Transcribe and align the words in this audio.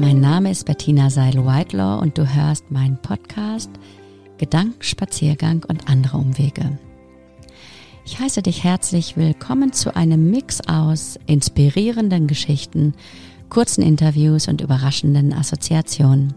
Mein 0.00 0.20
Name 0.20 0.52
ist 0.52 0.64
Bettina 0.64 1.10
Seidel-Whitelaw 1.10 2.00
und 2.00 2.16
du 2.18 2.32
hörst 2.32 2.70
meinen 2.70 2.98
Podcast 3.02 3.68
Gedankenspaziergang 4.38 5.64
und 5.66 5.90
andere 5.90 6.18
Umwege. 6.18 6.78
Ich 8.04 8.20
heiße 8.20 8.42
dich 8.42 8.62
herzlich 8.62 9.16
willkommen 9.16 9.72
zu 9.72 9.96
einem 9.96 10.30
Mix 10.30 10.60
aus 10.68 11.18
inspirierenden 11.26 12.28
Geschichten, 12.28 12.94
kurzen 13.48 13.82
Interviews 13.82 14.46
und 14.46 14.60
überraschenden 14.60 15.32
Assoziationen. 15.32 16.32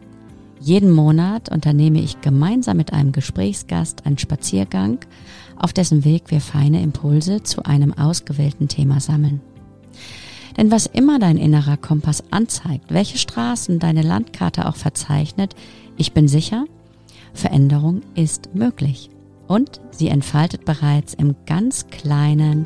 Jeden 0.59 0.89
Monat 0.89 1.51
unternehme 1.51 2.01
ich 2.01 2.19
gemeinsam 2.19 2.77
mit 2.77 2.93
einem 2.93 3.11
Gesprächsgast 3.11 4.07
einen 4.07 4.17
Spaziergang, 4.17 4.97
auf 5.55 5.71
dessen 5.71 6.03
Weg 6.03 6.31
wir 6.31 6.41
feine 6.41 6.81
Impulse 6.81 7.43
zu 7.43 7.63
einem 7.63 7.93
ausgewählten 7.93 8.67
Thema 8.67 8.99
sammeln. 8.99 9.39
Denn 10.57 10.71
was 10.71 10.85
immer 10.85 11.19
dein 11.19 11.37
innerer 11.37 11.77
Kompass 11.77 12.23
anzeigt, 12.31 12.91
welche 12.91 13.17
Straßen 13.17 13.79
deine 13.79 14.01
Landkarte 14.01 14.67
auch 14.67 14.75
verzeichnet, 14.75 15.55
ich 15.97 16.13
bin 16.13 16.27
sicher, 16.27 16.65
Veränderung 17.33 18.01
ist 18.15 18.53
möglich. 18.53 19.09
Und 19.47 19.81
sie 19.91 20.09
entfaltet 20.09 20.65
bereits 20.65 21.13
im 21.13 21.35
ganz 21.45 21.87
kleinen 21.87 22.65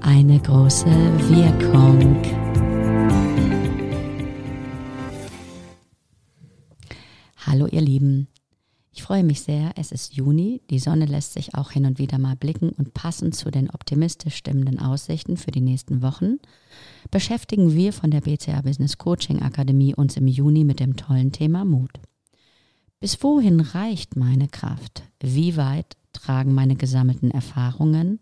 eine 0.00 0.38
große 0.38 0.86
Wirkung. 0.86 2.22
Hallo 7.46 7.66
ihr 7.66 7.80
Lieben. 7.80 8.28
Ich 8.92 9.02
freue 9.02 9.24
mich 9.24 9.40
sehr, 9.42 9.72
es 9.76 9.90
ist 9.92 10.14
Juni, 10.14 10.62
die 10.70 10.78
Sonne 10.78 11.06
lässt 11.06 11.32
sich 11.32 11.54
auch 11.56 11.72
hin 11.72 11.84
und 11.84 11.98
wieder 11.98 12.18
mal 12.18 12.36
blicken 12.36 12.70
und 12.70 12.94
passend 12.94 13.34
zu 13.34 13.50
den 13.50 13.70
optimistisch 13.70 14.36
stimmenden 14.36 14.78
Aussichten 14.78 15.36
für 15.36 15.50
die 15.50 15.60
nächsten 15.60 16.00
Wochen 16.00 16.38
beschäftigen 17.10 17.74
wir 17.74 17.92
von 17.92 18.10
der 18.10 18.20
BCA 18.20 18.62
Business 18.62 18.98
Coaching 18.98 19.42
Akademie 19.42 19.94
uns 19.94 20.16
im 20.16 20.26
Juni 20.26 20.64
mit 20.64 20.80
dem 20.80 20.96
tollen 20.96 21.32
Thema 21.32 21.64
Mut. 21.64 22.00
Bis 23.00 23.22
wohin 23.22 23.60
reicht 23.60 24.16
meine 24.16 24.48
Kraft? 24.48 25.02
Wie 25.20 25.56
weit 25.56 25.96
tragen 26.12 26.54
meine 26.54 26.76
gesammelten 26.76 27.30
Erfahrungen? 27.30 28.20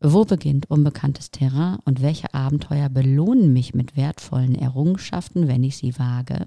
Wo 0.00 0.24
beginnt 0.24 0.70
unbekanntes 0.70 1.30
Terrain 1.30 1.78
und 1.84 2.00
welche 2.00 2.32
Abenteuer 2.32 2.88
belohnen 2.88 3.52
mich 3.52 3.74
mit 3.74 3.96
wertvollen 3.96 4.54
Errungenschaften, 4.54 5.46
wenn 5.46 5.62
ich 5.62 5.76
sie 5.76 5.98
wage? 5.98 6.46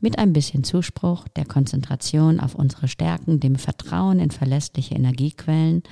Mit 0.00 0.18
ein 0.18 0.32
bisschen 0.32 0.64
Zuspruch, 0.64 1.28
der 1.28 1.44
Konzentration 1.44 2.40
auf 2.40 2.54
unsere 2.54 2.88
Stärken, 2.88 3.40
dem 3.40 3.56
Vertrauen 3.56 4.18
in 4.18 4.30
verlässliche 4.30 4.94
Energiequellen 4.94 5.82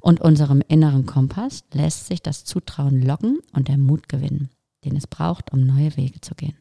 und 0.00 0.20
unserem 0.20 0.62
inneren 0.68 1.06
Kompass 1.06 1.64
lässt 1.72 2.06
sich 2.06 2.22
das 2.22 2.44
Zutrauen 2.44 3.02
locken 3.02 3.38
und 3.52 3.68
der 3.68 3.78
Mut 3.78 4.08
gewinnen, 4.08 4.50
den 4.84 4.96
es 4.96 5.06
braucht, 5.06 5.52
um 5.52 5.66
neue 5.66 5.96
Wege 5.96 6.20
zu 6.20 6.34
gehen. 6.34 6.56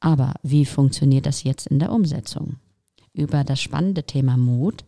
Aber 0.00 0.34
wie 0.42 0.64
funktioniert 0.64 1.26
das 1.26 1.42
jetzt 1.42 1.66
in 1.66 1.78
der 1.78 1.92
Umsetzung? 1.92 2.56
Über 3.12 3.42
das 3.42 3.60
spannende 3.60 4.04
Thema 4.04 4.36
Mut 4.36 4.84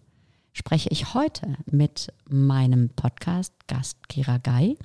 spreche 0.52 0.88
ich 0.90 1.14
heute 1.14 1.56
mit 1.66 2.12
meinem 2.28 2.90
Podcast-Gast 2.90 4.08
Kira 4.08 4.38
Guy. 4.38 4.76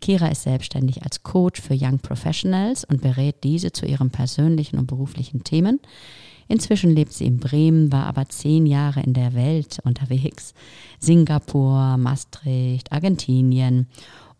Kira 0.00 0.28
ist 0.28 0.42
selbstständig 0.42 1.02
als 1.02 1.22
Coach 1.22 1.60
für 1.60 1.76
Young 1.78 1.98
Professionals 1.98 2.84
und 2.84 3.02
berät 3.02 3.44
diese 3.44 3.72
zu 3.72 3.86
ihren 3.86 4.10
persönlichen 4.10 4.78
und 4.78 4.86
beruflichen 4.86 5.44
Themen. 5.44 5.80
Inzwischen 6.52 6.90
lebt 6.90 7.14
sie 7.14 7.24
in 7.24 7.38
Bremen, 7.38 7.90
war 7.92 8.04
aber 8.04 8.28
zehn 8.28 8.66
Jahre 8.66 9.00
in 9.00 9.14
der 9.14 9.32
Welt 9.32 9.78
unterwegs. 9.84 10.52
Singapur, 11.00 11.96
Maastricht, 11.96 12.92
Argentinien. 12.92 13.86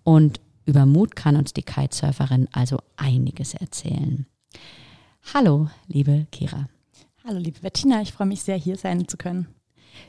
Und 0.02 0.38
über 0.66 0.84
Mut 0.84 1.16
kann 1.16 1.36
uns 1.36 1.55
die 1.55 1.62
Kitesurferin 1.62 2.48
also 2.52 2.80
einiges 2.96 3.55
erzählen. 3.55 4.27
Hallo, 5.33 5.70
liebe 5.86 6.27
Kira. 6.30 6.68
Hallo, 7.24 7.39
liebe 7.39 7.61
Bettina, 7.61 8.02
ich 8.02 8.12
freue 8.12 8.27
mich 8.27 8.42
sehr, 8.42 8.58
hier 8.58 8.77
sein 8.77 9.08
zu 9.08 9.17
können. 9.17 9.46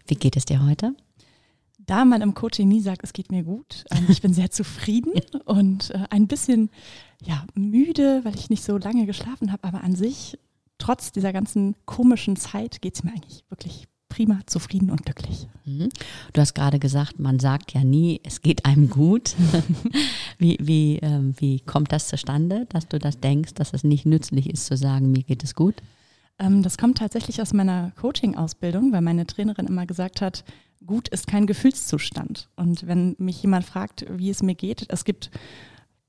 Wie 0.06 0.16
geht 0.16 0.36
es 0.36 0.44
dir 0.44 0.62
heute? 0.62 0.94
da 1.86 2.06
man 2.06 2.22
im 2.22 2.34
Coaching 2.34 2.70
nie 2.70 2.80
sagt, 2.80 3.04
es 3.04 3.12
geht 3.12 3.30
mir 3.30 3.44
gut, 3.44 3.84
ähm, 3.92 4.06
ich 4.08 4.22
bin 4.22 4.34
sehr 4.34 4.52
zufrieden 4.52 5.12
und 5.44 5.90
äh, 5.90 6.06
ein 6.12 6.28
bisschen 6.28 6.70
ja, 7.22 7.46
müde, 7.56 8.22
weil 8.24 8.36
ich 8.36 8.50
nicht 8.50 8.64
so 8.64 8.78
lange 8.78 9.06
geschlafen 9.06 9.52
habe, 9.52 9.68
aber 9.68 9.84
an 9.84 9.94
sich, 9.94 10.38
trotz 10.84 11.14
dieser 11.14 11.32
ganzen 11.32 11.76
komischen 11.86 12.36
Zeit, 12.36 12.82
geht 12.82 12.96
es 12.96 13.04
mir 13.04 13.12
eigentlich 13.12 13.46
wirklich 13.50 13.88
prima, 14.10 14.42
zufrieden 14.46 14.92
und 14.92 15.06
glücklich. 15.06 15.48
Mhm. 15.66 15.90
Du 16.34 16.42
hast 16.42 16.54
gerade 16.54 16.78
gesagt, 16.78 17.20
man 17.20 17.40
sagt 17.40 17.74
ja 17.74 17.86
nie, 17.86 18.20
es 18.24 18.42
geht 18.42 18.66
einem 18.66 18.90
gut. 18.90 19.34
wie, 20.38 20.58
wie, 20.62 20.98
ähm, 20.98 21.36
wie 21.38 21.62
kommt 21.62 21.94
das 21.94 22.10
zustande, 22.10 22.66
dass 22.68 22.90
du 22.90 23.00
das 23.00 23.20
denkst, 23.20 23.54
dass 23.54 23.74
es 23.74 23.86
nicht 23.86 24.06
nützlich 24.06 24.50
ist 24.50 24.66
zu 24.66 24.76
sagen, 24.76 25.12
mir 25.12 25.24
geht 25.24 25.44
es 25.44 25.56
gut? 25.56 25.76
Ähm, 26.38 26.64
das 26.64 26.78
kommt 26.78 26.98
tatsächlich 26.98 27.42
aus 27.42 27.54
meiner 27.54 27.92
Coaching-Ausbildung, 28.00 28.92
weil 28.92 29.02
meine 29.02 29.26
Trainerin 29.26 29.68
immer 29.68 29.86
gesagt 29.86 30.20
hat, 30.20 30.44
gut 30.86 31.08
ist 31.08 31.28
kein 31.28 31.48
Gefühlszustand. 31.48 32.50
Und 32.58 32.86
wenn 32.86 33.16
mich 33.20 33.42
jemand 33.42 33.66
fragt, 33.66 34.06
wie 34.10 34.30
es 34.30 34.44
mir 34.44 34.56
geht, 34.56 34.86
es 34.90 35.06
gibt, 35.06 35.32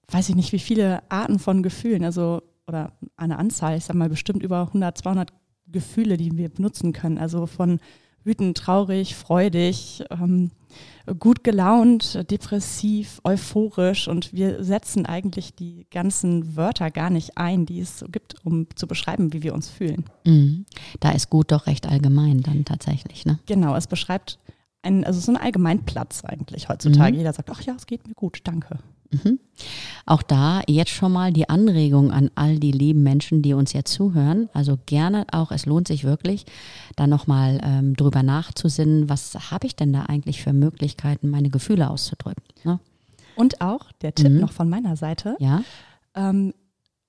weiß 0.08 0.30
ich 0.30 0.34
nicht, 0.34 0.50
wie 0.52 0.58
viele 0.58 1.08
Arten 1.10 1.38
von 1.38 1.62
Gefühlen, 1.62 2.04
also 2.04 2.42
oder 2.66 2.92
eine 3.16 3.38
Anzahl, 3.38 3.76
ich 3.76 3.84
sage 3.84 3.98
mal 3.98 4.08
bestimmt 4.08 4.42
über 4.42 4.60
100, 4.68 4.98
200 4.98 5.32
Gefühle, 5.66 6.16
die 6.16 6.36
wir 6.36 6.48
benutzen 6.48 6.92
können. 6.92 7.18
Also 7.18 7.46
von 7.46 7.80
wütend, 8.24 8.56
traurig, 8.56 9.14
freudig, 9.14 10.02
ähm, 10.10 10.50
gut 11.18 11.44
gelaunt, 11.44 12.30
depressiv, 12.30 13.20
euphorisch 13.24 14.08
und 14.08 14.32
wir 14.32 14.64
setzen 14.64 15.06
eigentlich 15.06 15.54
die 15.54 15.86
ganzen 15.90 16.56
Wörter 16.56 16.90
gar 16.90 17.10
nicht 17.10 17.36
ein, 17.36 17.66
die 17.66 17.80
es 17.80 17.98
so 17.98 18.06
gibt, 18.06 18.36
um 18.44 18.66
zu 18.74 18.86
beschreiben, 18.86 19.32
wie 19.32 19.42
wir 19.42 19.54
uns 19.54 19.68
fühlen. 19.68 20.04
Mhm. 20.24 20.64
Da 21.00 21.10
ist 21.12 21.30
gut 21.30 21.52
doch 21.52 21.66
recht 21.66 21.86
allgemein 21.86 22.40
dann 22.40 22.64
tatsächlich, 22.64 23.26
ne? 23.26 23.38
Genau, 23.46 23.76
es 23.76 23.86
beschreibt 23.86 24.38
ein, 24.82 25.04
also 25.04 25.20
so 25.20 25.32
ein 25.32 25.36
Allgemeinplatz 25.36 26.24
eigentlich 26.24 26.68
heutzutage. 26.68 27.12
Mhm. 27.12 27.18
Jeder 27.18 27.32
sagt, 27.32 27.50
ach 27.50 27.62
ja, 27.62 27.74
es 27.74 27.86
geht 27.86 28.06
mir 28.08 28.14
gut, 28.14 28.40
danke. 28.44 28.78
Mhm. 29.22 29.38
Auch 30.06 30.22
da 30.22 30.62
jetzt 30.66 30.90
schon 30.90 31.12
mal 31.12 31.32
die 31.32 31.48
Anregung 31.48 32.10
an 32.10 32.30
all 32.34 32.58
die 32.58 32.72
lieben 32.72 33.02
Menschen, 33.02 33.42
die 33.42 33.54
uns 33.54 33.72
jetzt 33.72 33.92
zuhören. 33.92 34.48
Also 34.52 34.78
gerne 34.86 35.26
auch, 35.32 35.50
es 35.50 35.66
lohnt 35.66 35.88
sich 35.88 36.04
wirklich, 36.04 36.44
da 36.96 37.06
nochmal 37.06 37.60
ähm, 37.62 37.96
drüber 37.96 38.22
nachzusinnen, 38.22 39.08
was 39.08 39.50
habe 39.50 39.66
ich 39.66 39.76
denn 39.76 39.92
da 39.92 40.02
eigentlich 40.02 40.42
für 40.42 40.52
Möglichkeiten, 40.52 41.30
meine 41.30 41.50
Gefühle 41.50 41.88
auszudrücken. 41.88 42.44
Ne? 42.64 42.80
Und 43.36 43.60
auch 43.60 43.92
der 44.02 44.14
Tipp 44.14 44.32
mhm. 44.32 44.40
noch 44.40 44.52
von 44.52 44.68
meiner 44.68 44.96
Seite. 44.96 45.36
Ja. 45.38 45.62
Ähm, 46.14 46.54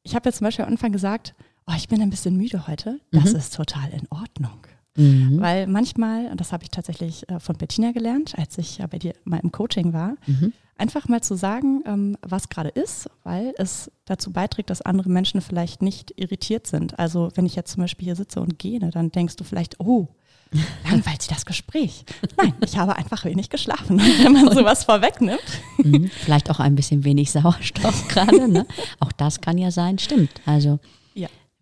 ich 0.03 0.15
habe 0.15 0.29
jetzt 0.29 0.37
zum 0.37 0.45
Beispiel 0.45 0.65
am 0.65 0.71
Anfang 0.71 0.91
gesagt, 0.91 1.35
oh, 1.67 1.73
ich 1.75 1.87
bin 1.87 2.01
ein 2.01 2.09
bisschen 2.09 2.37
müde 2.37 2.67
heute. 2.67 2.99
Das 3.11 3.31
mhm. 3.31 3.39
ist 3.39 3.55
total 3.55 3.89
in 3.89 4.07
Ordnung. 4.09 4.67
Mhm. 4.95 5.41
Weil 5.41 5.67
manchmal, 5.67 6.27
und 6.27 6.39
das 6.39 6.53
habe 6.53 6.63
ich 6.63 6.69
tatsächlich 6.69 7.27
äh, 7.29 7.39
von 7.39 7.57
Bettina 7.57 7.91
gelernt, 7.91 8.37
als 8.37 8.57
ich 8.57 8.77
ja 8.77 8.87
bei 8.87 8.99
dir 8.99 9.13
mal 9.25 9.39
im 9.43 9.51
Coaching 9.51 9.93
war, 9.93 10.15
mhm. 10.25 10.53
Einfach 10.77 11.07
mal 11.07 11.21
zu 11.21 11.35
sagen, 11.35 11.83
ähm, 11.85 12.17
was 12.21 12.49
gerade 12.49 12.69
ist, 12.69 13.09
weil 13.23 13.53
es 13.57 13.91
dazu 14.05 14.31
beiträgt, 14.31 14.69
dass 14.69 14.81
andere 14.81 15.09
Menschen 15.09 15.41
vielleicht 15.41 15.81
nicht 15.81 16.13
irritiert 16.17 16.67
sind. 16.67 16.99
Also 16.99 17.29
wenn 17.35 17.45
ich 17.45 17.55
jetzt 17.55 17.71
zum 17.71 17.83
Beispiel 17.83 18.05
hier 18.05 18.15
sitze 18.15 18.41
und 18.41 18.59
gehe, 18.59 18.79
dann 18.79 19.11
denkst 19.11 19.35
du 19.35 19.43
vielleicht, 19.43 19.79
oh, 19.79 20.07
langweilt 20.89 21.21
sie 21.21 21.29
das 21.29 21.45
Gespräch. 21.45 22.05
Nein, 22.37 22.53
ich 22.63 22.77
habe 22.77 22.95
einfach 22.95 23.25
wenig 23.25 23.49
geschlafen. 23.49 23.99
Und 23.99 24.19
wenn 24.23 24.33
man 24.33 24.53
sowas 24.53 24.83
vorwegnimmt. 24.83 25.41
Mhm. 25.77 26.07
Vielleicht 26.07 26.49
auch 26.49 26.59
ein 26.59 26.75
bisschen 26.75 27.03
wenig 27.03 27.31
Sauerstoff 27.31 28.07
gerade. 28.09 28.47
Ne? 28.47 28.65
Auch 28.99 29.11
das 29.11 29.41
kann 29.41 29.57
ja 29.57 29.71
sein, 29.71 29.97
stimmt. 29.97 30.29
Also 30.45 30.79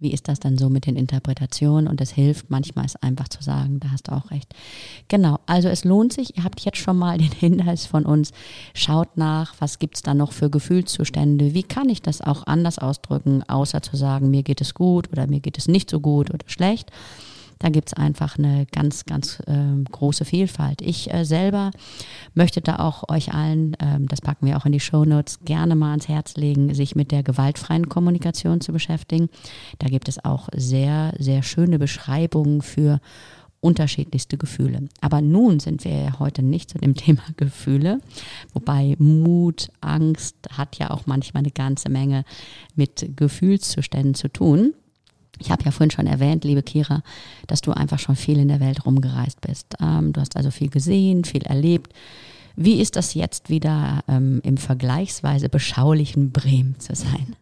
wie 0.03 0.13
ist 0.13 0.27
das 0.27 0.39
dann 0.39 0.57
so 0.57 0.69
mit 0.69 0.85
den 0.85 0.95
Interpretationen? 0.95 1.87
Und 1.87 1.99
es 2.01 2.11
hilft 2.11 2.51
manchmal, 2.51 2.85
es 2.85 2.95
einfach 2.97 3.29
zu 3.29 3.41
sagen, 3.41 3.79
da 3.79 3.89
hast 3.89 4.09
du 4.09 4.11
auch 4.11 4.29
recht. 4.29 4.53
Genau, 5.07 5.39
also 5.47 5.69
es 5.69 5.83
lohnt 5.83 6.13
sich, 6.13 6.37
ihr 6.37 6.43
habt 6.43 6.59
jetzt 6.59 6.77
schon 6.77 6.97
mal 6.97 7.17
den 7.17 7.31
Hinweis 7.31 7.87
von 7.87 8.05
uns, 8.05 8.31
schaut 8.75 9.17
nach, 9.17 9.55
was 9.59 9.79
gibt 9.79 9.95
es 9.95 10.03
da 10.03 10.13
noch 10.13 10.31
für 10.31 10.49
Gefühlszustände, 10.51 11.55
wie 11.55 11.63
kann 11.63 11.89
ich 11.89 12.01
das 12.01 12.21
auch 12.21 12.45
anders 12.45 12.77
ausdrücken, 12.77 13.41
außer 13.47 13.81
zu 13.81 13.95
sagen, 13.95 14.29
mir 14.29 14.43
geht 14.43 14.61
es 14.61 14.73
gut 14.73 15.11
oder 15.11 15.25
mir 15.25 15.39
geht 15.39 15.57
es 15.57 15.67
nicht 15.67 15.89
so 15.89 15.99
gut 15.99 16.29
oder 16.29 16.45
schlecht. 16.47 16.91
Da 17.63 17.69
gibt 17.69 17.87
es 17.87 17.93
einfach 17.93 18.37
eine 18.37 18.65
ganz, 18.73 19.05
ganz 19.05 19.39
äh, 19.47 19.83
große 19.89 20.25
Vielfalt. 20.25 20.81
Ich 20.81 21.13
äh, 21.13 21.23
selber 21.23 21.71
möchte 22.33 22.59
da 22.59 22.79
auch 22.79 23.07
euch 23.07 23.33
allen, 23.33 23.75
äh, 23.75 24.01
das 24.01 24.19
packen 24.19 24.47
wir 24.47 24.57
auch 24.57 24.65
in 24.65 24.73
die 24.73 24.81
Show 24.81 25.05
Notes, 25.05 25.39
gerne 25.45 25.73
mal 25.73 25.91
ans 25.91 26.09
Herz 26.09 26.35
legen, 26.35 26.73
sich 26.73 26.93
mit 26.97 27.13
der 27.13 27.23
gewaltfreien 27.23 27.87
Kommunikation 27.87 28.59
zu 28.59 28.73
beschäftigen. 28.73 29.29
Da 29.79 29.87
gibt 29.87 30.09
es 30.09 30.25
auch 30.25 30.49
sehr, 30.53 31.13
sehr 31.17 31.41
schöne 31.41 31.79
Beschreibungen 31.79 32.61
für 32.61 32.99
unterschiedlichste 33.61 34.37
Gefühle. 34.37 34.89
Aber 34.99 35.21
nun 35.21 35.61
sind 35.61 35.85
wir 35.85 35.93
ja 35.93 36.19
heute 36.19 36.43
nicht 36.43 36.69
zu 36.69 36.79
dem 36.79 36.95
Thema 36.97 37.23
Gefühle, 37.37 37.99
wobei 38.53 38.97
Mut, 38.99 39.69
Angst 39.79 40.35
hat 40.51 40.77
ja 40.79 40.91
auch 40.91 41.05
manchmal 41.05 41.43
eine 41.43 41.51
ganze 41.51 41.89
Menge 41.89 42.25
mit 42.75 43.11
Gefühlszuständen 43.15 44.15
zu 44.15 44.27
tun. 44.27 44.73
Ich 45.39 45.51
habe 45.51 45.63
ja 45.63 45.71
vorhin 45.71 45.91
schon 45.91 46.07
erwähnt, 46.07 46.43
liebe 46.43 46.63
Kira, 46.63 47.01
dass 47.47 47.61
du 47.61 47.71
einfach 47.71 47.99
schon 47.99 48.15
viel 48.15 48.37
in 48.39 48.47
der 48.47 48.59
Welt 48.59 48.85
rumgereist 48.85 49.41
bist. 49.41 49.75
Ähm, 49.81 50.13
du 50.13 50.21
hast 50.21 50.37
also 50.37 50.51
viel 50.51 50.69
gesehen, 50.69 51.23
viel 51.23 51.43
erlebt. 51.43 51.93
Wie 52.55 52.79
ist 52.79 52.95
das 52.95 53.13
jetzt 53.13 53.49
wieder 53.49 54.03
ähm, 54.07 54.41
im 54.43 54.57
vergleichsweise 54.57 55.49
beschaulichen 55.49 56.31
Bremen 56.31 56.79
zu 56.79 56.95
sein? 56.95 57.35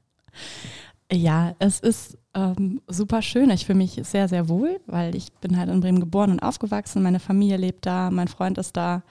Ja, 1.12 1.56
es 1.60 1.82
ist 1.82 2.18
ähm, 2.34 2.82
super 2.88 3.22
schön. 3.22 3.50
Ich 3.50 3.66
fühle 3.66 3.80
mich 3.80 4.00
sehr, 4.04 4.30
sehr 4.30 4.48
wohl, 4.48 4.80
weil 4.88 5.16
ich 5.16 5.34
bin 5.34 5.58
halt 5.58 5.70
in 5.70 5.82
Bremen 5.82 6.00
geboren 6.00 6.32
und 6.32 6.40
aufgewachsen. 6.40 7.04
Meine 7.04 7.20
Familie 7.20 7.58
lebt 7.58 7.86
da, 7.86 8.10
mein 8.10 8.30
Freund 8.30 8.58
ist 8.58 8.78
da. 8.78 9.04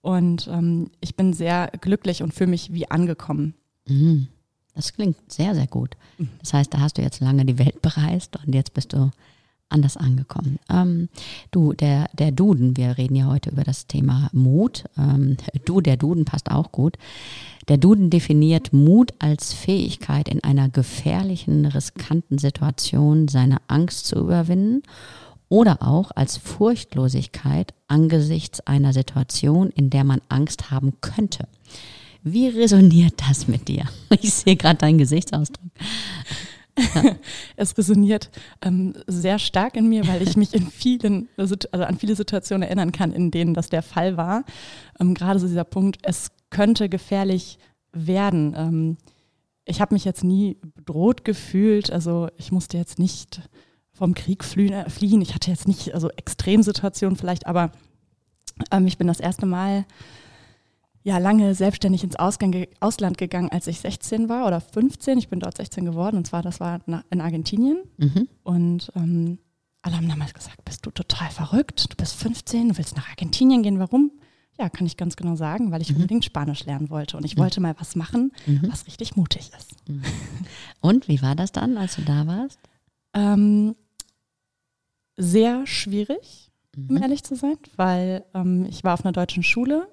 Und 0.00 0.48
ähm, 0.48 0.90
ich 1.00 1.16
bin 1.16 1.32
sehr 1.32 1.70
glücklich 1.80 2.22
und 2.22 2.32
fühle 2.32 2.50
mich 2.50 2.72
wie 2.72 2.90
angekommen. 2.90 3.54
Mhm. 3.86 4.28
Das 4.76 4.92
klingt 4.92 5.16
sehr, 5.32 5.54
sehr 5.54 5.66
gut. 5.66 5.96
Das 6.40 6.52
heißt, 6.52 6.72
da 6.72 6.80
hast 6.80 6.98
du 6.98 7.02
jetzt 7.02 7.20
lange 7.20 7.44
die 7.44 7.58
Welt 7.58 7.82
bereist 7.82 8.36
und 8.46 8.54
jetzt 8.54 8.74
bist 8.74 8.92
du 8.92 9.10
anders 9.68 9.96
angekommen. 9.96 10.58
Ähm, 10.70 11.08
du, 11.50 11.72
der, 11.72 12.08
der 12.12 12.30
Duden, 12.30 12.76
wir 12.76 12.98
reden 12.98 13.16
ja 13.16 13.26
heute 13.26 13.50
über 13.50 13.64
das 13.64 13.86
Thema 13.86 14.28
Mut. 14.32 14.84
Ähm, 14.96 15.36
du, 15.64 15.80
der 15.80 15.96
Duden 15.96 16.24
passt 16.24 16.50
auch 16.50 16.70
gut. 16.70 16.96
Der 17.68 17.78
Duden 17.78 18.10
definiert 18.10 18.72
Mut 18.72 19.12
als 19.18 19.52
Fähigkeit, 19.52 20.28
in 20.28 20.44
einer 20.44 20.68
gefährlichen, 20.68 21.66
riskanten 21.66 22.38
Situation 22.38 23.26
seine 23.26 23.56
Angst 23.66 24.06
zu 24.06 24.16
überwinden 24.16 24.82
oder 25.48 25.82
auch 25.82 26.12
als 26.14 26.36
Furchtlosigkeit 26.36 27.74
angesichts 27.88 28.60
einer 28.60 28.92
Situation, 28.92 29.70
in 29.70 29.90
der 29.90 30.04
man 30.04 30.20
Angst 30.28 30.70
haben 30.70 30.94
könnte. 31.00 31.48
Wie 32.22 32.48
resoniert 32.48 33.14
das 33.28 33.48
mit 33.48 33.68
dir? 33.68 33.84
Ich 34.20 34.32
sehe 34.32 34.56
gerade 34.56 34.78
deinen 34.78 34.98
Gesichtsausdruck. 34.98 35.70
es 37.56 37.76
resoniert 37.76 38.30
ähm, 38.62 38.94
sehr 39.06 39.38
stark 39.38 39.76
in 39.76 39.88
mir, 39.88 40.06
weil 40.06 40.22
ich 40.22 40.36
mich 40.36 40.54
in 40.54 40.66
vielen, 40.70 41.28
also 41.36 41.56
an 41.70 41.98
viele 41.98 42.14
Situationen 42.14 42.62
erinnern 42.62 42.92
kann, 42.92 43.12
in 43.12 43.30
denen 43.30 43.54
das 43.54 43.68
der 43.68 43.82
Fall 43.82 44.16
war. 44.16 44.44
Ähm, 45.00 45.14
gerade 45.14 45.38
so 45.38 45.46
dieser 45.46 45.64
Punkt, 45.64 45.98
es 46.02 46.30
könnte 46.50 46.88
gefährlich 46.88 47.58
werden. 47.92 48.54
Ähm, 48.56 48.96
ich 49.64 49.80
habe 49.80 49.94
mich 49.94 50.04
jetzt 50.04 50.22
nie 50.22 50.58
bedroht 50.74 51.24
gefühlt, 51.24 51.90
also 51.90 52.28
ich 52.36 52.52
musste 52.52 52.76
jetzt 52.76 52.98
nicht 52.98 53.42
vom 53.92 54.14
Krieg 54.14 54.44
äh, 54.56 54.88
fliehen. 54.90 55.22
Ich 55.22 55.34
hatte 55.34 55.50
jetzt 55.50 55.66
nicht, 55.66 55.94
also 55.94 56.10
Extremsituationen 56.10 57.16
vielleicht, 57.16 57.46
aber 57.46 57.72
ähm, 58.70 58.86
ich 58.86 58.98
bin 58.98 59.06
das 59.06 59.20
erste 59.20 59.46
Mal 59.46 59.86
ja 61.06 61.18
lange 61.18 61.54
selbstständig 61.54 62.02
ins 62.02 62.16
Ausgang, 62.16 62.66
Ausland 62.80 63.16
gegangen, 63.16 63.48
als 63.52 63.68
ich 63.68 63.78
16 63.78 64.28
war 64.28 64.44
oder 64.44 64.60
15. 64.60 65.18
Ich 65.18 65.28
bin 65.28 65.38
dort 65.38 65.56
16 65.56 65.84
geworden 65.84 66.16
und 66.16 66.26
zwar, 66.26 66.42
das 66.42 66.58
war 66.58 66.80
in 67.10 67.20
Argentinien. 67.20 67.78
Mhm. 67.96 68.28
Und 68.42 68.90
ähm, 68.96 69.38
alle 69.82 69.96
haben 69.96 70.08
damals 70.08 70.34
gesagt, 70.34 70.64
bist 70.64 70.84
du 70.84 70.90
total 70.90 71.30
verrückt, 71.30 71.92
du 71.92 71.96
bist 71.96 72.16
15, 72.16 72.70
du 72.70 72.78
willst 72.78 72.96
nach 72.96 73.08
Argentinien 73.08 73.62
gehen, 73.62 73.78
warum? 73.78 74.10
Ja, 74.58 74.68
kann 74.68 74.84
ich 74.84 74.96
ganz 74.96 75.14
genau 75.14 75.36
sagen, 75.36 75.70
weil 75.70 75.80
ich 75.80 75.90
mhm. 75.90 75.96
unbedingt 75.96 76.24
Spanisch 76.24 76.64
lernen 76.64 76.90
wollte 76.90 77.16
und 77.16 77.24
ich 77.24 77.36
mhm. 77.36 77.42
wollte 77.42 77.60
mal 77.60 77.76
was 77.78 77.94
machen, 77.94 78.32
mhm. 78.44 78.62
was 78.68 78.88
richtig 78.88 79.14
mutig 79.14 79.52
ist. 79.56 79.88
Mhm. 79.88 80.02
Und 80.80 81.06
wie 81.06 81.22
war 81.22 81.36
das 81.36 81.52
dann, 81.52 81.76
als 81.76 81.94
du 81.94 82.02
da 82.02 82.26
warst? 82.26 82.58
Ähm, 83.14 83.76
sehr 85.16 85.68
schwierig, 85.68 86.50
um 86.76 86.96
mhm. 86.96 87.02
ehrlich 87.02 87.22
zu 87.22 87.36
sein, 87.36 87.58
weil 87.76 88.24
ähm, 88.34 88.66
ich 88.68 88.82
war 88.82 88.94
auf 88.94 89.04
einer 89.04 89.12
deutschen 89.12 89.44
Schule 89.44 89.86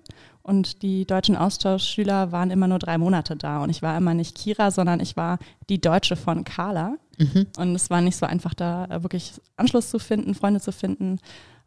und 0.43 0.81
die 0.81 1.05
deutschen 1.05 1.37
Austauschschüler 1.37 2.33
waren 2.33 2.51
immer 2.51 2.67
nur 2.67 2.77
drei 2.77 2.97
Monate 2.97 3.37
da. 3.37 3.63
Und 3.63 3.69
ich 3.69 3.81
war 3.81 3.97
immer 3.97 4.13
nicht 4.13 4.35
Kira, 4.35 4.71
sondern 4.71 4.99
ich 4.99 5.15
war 5.15 5.39
die 5.69 5.79
Deutsche 5.79 6.17
von 6.17 6.43
Carla. 6.43 6.97
Mhm. 7.17 7.47
Und 7.57 7.75
es 7.75 7.89
war 7.89 8.01
nicht 8.01 8.17
so 8.17 8.25
einfach, 8.25 8.53
da 8.53 8.87
wirklich 9.03 9.39
Anschluss 9.55 9.89
zu 9.89 9.99
finden, 9.99 10.35
Freunde 10.35 10.59
zu 10.59 10.73
finden. 10.73 11.19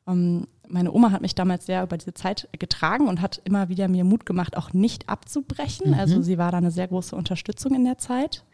Ähm, 0.06 0.46
meine 0.68 0.92
Oma 0.92 1.10
hat 1.10 1.22
mich 1.22 1.34
damals 1.34 1.64
sehr 1.64 1.82
über 1.84 1.96
diese 1.96 2.12
Zeit 2.12 2.50
getragen 2.58 3.08
und 3.08 3.22
hat 3.22 3.40
immer 3.44 3.70
wieder 3.70 3.88
mir 3.88 4.04
Mut 4.04 4.26
gemacht, 4.26 4.58
auch 4.58 4.74
nicht 4.74 5.08
abzubrechen. 5.08 5.92
Mhm. 5.92 5.98
Also 5.98 6.20
sie 6.20 6.36
war 6.36 6.52
da 6.52 6.58
eine 6.58 6.70
sehr 6.70 6.88
große 6.88 7.16
Unterstützung 7.16 7.74
in 7.74 7.84
der 7.84 7.96
Zeit. 7.96 8.44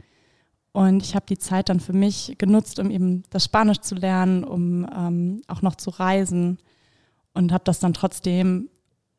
Und 0.71 1.03
ich 1.03 1.17
habe 1.17 1.27
die 1.29 1.39
Zeit 1.39 1.69
dann 1.69 1.81
für 1.81 1.93
mich 1.93 2.37
genutzt, 2.39 2.79
um 2.79 2.93
eben 2.93 3.25
das 3.31 3.45
Spanisch 3.45 3.81
zu 3.81 3.97
lernen, 3.97 4.45
um 4.45 4.87
ähm, 4.97 5.43
auch 5.49 5.63
noch 5.63 5.75
zu 5.75 5.91
reisen 5.91 6.59
und 7.35 7.53
habe 7.53 7.65
das 7.65 7.81
dann 7.81 7.93
trotzdem 7.93 8.69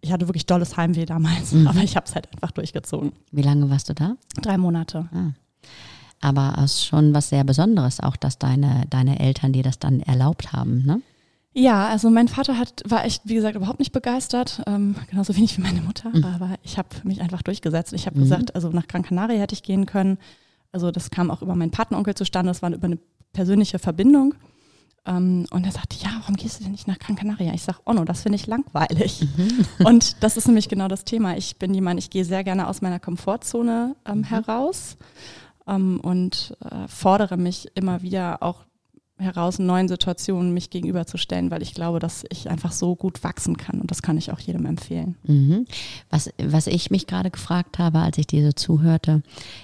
ich 0.04 0.12
hatte 0.12 0.28
wirklich 0.28 0.46
dolles 0.46 0.76
Heimweh 0.78 1.06
damals, 1.06 1.54
mhm. 1.54 1.68
aber 1.68 1.80
ich 1.80 1.96
habe 1.96 2.06
es 2.06 2.14
halt 2.14 2.32
einfach 2.34 2.52
durchgezogen. 2.52 3.14
Wie 3.32 3.42
lange 3.42 3.70
warst 3.70 3.90
du 3.90 3.94
da? 3.94 4.16
Drei 4.42 4.58
Monate. 4.58 5.08
Ah. 5.14 5.32
Aber 6.20 6.56
es 6.58 6.76
ist 6.76 6.86
schon 6.86 7.14
was 7.14 7.30
sehr 7.30 7.44
Besonderes, 7.44 8.00
auch 8.00 8.18
dass 8.18 8.38
deine, 8.38 8.86
deine 8.90 9.20
Eltern 9.20 9.54
dir 9.54 9.64
das 9.64 9.80
dann 9.80 10.02
erlaubt 10.02 10.54
haben, 10.54 10.86
ne? 10.86 11.02
Ja, 11.56 11.88
also 11.88 12.10
mein 12.10 12.28
Vater 12.28 12.58
hat, 12.58 12.82
war 12.88 13.06
echt, 13.06 13.22
wie 13.26 13.36
gesagt, 13.36 13.56
überhaupt 13.56 13.78
nicht 13.78 13.92
begeistert, 13.92 14.64
ähm, 14.66 14.96
genauso 15.08 15.36
wenig 15.36 15.56
wie 15.58 15.62
meine 15.62 15.82
Mutter, 15.82 16.10
mhm. 16.10 16.24
aber 16.26 16.56
ich 16.64 16.78
habe 16.80 16.90
mich 17.04 17.22
einfach 17.22 17.44
durchgesetzt. 17.44 17.94
Ich 17.94 18.08
habe 18.08 18.18
mhm. 18.18 18.24
gesagt, 18.24 18.56
also 18.56 18.70
nach 18.70 18.88
Gran 18.88 19.04
Canaria 19.04 19.40
hätte 19.40 19.54
ich 19.54 19.62
gehen 19.62 19.86
können. 19.86 20.18
Also 20.72 20.90
das 20.90 21.12
kam 21.12 21.30
auch 21.30 21.44
über 21.44 21.56
meinen 21.56 21.70
Patenonkel 21.70 22.16
zustande, 22.16 22.50
das 22.50 22.64
war 22.64 22.72
über 22.72 22.86
eine 22.86 22.98
persönliche 23.34 23.78
Verbindung. 23.78 24.34
Ähm, 25.06 25.46
und 25.52 25.66
er 25.66 25.72
sagte, 25.72 25.98
ja, 25.98 26.10
warum 26.20 26.36
gehst 26.36 26.60
du 26.60 26.64
denn 26.64 26.72
nicht 26.72 26.88
nach 26.88 27.00
Gran 27.00 27.16
Canaria? 27.16 27.54
Ich 27.54 27.64
sage, 27.64 27.80
oh 27.86 27.94
no, 27.94 28.06
das 28.06 28.22
finde 28.22 28.38
ich 28.38 28.48
langweilig. 28.48 29.28
Mhm. 29.38 29.86
Und 29.86 30.24
das 30.24 30.38
ist 30.38 30.48
nämlich 30.48 30.70
genau 30.70 30.88
das 30.88 31.04
Thema. 31.04 31.36
Ich 31.36 31.58
bin 31.58 31.74
jemand, 31.74 32.00
ich 32.00 32.10
gehe 32.10 32.26
sehr 32.26 32.44
gerne 32.44 32.68
aus 32.68 32.82
meiner 32.82 33.00
Komfortzone 33.00 33.96
ähm, 34.06 34.20
mhm. 34.20 34.24
heraus 34.24 34.98
ähm, 35.68 36.00
und 36.02 36.56
äh, 36.64 36.88
fordere 36.88 37.38
mich 37.38 37.70
immer 37.76 38.02
wieder 38.02 38.42
auch 38.42 38.66
heraus, 39.24 39.60
neuen 39.60 39.88
Situationen 39.88 40.54
mich 40.54 40.70
gegenüberzustellen, 40.70 41.50
weil 41.50 41.62
ich 41.62 41.74
glaube, 41.74 42.00
dass 42.00 42.24
ich 42.30 42.50
einfach 42.50 42.72
so 42.72 42.96
gut 42.96 43.24
wachsen 43.24 43.58
kann 43.58 43.82
und 43.82 43.90
das 43.90 44.02
kann 44.02 44.18
ich 44.18 44.32
auch 44.32 44.40
jedem 44.40 44.66
empfehlen. 44.66 45.16
Mhm. 45.24 45.66
Was, 46.10 46.30
was 46.38 46.68
ich 46.68 46.92
mich 46.92 47.08
gerade 47.08 47.32
gefragt 47.32 47.80
habe, 47.80 48.00
als 48.00 48.18
ich 48.18 48.28
dir 48.28 48.46
so 48.46 48.52
zuhörte, 48.52 49.24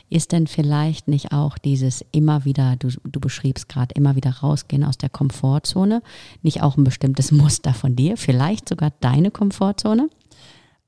ist 0.10 0.32
denn 0.32 0.48
vielleicht 0.48 1.08
nicht 1.08 1.32
auch 1.32 1.58
dieses 1.58 2.04
immer 2.12 2.46
wieder, 2.46 2.76
du, 2.78 2.90
du 3.04 3.20
beschriebst 3.20 3.70
gerade, 3.70 3.94
immer 3.96 4.16
wieder 4.16 4.32
rausgehen 4.32 4.84
aus 4.84 4.98
der 4.98 5.10
Komfortzone, 5.10 6.02
nicht 6.42 6.64
auch 6.64 6.78
ein 6.78 6.84
bestimmtes 6.84 7.32
Muster 7.34 7.74
von 7.74 7.96
dir, 7.96 8.18
vielleicht 8.18 8.70
sogar 8.70 8.92
deine 9.00 9.32
Komfortzone? 9.32 10.10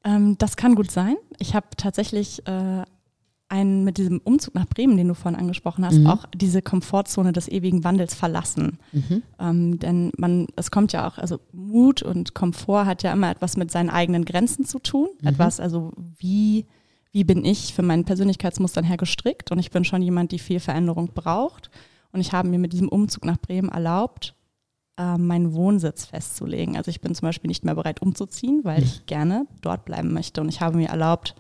Ähm, 0.04 0.38
das 0.38 0.56
kann 0.56 0.76
gut 0.76 0.90
sein. 0.90 1.16
Ich 1.38 1.54
habe 1.56 1.68
tatsächlich 1.78 2.46
äh, 2.48 2.84
einen 3.52 3.84
mit 3.84 3.98
diesem 3.98 4.20
Umzug 4.24 4.56
nach 4.56 4.66
Bremen, 4.66 4.96
den 4.98 5.10
du 5.10 5.14
vorhin 5.14 5.40
angesprochen 5.40 5.86
hast, 5.86 5.98
mhm. 5.98 6.08
auch 6.08 6.26
diese 6.34 6.62
Komfortzone 6.62 7.34
des 7.34 7.50
ewigen 7.50 7.84
Wandels 7.84 8.16
verlassen. 8.16 8.80
Mhm. 8.94 9.24
Ähm, 9.40 9.80
denn 9.80 10.12
man, 10.18 10.48
es 10.56 10.72
kommt 10.72 10.94
ja 10.94 11.08
auch, 11.08 11.18
also 11.18 11.40
Mut 11.52 12.02
und 12.02 12.34
Komfort 12.34 12.86
hat 12.86 13.04
ja 13.04 13.12
immer 13.12 13.30
etwas 13.30 13.58
mit 13.58 13.70
seinen 13.70 13.90
eigenen 13.90 14.24
Grenzen 14.24 14.66
zu 14.66 14.80
tun. 14.80 15.10
Mhm. 15.22 15.28
Etwas, 15.28 15.60
also 15.60 15.92
wie, 16.18 16.66
wie 17.12 17.26
bin 17.26 17.44
ich 17.44 17.74
für 17.74 17.82
meinen 17.82 18.06
Persönlichkeitsmustern 18.06 18.86
her 18.86 18.98
gestrickt? 18.98 19.52
Und 19.52 19.60
ich 19.60 19.70
bin 19.70 19.84
schon 19.84 20.02
jemand, 20.02 20.32
die 20.32 20.40
viel 20.40 20.62
Veränderung 20.62 21.10
braucht. 21.14 21.70
Und 22.14 22.22
ich 22.22 22.32
habe 22.32 22.48
mir 22.48 22.60
mit 22.60 22.72
diesem 22.72 22.88
Umzug 22.88 23.26
nach 23.26 23.38
Bremen 23.38 23.70
erlaubt, 23.70 24.34
äh, 24.98 25.18
meinen 25.18 25.54
Wohnsitz 25.54 26.06
festzulegen. 26.06 26.78
Also 26.78 26.90
ich 26.90 27.02
bin 27.02 27.14
zum 27.16 27.28
Beispiel 27.28 27.50
nicht 27.50 27.66
mehr 27.66 27.76
bereit 27.76 28.02
umzuziehen, 28.02 28.62
weil 28.64 28.80
mhm. 28.80 28.86
ich 28.86 29.06
gerne 29.08 29.46
dort 29.62 29.84
bleiben 29.84 30.14
möchte. 30.14 30.40
Und 30.40 30.48
ich 30.48 30.62
habe 30.62 30.78
mir 30.78 30.88
erlaubt, 30.88 31.36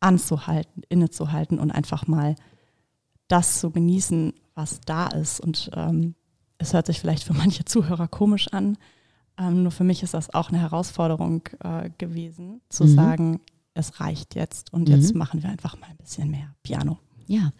anzuhalten, 0.00 0.82
innezuhalten 0.88 1.58
und 1.58 1.70
einfach 1.70 2.06
mal 2.06 2.36
das 3.28 3.60
zu 3.60 3.70
genießen, 3.70 4.34
was 4.54 4.80
da 4.80 5.08
ist. 5.08 5.40
Und 5.40 5.70
ähm, 5.74 6.14
es 6.58 6.72
hört 6.72 6.86
sich 6.86 7.00
vielleicht 7.00 7.24
für 7.24 7.34
manche 7.34 7.64
Zuhörer 7.64 8.08
komisch 8.08 8.48
an, 8.52 8.76
ähm, 9.38 9.62
nur 9.62 9.72
für 9.72 9.84
mich 9.84 10.02
ist 10.02 10.14
das 10.14 10.32
auch 10.32 10.48
eine 10.48 10.60
Herausforderung 10.60 11.42
äh, 11.60 11.90
gewesen, 11.98 12.62
zu 12.68 12.84
mhm. 12.84 12.94
sagen, 12.94 13.40
es 13.74 14.00
reicht 14.00 14.34
jetzt 14.34 14.72
und 14.72 14.88
jetzt 14.88 15.12
mhm. 15.12 15.18
machen 15.18 15.42
wir 15.42 15.50
einfach 15.50 15.78
mal 15.78 15.88
ein 15.90 15.96
bisschen 15.98 16.30
mehr 16.30 16.54
Piano. 16.62 16.98
Ja, 17.28 17.50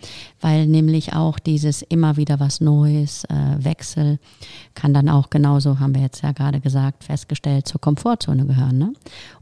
weil 0.41 0.69
nämlich 0.69 1.15
auch 1.15 1.41
dieses 1.41 1.83
immer 1.83 2.17
wieder 2.17 2.39
was 2.39 2.61
Neues, 2.61 3.25
äh, 3.25 3.35
Wechsel, 3.59 4.21
kann 4.75 4.95
dann 4.95 5.09
auch 5.09 5.29
genauso, 5.29 5.81
haben 5.81 5.95
wir 5.95 6.03
jetzt 6.03 6.23
ja 6.23 6.31
gerade 6.31 6.61
gesagt, 6.61 7.03
festgestellt, 7.03 7.67
zur 7.67 7.81
Komfortzone 7.81 8.47
gehören. 8.47 8.79
Ne? 8.79 8.93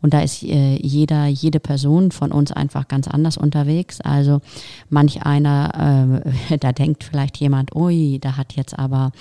Und 0.00 0.14
da 0.14 0.21
ist 0.21 0.43
äh, 0.43 0.76
jeder, 0.76 1.26
jede 1.26 1.61
Person 1.61 2.11
von 2.11 2.33
uns 2.33 2.52
einfach 2.52 2.88
ganz 2.88 3.07
anders 3.07 3.37
unterwegs. 3.37 4.00
Also 4.00 4.40
manch 4.88 5.23
einer, 5.26 6.23
äh, 6.50 6.59
da 6.59 6.73
denkt 6.73 7.04
vielleicht 7.04 7.37
jemand, 7.37 7.76
ui, 7.76 8.19
da 8.19 8.38
hat 8.38 8.54
jetzt 8.54 8.78
aber 8.78 9.12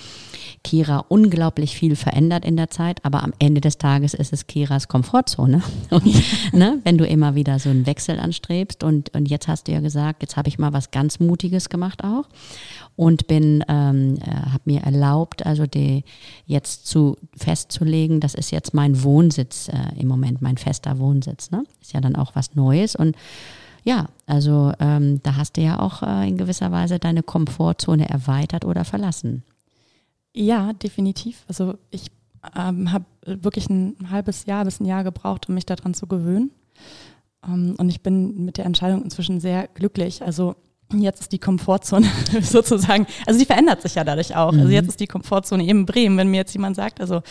Kira 0.64 1.04
unglaublich 1.10 1.76
viel 1.76 1.98
verändert 1.98 2.46
in 2.46 2.56
der 2.56 2.70
Zeit, 2.70 3.04
aber 3.04 3.24
am 3.24 3.34
Ende 3.40 3.60
des 3.60 3.78
Tages 3.78 4.14
ist 4.14 4.32
es 4.32 4.48
Kiras 4.48 4.88
Komfortzone. 4.88 5.62
Und, 5.90 6.06
ne, 6.54 6.80
wenn 6.84 6.98
du 6.98 7.06
immer 7.06 7.36
wieder 7.36 7.60
so 7.60 7.70
einen 7.70 7.86
Wechsel 7.86 8.20
anstrebst 8.20 8.84
und, 8.84 9.14
und 9.14 9.30
jetzt 9.30 9.48
hast 9.48 9.68
du 9.68 9.72
ja 9.72 9.80
gesagt, 9.80 10.22
jetzt 10.22 10.38
habe 10.38 10.48
ich 10.48 10.58
mal 10.58 10.74
was 10.74 10.92
ganz 10.94 11.20
Mutiges 11.20 11.68
gemacht 11.68 12.06
auch 12.06 12.30
und 12.96 13.28
bin, 13.28 13.66
ähm, 13.68 14.16
äh, 14.22 14.30
habe 14.30 14.64
mir 14.64 14.82
erlaubt, 14.82 15.46
also 15.46 15.66
die 15.66 16.06
jetzt 16.46 16.88
zu 16.88 17.18
festzulegen, 17.36 18.22
das 18.22 18.34
ist 18.34 18.52
jetzt 18.52 18.74
mein 18.74 19.04
Wohnsitz 19.04 19.68
äh, 19.68 20.00
im 20.00 20.08
Moment, 20.08 20.42
mein 20.42 20.58
fester 20.58 21.00
Wohnsitz. 21.00 21.52
Ne? 21.52 21.66
Ist 21.82 21.92
ja 21.92 22.00
dann 22.00 22.16
auch 22.16 22.36
was 22.36 22.56
Neues 22.56 22.96
und 22.96 23.18
ja, 23.84 24.08
also 24.28 24.72
ähm, 24.80 25.22
da 25.24 25.36
hast 25.36 25.58
du 25.58 25.62
ja 25.62 25.80
auch 25.80 26.04
äh, 26.04 26.30
in 26.30 26.38
gewisser 26.38 26.72
Weise 26.72 27.00
deine 27.00 27.22
Komfortzone 27.22 28.08
erweitert 28.08 28.64
oder 28.64 28.86
verlassen. 28.86 29.44
Ja, 30.34 30.72
definitiv. 30.72 31.44
Also 31.50 31.76
ich 31.92 32.10
ähm, 32.56 32.92
habe 32.92 33.06
wirklich 33.26 33.70
ein 33.70 34.10
halbes 34.10 34.46
Jahr 34.46 34.64
bis 34.64 34.80
ein 34.80 34.86
Jahr 34.86 35.04
gebraucht, 35.04 35.50
um 35.50 35.56
mich 35.56 35.66
daran 35.66 35.94
zu 35.94 36.08
gewöhnen. 36.08 36.52
Ähm, 37.46 37.76
und 37.78 37.90
ich 37.90 38.02
bin 38.02 38.46
mit 38.46 38.58
der 38.58 38.66
Entscheidung 38.66 39.04
inzwischen 39.04 39.40
sehr 39.40 39.68
glücklich. 39.68 40.24
Also 40.24 40.56
Jetzt 41.02 41.22
ist 41.22 41.32
die 41.32 41.40
Komfortzone 41.40 42.08
sozusagen, 42.42 43.08
also 43.26 43.40
die 43.40 43.46
verändert 43.46 43.82
sich 43.82 43.96
ja 43.96 44.04
dadurch 44.04 44.36
auch. 44.36 44.48
Also 44.48 44.56
mhm. 44.56 44.62
Also 44.64 44.74
jetzt 44.74 44.88
ist 44.88 45.00
die 45.00 45.08
Komfortzone 45.08 45.64
eben 45.64 45.86
Bremen. 45.86 46.18
Wenn 46.18 46.30
mir 46.30 46.38
jetzt 46.38 46.54
jemand 46.54 46.76
sagt, 46.76 47.02
also 47.02 47.22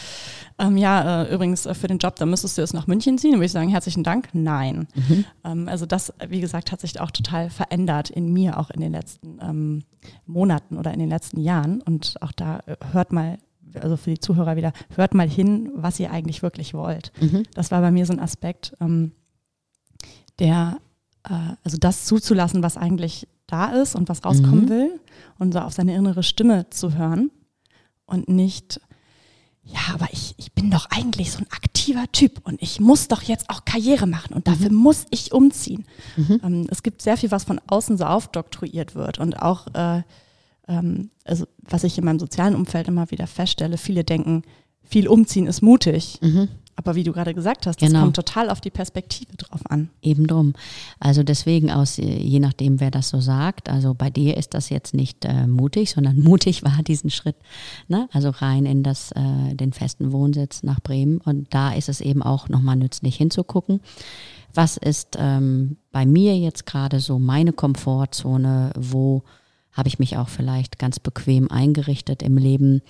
ähm, 0.59 0.76
ja, 0.76 1.23
äh, 1.23 1.35
übrigens 1.35 1.66
äh, 1.66 1.75
für 1.75 1.88
den 1.88 1.99
Job, 1.99 2.16
da 2.16 2.26
müsstest 2.26 2.57
du 2.57 2.62
jetzt 2.62 2.75
nach 2.75 2.87
München 2.87 3.19
ziehen, 3.19 3.33
dann 3.33 3.40
würde 3.40 3.47
ich 3.47 3.52
sagen, 3.52 3.69
herzlichen 3.69 4.04
Dank, 4.04 4.28
nein. 4.33 4.87
Mhm. 4.95 5.25
Ähm, 5.45 5.69
also 5.69 5.87
das, 5.87 6.12
wie 6.28 6.40
gesagt, 6.40 6.73
hat 6.73 6.81
sich 6.81 7.00
auch 7.00 7.11
total 7.11 7.50
verändert 7.50 8.11
in 8.11 8.33
mir, 8.33 8.59
auch 8.59 8.71
in 8.71 8.81
den 8.81 8.92
letzten 8.92 9.38
ähm, 9.40 9.85
Monaten 10.26 10.76
oder 10.76 10.92
in 10.92 10.99
den 10.99 11.09
letzten 11.09 11.40
Jahren. 11.40 11.81
Und 11.81 12.16
auch 12.21 12.33
da 12.33 12.61
äh, 12.66 12.76
hört 12.92 13.12
mal, 13.12 13.38
also 13.81 13.97
für 13.97 14.11
die 14.11 14.21
Zuhörer 14.21 14.57
wieder, 14.57 14.73
hört 14.95 15.14
mal 15.14 15.28
hin, 15.28 15.71
was 15.75 15.99
ihr 15.99 16.11
eigentlich 16.11 16.42
wirklich 16.42 16.75
wollt. 16.75 17.12
Mhm. 17.21 17.45
Das 17.54 17.71
war 17.71 17.81
bei 17.81 17.90
mir 17.90 18.07
so 18.07 18.12
ein 18.12 18.21
Aspekt, 18.21 18.75
ähm, 18.81 19.12
der, 20.38 20.78
äh, 21.25 21.54
also 21.64 21.76
das 21.78 22.04
zuzulassen, 22.04 22.62
was 22.62 22.76
eigentlich 22.76 23.26
da 23.52 23.73
ist 23.73 23.94
und 23.94 24.09
was 24.09 24.25
rauskommen 24.25 24.64
mhm. 24.64 24.68
will 24.68 25.00
und 25.38 25.52
so 25.52 25.61
auf 25.61 25.73
seine 25.73 25.94
innere 25.94 26.23
Stimme 26.23 26.71
zu 26.71 26.94
hören 26.94 27.30
und 28.06 28.28
nicht, 28.28 28.80
ja, 29.64 29.80
aber 29.94 30.09
ich, 30.12 30.35
ich 30.38 30.52
bin 30.52 30.71
doch 30.71 30.87
eigentlich 30.90 31.32
so 31.32 31.38
ein 31.38 31.50
aktiver 31.50 32.11
Typ 32.12 32.40
und 32.44 32.62
ich 32.62 32.80
muss 32.80 33.09
doch 33.09 33.23
jetzt 33.23 33.50
auch 33.50 33.64
Karriere 33.64 34.06
machen 34.06 34.35
und 34.35 34.49
dafür 34.49 34.71
mhm. 34.71 34.76
muss 34.76 35.06
ich 35.11 35.32
umziehen. 35.32 35.85
Mhm. 36.16 36.40
Ähm, 36.42 36.66
es 36.71 36.82
gibt 36.82 37.02
sehr 37.02 37.16
viel, 37.16 37.30
was 37.30 37.44
von 37.44 37.61
außen 37.66 37.97
so 37.99 38.04
aufdoktroyiert 38.04 38.94
wird 38.94 39.18
und 39.18 39.40
auch, 39.40 39.66
äh, 39.75 40.02
ähm, 40.68 41.11
also 41.25 41.47
was 41.59 41.85
ich 41.85 41.99
in 41.99 42.04
meinem 42.04 42.18
sozialen 42.18 42.54
Umfeld 42.54 42.88
immer 42.88 43.11
wieder 43.11 43.26
feststelle, 43.26 43.78
viele 43.78 44.04
denken, 44.04 44.42
viel 44.82 45.09
umziehen 45.09 45.47
ist 45.47 45.62
mutig. 45.62 46.18
Mhm. 46.23 46.49
Aber 46.75 46.95
wie 46.95 47.05
du 47.05 47.12
gerade 47.12 47.35
gesagt 47.35 47.67
hast, 47.67 47.83
das 47.83 47.88
genau. 47.88 48.02
kommt 48.02 48.17
total 48.17 48.49
auf 48.49 48.61
die 48.61 48.71
Perspektive 48.71 49.37
drauf 49.37 49.61
an. 49.69 49.91
Eben 50.00 50.26
drum. 50.26 50.55
Also 50.99 51.23
deswegen 51.23 51.71
aus, 51.71 51.99
je 51.99 52.41
nachdem, 52.41 52.81
wer 52.81 52.91
das 52.91 53.11
so 53.11 53.21
sagt, 53.21 53.69
also 53.69 53.95
bei 53.95 54.09
dir 54.09 54.37
ist 54.37 54.55
das 54.55 54.71
jetzt 54.71 54.95
nicht 54.95 55.25
äh, 55.25 55.47
mutig, 55.47 55.91
sondern 55.91 56.19
mutig 56.23 56.62
war 56.62 56.83
diesen 56.83 57.11
Schritt, 57.11 57.37
ne? 57.88 58.09
also 58.12 58.31
rein 58.31 58.64
in 58.64 58.83
das, 58.83 59.12
äh, 59.12 59.55
den 59.55 59.73
festen 59.73 60.12
Wohnsitz 60.12 60.62
nach 60.62 60.81
Bremen. 60.81 61.19
Und 61.19 61.52
da 61.52 61.73
ist 61.75 61.88
es 61.88 62.00
eben 62.00 62.23
auch 62.23 62.49
nochmal 62.49 62.76
nützlich 62.76 63.17
hinzugucken. 63.17 63.81
Was 64.55 64.76
ist 64.76 65.17
ähm, 65.19 65.76
bei 65.93 66.07
mir 66.07 66.37
jetzt 66.37 66.67
gerade 66.67 67.00
so 67.00 67.19
meine 67.19 67.52
Komfortzone, 67.52 68.73
wo 68.79 69.23
habe 69.73 69.88
ich 69.88 69.99
mich 69.99 70.19
auch 70.19 70.29
vielleicht 70.29 70.79
ganz 70.79 71.00
bequem 71.00 71.50
eingerichtet 71.50 72.23
im 72.23 72.37
Leben 72.37 72.83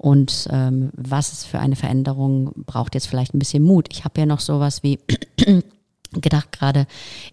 und 0.00 0.48
ähm, 0.50 0.88
was 0.94 1.30
ist 1.30 1.44
für 1.44 1.58
eine 1.58 1.76
Veränderung 1.76 2.52
braucht 2.64 2.94
jetzt 2.94 3.06
vielleicht 3.06 3.34
ein 3.34 3.38
bisschen 3.38 3.62
Mut. 3.62 3.88
Ich 3.92 4.06
habe 4.06 4.18
ja 4.18 4.24
noch 4.24 4.40
sowas 4.40 4.82
wie 4.82 4.98
gedacht 6.12 6.52
gerade, 6.52 6.86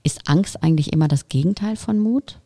ist 0.03 0.27
Angst 0.27 0.61
eigentlich 0.61 0.91
immer 0.91 1.07
das 1.07 1.29
Gegenteil 1.29 1.77
von 1.77 1.97
Mut? 1.97 2.41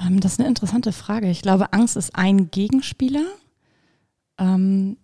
Ähm, 0.00 0.20
das 0.20 0.34
ist 0.34 0.38
eine 0.38 0.48
interessante 0.48 0.92
Frage. 0.92 1.28
Ich 1.28 1.42
glaube, 1.42 1.72
Angst 1.72 1.96
ist 1.96 2.14
ein 2.14 2.52
Gegenspieler. 2.52 3.24
Ähm, 4.38 4.98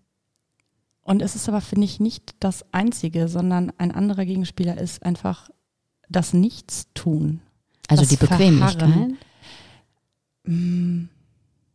und 1.02 1.20
es 1.20 1.34
ist 1.34 1.48
aber, 1.48 1.60
finde 1.60 1.86
ich, 1.86 1.98
nicht 1.98 2.36
das 2.38 2.72
einzige, 2.72 3.26
sondern 3.26 3.72
ein 3.78 3.90
anderer 3.90 4.26
Gegenspieler 4.26 4.78
ist 4.78 5.02
einfach 5.02 5.50
das 6.08 6.32
Nichtstun. 6.32 7.40
Also 7.88 8.04
die 8.04 8.16
Bequemlichkeit? 8.16 9.14
Mm. 10.44 11.06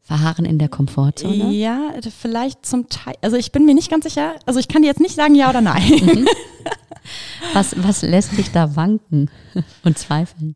Verharren 0.01 0.45
in 0.45 0.57
der 0.57 0.69
Komfortzone? 0.69 1.51
Ja, 1.51 1.91
vielleicht 2.19 2.65
zum 2.65 2.89
Teil. 2.89 3.15
Also 3.21 3.37
ich 3.37 3.51
bin 3.51 3.65
mir 3.65 3.75
nicht 3.75 3.89
ganz 3.89 4.03
sicher. 4.05 4.35
Also 4.45 4.59
ich 4.59 4.67
kann 4.67 4.81
dir 4.81 4.87
jetzt 4.87 4.99
nicht 4.99 5.15
sagen 5.15 5.35
ja 5.35 5.49
oder 5.49 5.61
nein. 5.61 5.89
Mhm. 5.89 6.27
Was, 7.53 7.75
was 7.83 8.03
lässt 8.03 8.37
dich 8.37 8.51
da 8.51 8.75
wanken 8.75 9.29
und 9.83 9.97
zweifeln? 9.97 10.55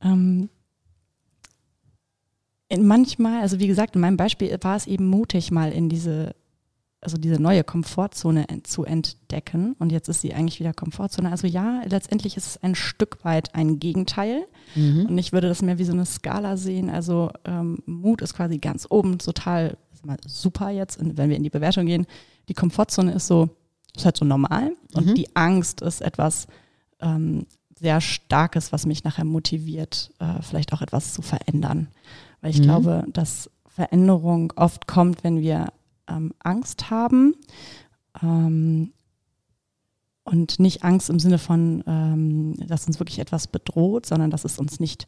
Ähm, 0.00 0.48
manchmal, 2.78 3.42
also 3.42 3.58
wie 3.58 3.66
gesagt, 3.66 3.96
in 3.96 4.00
meinem 4.00 4.16
Beispiel 4.16 4.56
war 4.62 4.76
es 4.76 4.86
eben 4.86 5.06
mutig, 5.06 5.50
mal 5.50 5.72
in 5.72 5.88
diese 5.88 6.34
also 7.02 7.18
diese 7.18 7.42
neue 7.42 7.64
Komfortzone 7.64 8.46
zu 8.62 8.84
entdecken. 8.84 9.74
Und 9.78 9.90
jetzt 9.90 10.08
ist 10.08 10.20
sie 10.20 10.32
eigentlich 10.32 10.60
wieder 10.60 10.72
Komfortzone. 10.72 11.30
Also 11.30 11.48
ja, 11.48 11.82
letztendlich 11.84 12.36
ist 12.36 12.46
es 12.46 12.62
ein 12.62 12.76
Stück 12.76 13.24
weit 13.24 13.54
ein 13.54 13.80
Gegenteil. 13.80 14.46
Mhm. 14.76 15.06
Und 15.06 15.18
ich 15.18 15.32
würde 15.32 15.48
das 15.48 15.62
mehr 15.62 15.78
wie 15.78 15.84
so 15.84 15.92
eine 15.92 16.06
Skala 16.06 16.56
sehen. 16.56 16.88
Also 16.88 17.30
ähm, 17.44 17.82
Mut 17.86 18.22
ist 18.22 18.34
quasi 18.34 18.58
ganz 18.58 18.86
oben, 18.88 19.18
total 19.18 19.76
super 20.26 20.70
jetzt, 20.70 20.98
wenn 21.00 21.28
wir 21.28 21.36
in 21.36 21.42
die 21.42 21.50
Bewertung 21.50 21.86
gehen. 21.86 22.06
Die 22.48 22.54
Komfortzone 22.54 23.12
ist 23.12 23.26
so, 23.26 23.50
ist 23.96 24.04
halt 24.04 24.16
so 24.16 24.24
normal. 24.24 24.72
Und 24.94 25.06
mhm. 25.06 25.14
die 25.16 25.34
Angst 25.34 25.80
ist 25.82 26.02
etwas 26.02 26.46
ähm, 27.00 27.46
sehr 27.78 28.00
Starkes, 28.00 28.70
was 28.70 28.86
mich 28.86 29.02
nachher 29.02 29.24
motiviert, 29.24 30.12
äh, 30.20 30.40
vielleicht 30.40 30.72
auch 30.72 30.82
etwas 30.82 31.14
zu 31.14 31.22
verändern. 31.22 31.88
Weil 32.40 32.50
ich 32.52 32.60
mhm. 32.60 32.64
glaube, 32.64 33.04
dass 33.12 33.50
Veränderung 33.66 34.52
oft 34.54 34.86
kommt, 34.86 35.24
wenn 35.24 35.40
wir 35.40 35.72
ähm, 36.08 36.32
Angst 36.40 36.90
haben. 36.90 37.34
Ähm, 38.22 38.92
und 40.24 40.60
nicht 40.60 40.84
Angst 40.84 41.10
im 41.10 41.18
Sinne 41.18 41.38
von, 41.38 41.82
ähm, 41.86 42.54
dass 42.66 42.86
uns 42.86 43.00
wirklich 43.00 43.18
etwas 43.18 43.48
bedroht, 43.48 44.06
sondern 44.06 44.30
dass 44.30 44.44
es 44.44 44.58
uns 44.58 44.78
nicht 44.78 45.06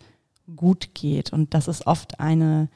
gut 0.56 0.94
geht. 0.94 1.32
Und 1.32 1.54
das 1.54 1.68
ist 1.68 1.86
oft 1.86 2.18
eine, 2.20 2.68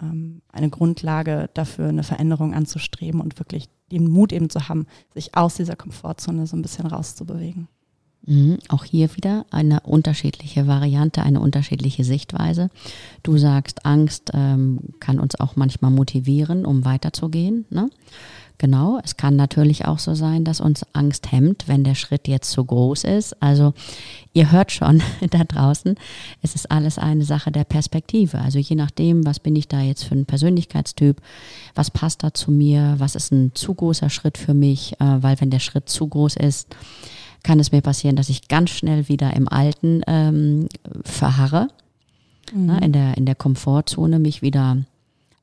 ähm, 0.00 0.42
eine 0.52 0.68
Grundlage 0.68 1.48
dafür, 1.54 1.88
eine 1.88 2.02
Veränderung 2.02 2.54
anzustreben 2.54 3.20
und 3.20 3.38
wirklich 3.38 3.68
den 3.90 4.10
Mut 4.10 4.32
eben 4.32 4.50
zu 4.50 4.68
haben, 4.68 4.86
sich 5.14 5.34
aus 5.34 5.54
dieser 5.54 5.76
Komfortzone 5.76 6.46
so 6.46 6.56
ein 6.56 6.62
bisschen 6.62 6.86
rauszubewegen. 6.86 7.68
Mhm, 8.26 8.58
auch 8.68 8.84
hier 8.84 9.16
wieder 9.16 9.46
eine 9.50 9.80
unterschiedliche 9.80 10.66
Variante, 10.66 11.22
eine 11.22 11.40
unterschiedliche 11.40 12.04
Sichtweise. 12.04 12.70
Du 13.22 13.38
sagst, 13.38 13.86
Angst 13.86 14.30
ähm, 14.34 14.80
kann 15.00 15.18
uns 15.18 15.40
auch 15.40 15.56
manchmal 15.56 15.90
motivieren, 15.90 16.66
um 16.66 16.84
weiterzugehen. 16.84 17.64
Ne? 17.70 17.88
Genau, 18.60 19.00
es 19.02 19.16
kann 19.16 19.36
natürlich 19.36 19.86
auch 19.86 19.98
so 19.98 20.14
sein, 20.14 20.44
dass 20.44 20.60
uns 20.60 20.84
Angst 20.92 21.32
hemmt, 21.32 21.66
wenn 21.66 21.82
der 21.82 21.94
Schritt 21.94 22.28
jetzt 22.28 22.50
zu 22.50 22.62
groß 22.62 23.04
ist. 23.04 23.42
Also 23.42 23.72
ihr 24.34 24.52
hört 24.52 24.70
schon 24.70 25.02
da 25.30 25.44
draußen, 25.44 25.94
es 26.42 26.54
ist 26.54 26.70
alles 26.70 26.98
eine 26.98 27.24
Sache 27.24 27.50
der 27.50 27.64
Perspektive. 27.64 28.38
Also 28.38 28.58
je 28.58 28.76
nachdem, 28.76 29.24
was 29.24 29.40
bin 29.40 29.56
ich 29.56 29.66
da 29.66 29.80
jetzt 29.80 30.04
für 30.04 30.14
ein 30.14 30.26
Persönlichkeitstyp, 30.26 31.22
was 31.74 31.90
passt 31.90 32.22
da 32.22 32.34
zu 32.34 32.50
mir, 32.50 32.96
was 32.98 33.14
ist 33.14 33.32
ein 33.32 33.52
zu 33.54 33.72
großer 33.72 34.10
Schritt 34.10 34.36
für 34.36 34.52
mich, 34.52 34.92
äh, 35.00 35.22
weil 35.22 35.40
wenn 35.40 35.48
der 35.48 35.60
Schritt 35.60 35.88
zu 35.88 36.06
groß 36.06 36.36
ist, 36.36 36.76
kann 37.42 37.60
es 37.60 37.72
mir 37.72 37.80
passieren, 37.80 38.16
dass 38.16 38.28
ich 38.28 38.48
ganz 38.48 38.70
schnell 38.70 39.08
wieder 39.08 39.34
im 39.34 39.48
Alten 39.48 40.02
ähm, 40.06 40.68
verharre, 41.02 41.68
mhm. 42.52 42.66
ne, 42.66 42.80
in, 42.82 42.92
der, 42.92 43.16
in 43.16 43.26
der 43.26 43.34
Komfortzone 43.34 44.18
mich 44.18 44.42
wieder 44.42 44.78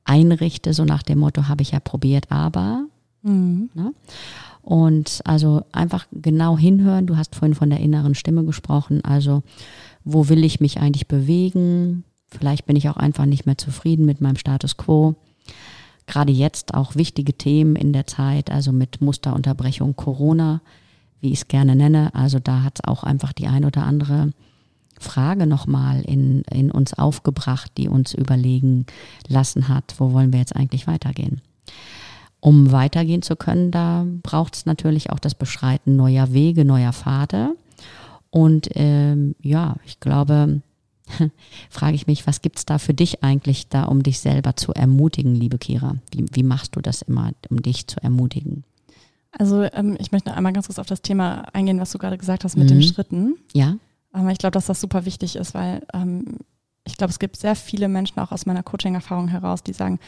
einrichte, 0.04 0.72
so 0.72 0.84
nach 0.84 1.02
dem 1.02 1.18
Motto, 1.18 1.48
habe 1.48 1.62
ich 1.62 1.72
ja 1.72 1.80
probiert, 1.80 2.30
aber. 2.30 2.86
Mhm. 3.22 3.70
Ne? 3.74 3.92
Und 4.62 5.20
also 5.24 5.62
einfach 5.72 6.06
genau 6.12 6.58
hinhören. 6.58 7.06
Du 7.06 7.16
hast 7.16 7.34
vorhin 7.34 7.54
von 7.54 7.70
der 7.70 7.80
inneren 7.80 8.14
Stimme 8.14 8.44
gesprochen. 8.44 9.02
Also, 9.02 9.42
wo 10.04 10.28
will 10.28 10.44
ich 10.44 10.60
mich 10.60 10.78
eigentlich 10.78 11.08
bewegen? 11.08 12.04
Vielleicht 12.26 12.66
bin 12.66 12.76
ich 12.76 12.88
auch 12.88 12.98
einfach 12.98 13.24
nicht 13.24 13.46
mehr 13.46 13.56
zufrieden 13.56 14.04
mit 14.04 14.20
meinem 14.20 14.36
Status 14.36 14.76
quo. 14.76 15.14
Gerade 16.06 16.32
jetzt 16.32 16.74
auch 16.74 16.96
wichtige 16.96 17.32
Themen 17.32 17.76
in 17.76 17.92
der 17.92 18.06
Zeit, 18.06 18.50
also 18.50 18.72
mit 18.72 19.00
Musterunterbrechung 19.00 19.96
Corona 19.96 20.60
wie 21.20 21.32
ich 21.32 21.40
es 21.40 21.48
gerne 21.48 21.76
nenne. 21.76 22.14
Also 22.14 22.38
da 22.38 22.62
hat 22.62 22.78
es 22.78 22.84
auch 22.84 23.04
einfach 23.04 23.32
die 23.32 23.46
ein 23.46 23.64
oder 23.64 23.84
andere 23.84 24.32
Frage 24.98 25.46
nochmal 25.46 26.02
in, 26.02 26.42
in 26.50 26.70
uns 26.70 26.94
aufgebracht, 26.94 27.72
die 27.76 27.88
uns 27.88 28.14
überlegen 28.14 28.86
lassen 29.28 29.68
hat, 29.68 29.94
wo 29.98 30.12
wollen 30.12 30.32
wir 30.32 30.40
jetzt 30.40 30.56
eigentlich 30.56 30.86
weitergehen. 30.86 31.40
Um 32.40 32.70
weitergehen 32.70 33.22
zu 33.22 33.36
können, 33.36 33.70
da 33.70 34.06
braucht 34.22 34.54
es 34.54 34.66
natürlich 34.66 35.10
auch 35.10 35.18
das 35.18 35.34
Beschreiten 35.34 35.96
neuer 35.96 36.32
Wege, 36.32 36.64
neuer 36.64 36.92
Pfade. 36.92 37.56
Und 38.30 38.68
ähm, 38.74 39.34
ja, 39.40 39.76
ich 39.84 39.98
glaube, 40.00 40.62
frage 41.70 41.96
ich 41.96 42.06
mich, 42.06 42.26
was 42.26 42.42
gibt 42.42 42.58
es 42.58 42.66
da 42.66 42.78
für 42.78 42.94
dich 42.94 43.24
eigentlich 43.24 43.68
da, 43.68 43.84
um 43.84 44.02
dich 44.02 44.20
selber 44.20 44.56
zu 44.56 44.72
ermutigen, 44.72 45.34
liebe 45.34 45.58
Kira? 45.58 45.96
Wie, 46.12 46.26
wie 46.32 46.42
machst 46.42 46.76
du 46.76 46.80
das 46.80 47.02
immer, 47.02 47.32
um 47.50 47.62
dich 47.62 47.86
zu 47.86 48.02
ermutigen? 48.02 48.64
Also 49.32 49.62
ähm, 49.72 49.96
ich 50.00 50.12
möchte 50.12 50.30
noch 50.30 50.36
einmal 50.36 50.52
ganz 50.52 50.66
kurz 50.66 50.78
auf 50.78 50.86
das 50.86 51.02
Thema 51.02 51.42
eingehen, 51.52 51.80
was 51.80 51.92
du 51.92 51.98
gerade 51.98 52.18
gesagt 52.18 52.44
hast 52.44 52.56
mit 52.56 52.70
mhm. 52.70 52.74
den 52.74 52.82
Schritten. 52.82 53.36
Ja. 53.52 53.76
Ähm, 54.14 54.28
ich 54.30 54.38
glaube, 54.38 54.52
dass 54.52 54.66
das 54.66 54.80
super 54.80 55.04
wichtig 55.04 55.36
ist, 55.36 55.54
weil 55.54 55.86
ähm, 55.92 56.38
ich 56.84 56.96
glaube, 56.96 57.10
es 57.10 57.18
gibt 57.18 57.36
sehr 57.36 57.54
viele 57.54 57.88
Menschen 57.88 58.18
auch 58.18 58.32
aus 58.32 58.46
meiner 58.46 58.62
Coaching-Erfahrung 58.62 59.28
heraus, 59.28 59.62
die 59.62 59.74
sagen, 59.74 59.98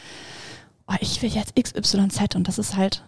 oh, 0.87 0.95
ich 0.99 1.21
will 1.21 1.29
jetzt 1.29 1.55
XYZ 1.55 2.35
und 2.35 2.47
das 2.47 2.57
ist 2.57 2.75
halt 2.75 3.03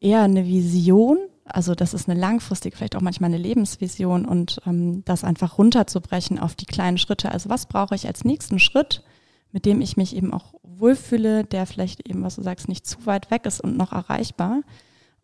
eher 0.00 0.22
eine 0.22 0.46
Vision. 0.46 1.18
Also 1.44 1.74
das 1.74 1.94
ist 1.94 2.08
eine 2.08 2.18
langfristige, 2.18 2.76
vielleicht 2.76 2.94
auch 2.94 3.00
manchmal 3.00 3.28
eine 3.28 3.42
Lebensvision 3.42 4.24
und 4.24 4.60
ähm, 4.66 5.04
das 5.04 5.24
einfach 5.24 5.58
runterzubrechen 5.58 6.38
auf 6.38 6.54
die 6.54 6.66
kleinen 6.66 6.98
Schritte. 6.98 7.32
Also 7.32 7.48
was 7.48 7.66
brauche 7.66 7.96
ich 7.96 8.06
als 8.06 8.24
nächsten 8.24 8.60
Schritt, 8.60 9.02
mit 9.50 9.66
dem 9.66 9.80
ich 9.80 9.96
mich 9.96 10.14
eben 10.14 10.32
auch 10.32 10.54
wohlfühle, 10.62 11.44
der 11.44 11.66
vielleicht 11.66 12.08
eben, 12.08 12.22
was 12.22 12.36
du 12.36 12.42
sagst, 12.42 12.68
nicht 12.68 12.86
zu 12.86 13.04
weit 13.04 13.32
weg 13.32 13.46
ist 13.46 13.60
und 13.60 13.76
noch 13.76 13.92
erreichbar 13.92 14.60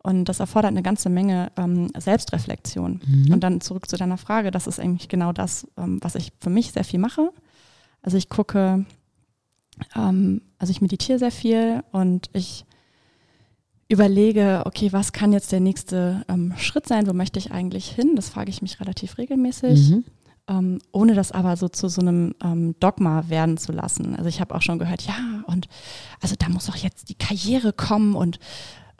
und 0.07 0.23
das 0.23 0.39
erfordert 0.39 0.71
eine 0.71 0.83
ganze 0.83 1.09
Menge 1.09 1.51
ähm, 1.57 1.89
Selbstreflexion. 1.97 3.01
Mhm. 3.05 3.33
Und 3.33 3.41
dann 3.41 3.59
zurück 3.59 3.89
zu 3.89 3.97
deiner 3.97 4.17
Frage, 4.17 4.51
das 4.51 4.65
ist 4.65 4.79
eigentlich 4.79 5.09
genau 5.09 5.33
das, 5.33 5.67
ähm, 5.75 5.99
was 6.01 6.15
ich 6.15 6.31
für 6.39 6.49
mich 6.49 6.71
sehr 6.71 6.85
viel 6.85 6.99
mache. 6.99 7.29
Also 8.01 8.15
ich 8.15 8.29
gucke, 8.29 8.85
ähm, 9.97 10.41
also 10.59 10.71
ich 10.71 10.79
meditiere 10.79 11.19
sehr 11.19 11.31
viel 11.31 11.83
und 11.91 12.29
ich 12.31 12.63
überlege, 13.89 14.63
okay, 14.65 14.93
was 14.93 15.11
kann 15.11 15.33
jetzt 15.33 15.51
der 15.51 15.59
nächste 15.59 16.23
ähm, 16.29 16.53
Schritt 16.55 16.87
sein? 16.87 17.05
Wo 17.07 17.11
möchte 17.11 17.37
ich 17.37 17.51
eigentlich 17.51 17.91
hin? 17.91 18.15
Das 18.15 18.29
frage 18.29 18.49
ich 18.49 18.61
mich 18.61 18.79
relativ 18.79 19.17
regelmäßig. 19.17 19.89
Mhm. 19.89 20.03
Ähm, 20.47 20.79
ohne 20.93 21.15
das 21.15 21.33
aber 21.33 21.57
so 21.57 21.67
zu 21.67 21.89
so 21.89 21.99
einem 21.99 22.33
ähm, 22.41 22.75
Dogma 22.79 23.27
werden 23.27 23.57
zu 23.57 23.73
lassen. 23.73 24.15
Also 24.15 24.29
ich 24.29 24.39
habe 24.39 24.55
auch 24.55 24.61
schon 24.61 24.79
gehört, 24.79 25.01
ja, 25.01 25.43
und 25.47 25.67
also 26.21 26.35
da 26.39 26.47
muss 26.47 26.69
auch 26.69 26.77
jetzt 26.77 27.09
die 27.09 27.15
Karriere 27.15 27.73
kommen 27.73 28.15
und 28.15 28.39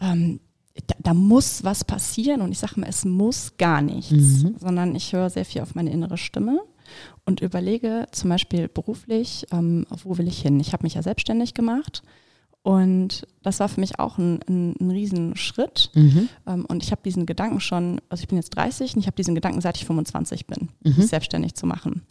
ähm, 0.02 0.42
da, 0.86 0.96
da, 1.00 1.14
muss 1.14 1.64
was 1.64 1.84
passieren. 1.84 2.42
Und 2.42 2.52
ich 2.52 2.60
sage 2.60 2.80
mal, 2.80 2.88
es 2.88 3.06
muss 3.06 3.54
gar 3.58 3.82
nichts, 3.82 4.12
mhm. 4.44 4.56
sondern 4.60 4.96
ich 4.96 5.14
höre 5.14 5.30
sehr 5.30 5.46
viel 5.46 5.62
auf 5.62 5.76
meine 5.76 5.92
innere 5.92 6.18
Stimme 6.18 6.62
und 7.26 7.42
überlege 7.42 8.06
zum 8.12 8.30
Beispiel 8.30 8.68
beruflich, 8.68 9.46
ähm, 9.52 9.86
wo 10.04 10.18
will 10.18 10.28
ich 10.28 10.42
hin? 10.42 10.60
Ich 10.60 10.74
habe 10.74 10.84
mich 10.84 10.94
ja 10.94 11.04
selbstständig 11.04 11.54
gemacht 11.54 12.04
und 12.68 13.26
das 13.44 13.62
war 13.62 13.70
für 13.70 13.80
mich 13.80 13.98
auch 13.98 14.18
ein, 14.18 14.40
ein, 14.50 14.76
ein 14.80 14.92
Riesenschritt. 14.92 15.90
Mhm. 15.96 16.28
Ähm, 16.46 16.66
und 16.66 16.84
ich 16.84 16.92
habe 16.92 17.02
diesen 17.02 17.26
Gedanken 17.26 17.62
schon, 17.62 18.02
also 18.10 18.22
ich 18.22 18.28
bin 18.28 18.38
jetzt 18.38 18.50
30 18.58 18.96
und 18.96 19.00
ich 19.00 19.08
habe 19.08 19.16
diesen 19.16 19.36
Gedanken, 19.36 19.62
seit 19.62 19.78
ich 19.78 19.86
25 19.86 20.48
bin, 20.48 20.68
mhm. 20.84 20.96
mich 20.98 21.08
selbstständig 21.08 21.56
zu 21.56 21.66
machen. 21.66 22.02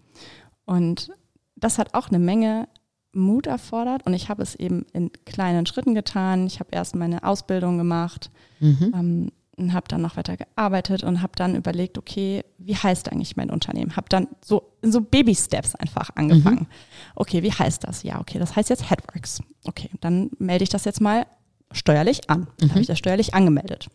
Und 0.65 1.11
das 1.57 1.79
hat 1.79 1.93
auch 1.93 2.09
eine 2.09 2.19
Menge 2.19 2.69
Mut 3.17 3.47
erfordert 3.47 4.07
und 4.07 4.15
ich 4.15 4.29
habe 4.29 4.43
es 4.43 4.55
eben 4.55 4.87
in 4.93 5.11
kleinen 5.25 5.67
Schritten 5.67 5.95
getan. 5.95 6.47
Ich 6.47 6.61
habe 6.61 6.71
erst 6.73 6.95
meine 6.95 7.25
Ausbildung 7.25 7.79
gemacht, 7.79 8.31
mhm. 8.61 8.93
ähm, 8.95 9.33
und 9.57 9.73
habe 9.73 9.89
dann 9.89 10.03
noch 10.03 10.17
weiter 10.17 10.37
gearbeitet 10.37 11.03
und 11.03 11.23
habe 11.23 11.33
dann 11.35 11.55
überlegt, 11.55 11.97
okay, 11.97 12.45
wie 12.59 12.77
heißt 12.77 13.11
eigentlich 13.11 13.37
mein 13.37 13.51
Unternehmen? 13.51 13.97
Habe 13.97 14.09
dann 14.11 14.29
so 14.45 14.75
in 14.83 14.93
so 14.93 15.01
Baby-Steps 15.01 15.75
einfach 15.75 16.11
angefangen. 16.15 16.61
Mhm. 16.61 16.67
Okay, 17.15 17.43
wie 17.43 17.53
heißt 17.53 17.85
das? 17.85 18.03
Ja, 18.03 18.21
okay, 18.21 18.39
das 18.39 18.55
heißt 18.55 18.69
jetzt 18.69 18.91
Headworks. 18.91 19.41
Okay, 19.65 19.91
dann 20.01 20.31
melde 20.39 20.65
ich 20.65 20.69
das 20.69 20.85
jetzt 20.85 21.01
mal 21.01 21.27
steuerlich 21.73 22.29
an. 22.29 22.49
Dann 22.59 22.69
mhm. 22.69 22.73
habe 22.73 22.81
ich 22.83 22.87
das 22.87 22.99
steuerlich 22.99 23.35
angemeldet. 23.35 23.89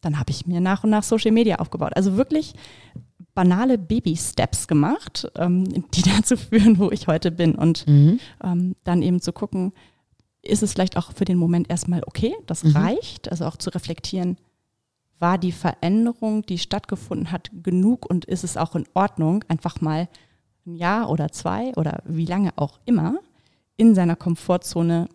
Dann 0.00 0.20
habe 0.20 0.30
ich 0.30 0.46
mir 0.46 0.60
nach 0.60 0.84
und 0.84 0.90
nach 0.90 1.02
Social 1.02 1.32
Media 1.32 1.56
aufgebaut. 1.56 1.92
Also 1.96 2.16
wirklich 2.16 2.54
banale 3.38 3.78
Baby-Steps 3.78 4.66
gemacht, 4.66 5.30
ähm, 5.36 5.86
die 5.92 6.02
dazu 6.16 6.36
führen, 6.36 6.76
wo 6.80 6.90
ich 6.90 7.06
heute 7.06 7.30
bin. 7.30 7.54
Und 7.54 7.86
mhm. 7.86 8.18
ähm, 8.42 8.74
dann 8.82 9.00
eben 9.00 9.20
zu 9.20 9.32
gucken, 9.32 9.72
ist 10.42 10.64
es 10.64 10.72
vielleicht 10.72 10.96
auch 10.96 11.12
für 11.12 11.24
den 11.24 11.38
Moment 11.38 11.70
erstmal 11.70 12.02
okay, 12.04 12.34
das 12.46 12.64
mhm. 12.64 12.76
reicht, 12.76 13.30
also 13.30 13.44
auch 13.44 13.56
zu 13.56 13.70
reflektieren, 13.70 14.38
war 15.20 15.38
die 15.38 15.52
Veränderung, 15.52 16.42
die 16.42 16.58
stattgefunden 16.58 17.30
hat, 17.30 17.52
genug 17.62 18.10
und 18.10 18.24
ist 18.24 18.42
es 18.42 18.56
auch 18.56 18.74
in 18.74 18.86
Ordnung, 18.94 19.44
einfach 19.46 19.80
mal 19.80 20.08
ein 20.66 20.74
Jahr 20.74 21.08
oder 21.08 21.30
zwei 21.30 21.72
oder 21.76 22.02
wie 22.06 22.26
lange 22.26 22.50
auch 22.56 22.80
immer 22.86 23.20
in 23.76 23.94
seiner 23.94 24.16
Komfortzone, 24.16 25.08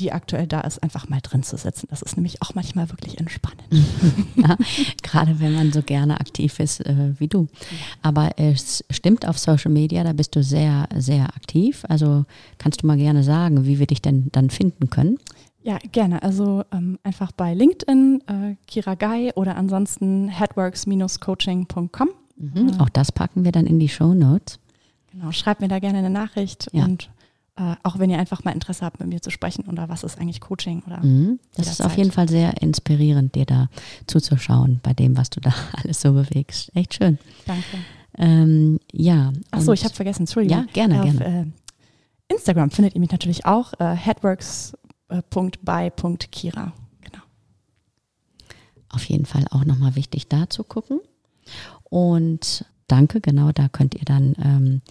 die 0.00 0.12
aktuell 0.12 0.46
da 0.46 0.60
ist, 0.60 0.82
einfach 0.82 1.08
mal 1.08 1.20
drin 1.20 1.42
zu 1.42 1.56
sitzen. 1.56 1.86
Das 1.90 2.02
ist 2.02 2.16
nämlich 2.16 2.42
auch 2.42 2.54
manchmal 2.54 2.90
wirklich 2.90 3.18
entspannend. 3.18 3.62
ja, 4.36 4.56
gerade 5.02 5.40
wenn 5.40 5.54
man 5.54 5.72
so 5.72 5.82
gerne 5.82 6.20
aktiv 6.20 6.58
ist 6.58 6.80
äh, 6.80 7.18
wie 7.18 7.28
du. 7.28 7.48
Aber 8.02 8.32
es 8.36 8.84
stimmt 8.90 9.26
auf 9.26 9.38
Social 9.38 9.70
Media, 9.70 10.04
da 10.04 10.12
bist 10.12 10.34
du 10.36 10.42
sehr, 10.42 10.88
sehr 10.96 11.28
aktiv. 11.28 11.84
Also 11.88 12.24
kannst 12.58 12.82
du 12.82 12.86
mal 12.86 12.96
gerne 12.96 13.22
sagen, 13.22 13.66
wie 13.66 13.78
wir 13.78 13.86
dich 13.86 14.02
denn 14.02 14.28
dann 14.32 14.50
finden 14.50 14.90
können? 14.90 15.18
Ja, 15.62 15.78
gerne. 15.92 16.22
Also 16.22 16.62
ähm, 16.72 16.98
einfach 17.02 17.32
bei 17.32 17.54
LinkedIn, 17.54 18.22
äh, 18.26 18.56
Kira 18.66 18.94
Guy 18.96 19.32
oder 19.34 19.56
ansonsten 19.56 20.28
headworks-coaching.com. 20.28 22.08
Mhm, 22.36 22.68
äh, 22.68 22.80
auch 22.80 22.90
das 22.90 23.12
packen 23.12 23.44
wir 23.44 23.52
dann 23.52 23.66
in 23.66 23.78
die 23.78 23.88
Show 23.88 24.12
Notes. 24.12 24.58
Genau, 25.10 25.32
schreibt 25.32 25.60
mir 25.60 25.68
da 25.68 25.78
gerne 25.78 25.98
eine 25.98 26.10
Nachricht 26.10 26.68
ja. 26.72 26.84
und 26.84 27.08
äh, 27.56 27.76
auch 27.84 27.98
wenn 27.98 28.10
ihr 28.10 28.18
einfach 28.18 28.42
mal 28.42 28.52
Interesse 28.52 28.84
habt, 28.84 28.98
mit 28.98 29.08
mir 29.08 29.22
zu 29.22 29.30
sprechen 29.30 29.66
oder 29.68 29.88
was 29.88 30.02
ist 30.02 30.18
eigentlich 30.18 30.40
Coaching 30.40 30.82
oder. 30.86 31.04
Mhm, 31.04 31.38
das 31.54 31.68
ist 31.68 31.82
auf 31.82 31.96
jeden 31.96 32.10
Fall 32.10 32.28
sehr 32.28 32.60
inspirierend, 32.60 33.34
dir 33.34 33.46
da 33.46 33.68
zuzuschauen 34.06 34.80
bei 34.82 34.92
dem, 34.92 35.16
was 35.16 35.30
du 35.30 35.40
da 35.40 35.54
alles 35.72 36.00
so 36.00 36.12
bewegst. 36.12 36.74
Echt 36.74 36.94
schön. 36.94 37.18
Danke. 37.46 37.64
Ähm, 38.16 38.80
ja. 38.92 39.32
Achso, 39.50 39.72
ich 39.72 39.84
habe 39.84 39.94
vergessen, 39.94 40.22
Entschuldigung. 40.22 40.58
Ja, 40.58 40.72
gerne, 40.72 41.00
Auf, 41.00 41.04
gerne. 41.04 41.52
Äh, 42.28 42.32
Instagram 42.32 42.70
findet 42.70 42.94
ihr 42.94 43.00
mich 43.00 43.10
natürlich 43.10 43.46
auch, 43.46 43.72
äh, 43.78 43.94
Headworks 43.94 44.76
äh, 45.08 45.22
bei 45.62 45.90
Kira. 45.90 46.72
Genau. 47.00 47.22
Auf 48.88 49.04
jeden 49.04 49.26
Fall 49.26 49.44
auch 49.50 49.64
nochmal 49.64 49.94
wichtig 49.94 50.28
da 50.28 50.48
zu 50.48 50.64
gucken. 50.64 51.00
Und 51.84 52.64
danke, 52.88 53.20
genau, 53.20 53.52
da 53.52 53.68
könnt 53.68 53.94
ihr 53.94 54.04
dann 54.04 54.34
ähm, 54.42 54.82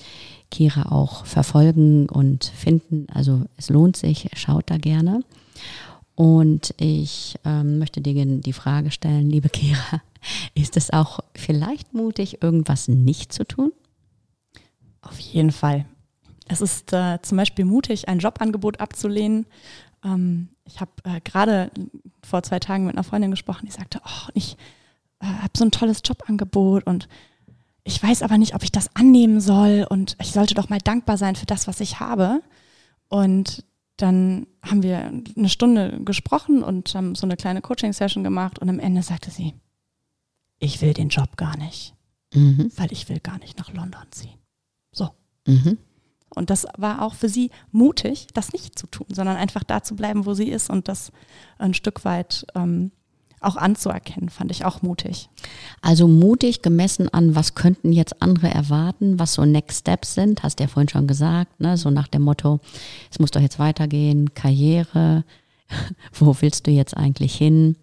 Kira 0.52 0.92
auch 0.92 1.26
verfolgen 1.26 2.10
und 2.10 2.46
finden. 2.46 3.08
Also 3.14 3.46
es 3.58 3.70
lohnt 3.70 3.96
sich, 3.98 4.30
schaut 4.34 4.70
da 4.70 4.78
gerne. 4.78 5.22
Und 6.16 6.76
ich 6.78 7.40
ähm, 7.44 7.80
möchte 7.80 8.02
dir 8.02 8.26
die 8.26 8.54
Frage 8.54 8.92
stellen, 8.92 9.30
liebe 9.30 9.50
Kira, 9.50 10.02
ist 10.54 10.78
es 10.78 10.92
auch 10.92 11.20
vielleicht 11.36 11.94
mutig, 11.94 12.42
irgendwas 12.42 12.88
nicht 12.88 13.34
zu 13.34 13.46
tun? 13.46 13.72
Auf 15.02 15.20
jeden 15.20 15.52
Fall. 15.52 15.86
Es 16.48 16.62
ist 16.62 16.94
äh, 16.94 17.20
zum 17.22 17.38
Beispiel 17.38 17.66
mutig, 17.66 18.08
ein 18.10 18.20
Jobangebot 18.20 18.80
abzulehnen, 18.80 19.46
ähm, 20.04 20.50
ich 20.66 20.80
habe 20.80 20.92
äh, 21.04 21.20
gerade 21.22 21.72
vor 22.24 22.44
zwei 22.44 22.60
Tagen 22.60 22.86
mit 22.86 22.96
einer 22.96 23.04
Freundin 23.04 23.32
gesprochen, 23.32 23.66
die 23.66 23.72
sagte, 23.72 24.02
oh, 24.06 24.30
ich 24.34 24.58
äh, 25.20 25.26
habe 25.26 25.52
so 25.56 25.66
ein 25.66 25.72
tolles 25.72 26.02
Jobangebot 26.04 26.86
und 26.86 27.08
ich 27.84 28.02
weiß 28.02 28.22
aber 28.22 28.38
nicht, 28.38 28.56
ob 28.56 28.64
ich 28.64 28.72
das 28.72 28.96
annehmen 28.96 29.42
soll 29.42 29.86
und 29.90 30.16
ich 30.22 30.32
sollte 30.32 30.54
doch 30.54 30.70
mal 30.70 30.80
dankbar 30.80 31.18
sein 31.18 31.36
für 31.36 31.46
das, 31.46 31.68
was 31.68 31.80
ich 31.82 32.00
habe. 32.00 32.42
Und 33.10 33.66
dann 33.98 34.48
haben 34.62 34.84
wir 34.84 35.00
eine 35.38 35.50
Stunde 35.50 36.00
gesprochen 36.04 36.64
und 36.64 36.96
haben 36.96 37.16
so 37.16 37.28
eine 37.28 37.38
kleine 37.38 37.62
Coaching-Session 37.62 38.24
gemacht 38.24 38.60
und 38.60 38.70
am 38.70 38.80
Ende 38.80 39.04
sagte 39.04 39.32
sie, 39.32 39.54
ich 40.60 40.82
will 40.82 40.94
den 40.94 41.10
Job 41.10 41.36
gar 41.36 41.58
nicht, 41.58 41.94
mhm. 42.34 42.72
weil 42.76 42.92
ich 42.92 43.10
will 43.10 43.20
gar 43.20 43.38
nicht 43.40 43.58
nach 43.60 43.72
London 43.74 44.06
ziehen. 44.12 44.40
So. 44.92 45.10
Mhm. 45.46 45.78
Und 46.36 46.50
das 46.50 46.66
war 46.78 47.02
auch 47.02 47.14
für 47.14 47.30
sie 47.30 47.52
mutig, 47.72 48.28
das 48.34 48.54
nicht 48.54 48.80
zu 48.80 48.88
tun, 48.88 49.08
sondern 49.10 49.38
einfach 49.38 49.64
da 49.64 49.84
zu 49.84 49.96
bleiben, 49.96 50.26
wo 50.26 50.34
sie 50.34 50.50
ist 50.50 50.70
und 50.70 50.88
das 50.88 51.12
ein 51.60 51.74
Stück 51.74 52.06
weit 52.06 52.46
ähm, 52.56 52.92
auch 53.46 53.56
anzuerkennen, 53.56 54.30
fand 54.30 54.52
ich 54.52 54.66
auch 54.66 54.82
mutig. 54.82 55.30
Also 55.82 56.08
mutig 56.08 56.62
gemessen 56.62 57.10
an, 57.10 57.36
was 57.36 57.56
könnten 57.56 57.92
jetzt 57.92 58.22
andere 58.22 58.50
erwarten, 58.50 59.20
was 59.20 59.34
so 59.34 59.46
Next 59.46 59.82
Steps 59.82 60.14
sind, 60.14 60.44
hast 60.44 60.60
du 60.60 60.64
ja 60.64 60.68
vorhin 60.68 60.90
schon 60.90 61.08
gesagt, 61.08 61.60
ne? 61.60 61.78
so 61.78 61.90
nach 61.90 62.08
dem 62.08 62.24
Motto, 62.24 62.60
es 63.12 63.20
muss 63.20 63.32
doch 63.32 63.42
jetzt 63.42 63.60
weitergehen, 63.60 64.34
Karriere, 64.34 65.24
wo 66.14 66.36
willst 66.40 66.68
du 66.68 66.72
jetzt 66.72 66.96
eigentlich 66.96 67.36
hin? 67.36 67.76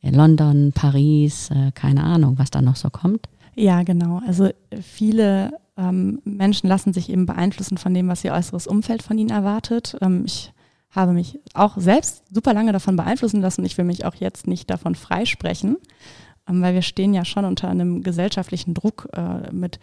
In 0.00 0.14
London, 0.14 0.72
Paris, 0.74 1.50
äh, 1.50 1.72
keine 1.74 2.04
Ahnung, 2.04 2.38
was 2.38 2.50
da 2.50 2.60
noch 2.60 2.76
so 2.76 2.90
kommt. 2.90 3.26
Ja, 3.54 3.84
genau. 3.84 4.20
Also 4.26 4.50
viele 4.82 5.52
ähm, 5.76 6.20
Menschen 6.24 6.68
lassen 6.68 6.92
sich 6.92 7.08
eben 7.08 7.26
beeinflussen 7.26 7.78
von 7.78 7.94
dem, 7.94 8.08
was 8.08 8.24
ihr 8.24 8.32
äußeres 8.32 8.66
Umfeld 8.66 9.02
von 9.02 9.16
ihnen 9.18 9.30
erwartet. 9.30 9.96
Ähm, 10.00 10.24
ich 10.26 10.52
habe 10.94 11.12
mich 11.12 11.40
auch 11.54 11.76
selbst 11.78 12.22
super 12.32 12.54
lange 12.54 12.72
davon 12.72 12.96
beeinflussen 12.96 13.40
lassen. 13.40 13.64
Ich 13.64 13.76
will 13.78 13.84
mich 13.84 14.04
auch 14.04 14.14
jetzt 14.14 14.46
nicht 14.46 14.70
davon 14.70 14.94
freisprechen, 14.94 15.76
ähm, 16.48 16.62
weil 16.62 16.74
wir 16.74 16.82
stehen 16.82 17.14
ja 17.14 17.24
schon 17.24 17.44
unter 17.44 17.68
einem 17.68 18.02
gesellschaftlichen 18.02 18.74
Druck 18.74 19.08
äh, 19.12 19.52
mit, 19.52 19.80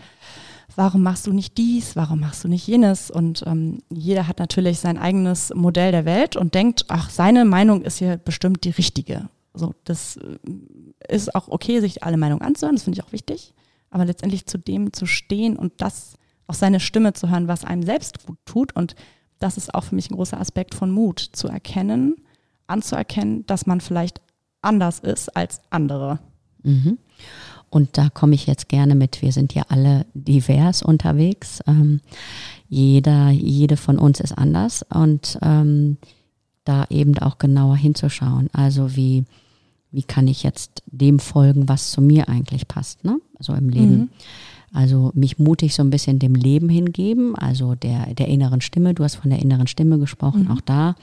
warum 0.75 1.03
machst 1.03 1.27
du 1.27 1.33
nicht 1.33 1.57
dies, 1.57 1.95
warum 1.95 2.21
machst 2.21 2.43
du 2.43 2.47
nicht 2.47 2.65
jenes? 2.67 3.11
Und 3.11 3.43
ähm, 3.45 3.79
jeder 3.89 4.27
hat 4.27 4.39
natürlich 4.39 4.79
sein 4.79 4.97
eigenes 4.97 5.53
Modell 5.53 5.91
der 5.91 6.05
Welt 6.05 6.35
und 6.35 6.53
denkt, 6.55 6.85
ach, 6.87 7.09
seine 7.09 7.45
Meinung 7.45 7.81
ist 7.81 7.97
hier 7.97 8.17
bestimmt 8.17 8.63
die 8.63 8.71
richtige. 8.71 9.29
So, 9.53 9.73
das 9.83 10.17
äh, 10.17 11.13
ist 11.13 11.35
auch 11.35 11.49
okay, 11.49 11.81
sich 11.81 12.03
alle 12.03 12.17
Meinungen 12.17 12.41
anzuhören, 12.41 12.75
das 12.75 12.83
finde 12.83 12.99
ich 12.99 13.05
auch 13.05 13.11
wichtig 13.11 13.53
aber 13.91 14.05
letztendlich 14.05 14.47
zu 14.47 14.57
dem 14.57 14.93
zu 14.93 15.05
stehen 15.05 15.57
und 15.57 15.73
das 15.77 16.15
auch 16.47 16.55
seine 16.55 16.79
Stimme 16.79 17.13
zu 17.13 17.29
hören, 17.29 17.47
was 17.47 17.63
einem 17.63 17.83
selbst 17.83 18.25
gut 18.25 18.39
tut. 18.45 18.75
Und 18.75 18.95
das 19.43 19.57
ist 19.57 19.73
auch 19.73 19.83
für 19.83 19.95
mich 19.95 20.09
ein 20.09 20.15
großer 20.15 20.39
Aspekt 20.39 20.75
von 20.75 20.91
Mut, 20.91 21.19
zu 21.19 21.47
erkennen, 21.47 22.15
anzuerkennen, 22.67 23.45
dass 23.45 23.65
man 23.65 23.81
vielleicht 23.81 24.21
anders 24.61 24.99
ist 24.99 25.35
als 25.35 25.61
andere. 25.69 26.19
Mhm. 26.63 26.97
Und 27.69 27.97
da 27.97 28.09
komme 28.09 28.35
ich 28.35 28.47
jetzt 28.47 28.69
gerne 28.69 28.95
mit. 28.95 29.21
Wir 29.21 29.31
sind 29.31 29.53
ja 29.53 29.63
alle 29.69 30.05
divers 30.13 30.83
unterwegs. 30.83 31.61
Ähm, 31.67 32.01
jeder, 32.67 33.29
jede 33.29 33.77
von 33.77 33.97
uns 33.97 34.19
ist 34.19 34.37
anders 34.37 34.85
und 34.93 35.39
ähm, 35.41 35.97
da 36.65 36.85
eben 36.89 37.17
auch 37.19 37.37
genauer 37.37 37.77
hinzuschauen. 37.77 38.49
Also 38.53 38.95
wie 38.95 39.25
wie 39.91 40.03
kann 40.03 40.27
ich 40.27 40.43
jetzt 40.43 40.83
dem 40.85 41.19
folgen, 41.19 41.67
was 41.67 41.91
zu 41.91 42.01
mir 42.01 42.29
eigentlich 42.29 42.67
passt, 42.67 43.03
ne? 43.03 43.19
Also 43.37 43.53
im 43.53 43.69
Leben. 43.69 43.97
Mhm. 43.97 44.09
Also 44.73 45.11
mich 45.13 45.37
mutig 45.37 45.75
so 45.75 45.83
ein 45.83 45.89
bisschen 45.89 46.19
dem 46.19 46.33
Leben 46.35 46.69
hingeben, 46.69 47.35
also 47.35 47.75
der, 47.75 48.13
der 48.13 48.27
inneren 48.27 48.61
Stimme. 48.61 48.93
Du 48.93 49.03
hast 49.03 49.15
von 49.15 49.29
der 49.29 49.39
inneren 49.39 49.67
Stimme 49.67 49.99
gesprochen, 49.99 50.43
mhm. 50.43 50.51
auch 50.51 50.61
da. 50.61 50.95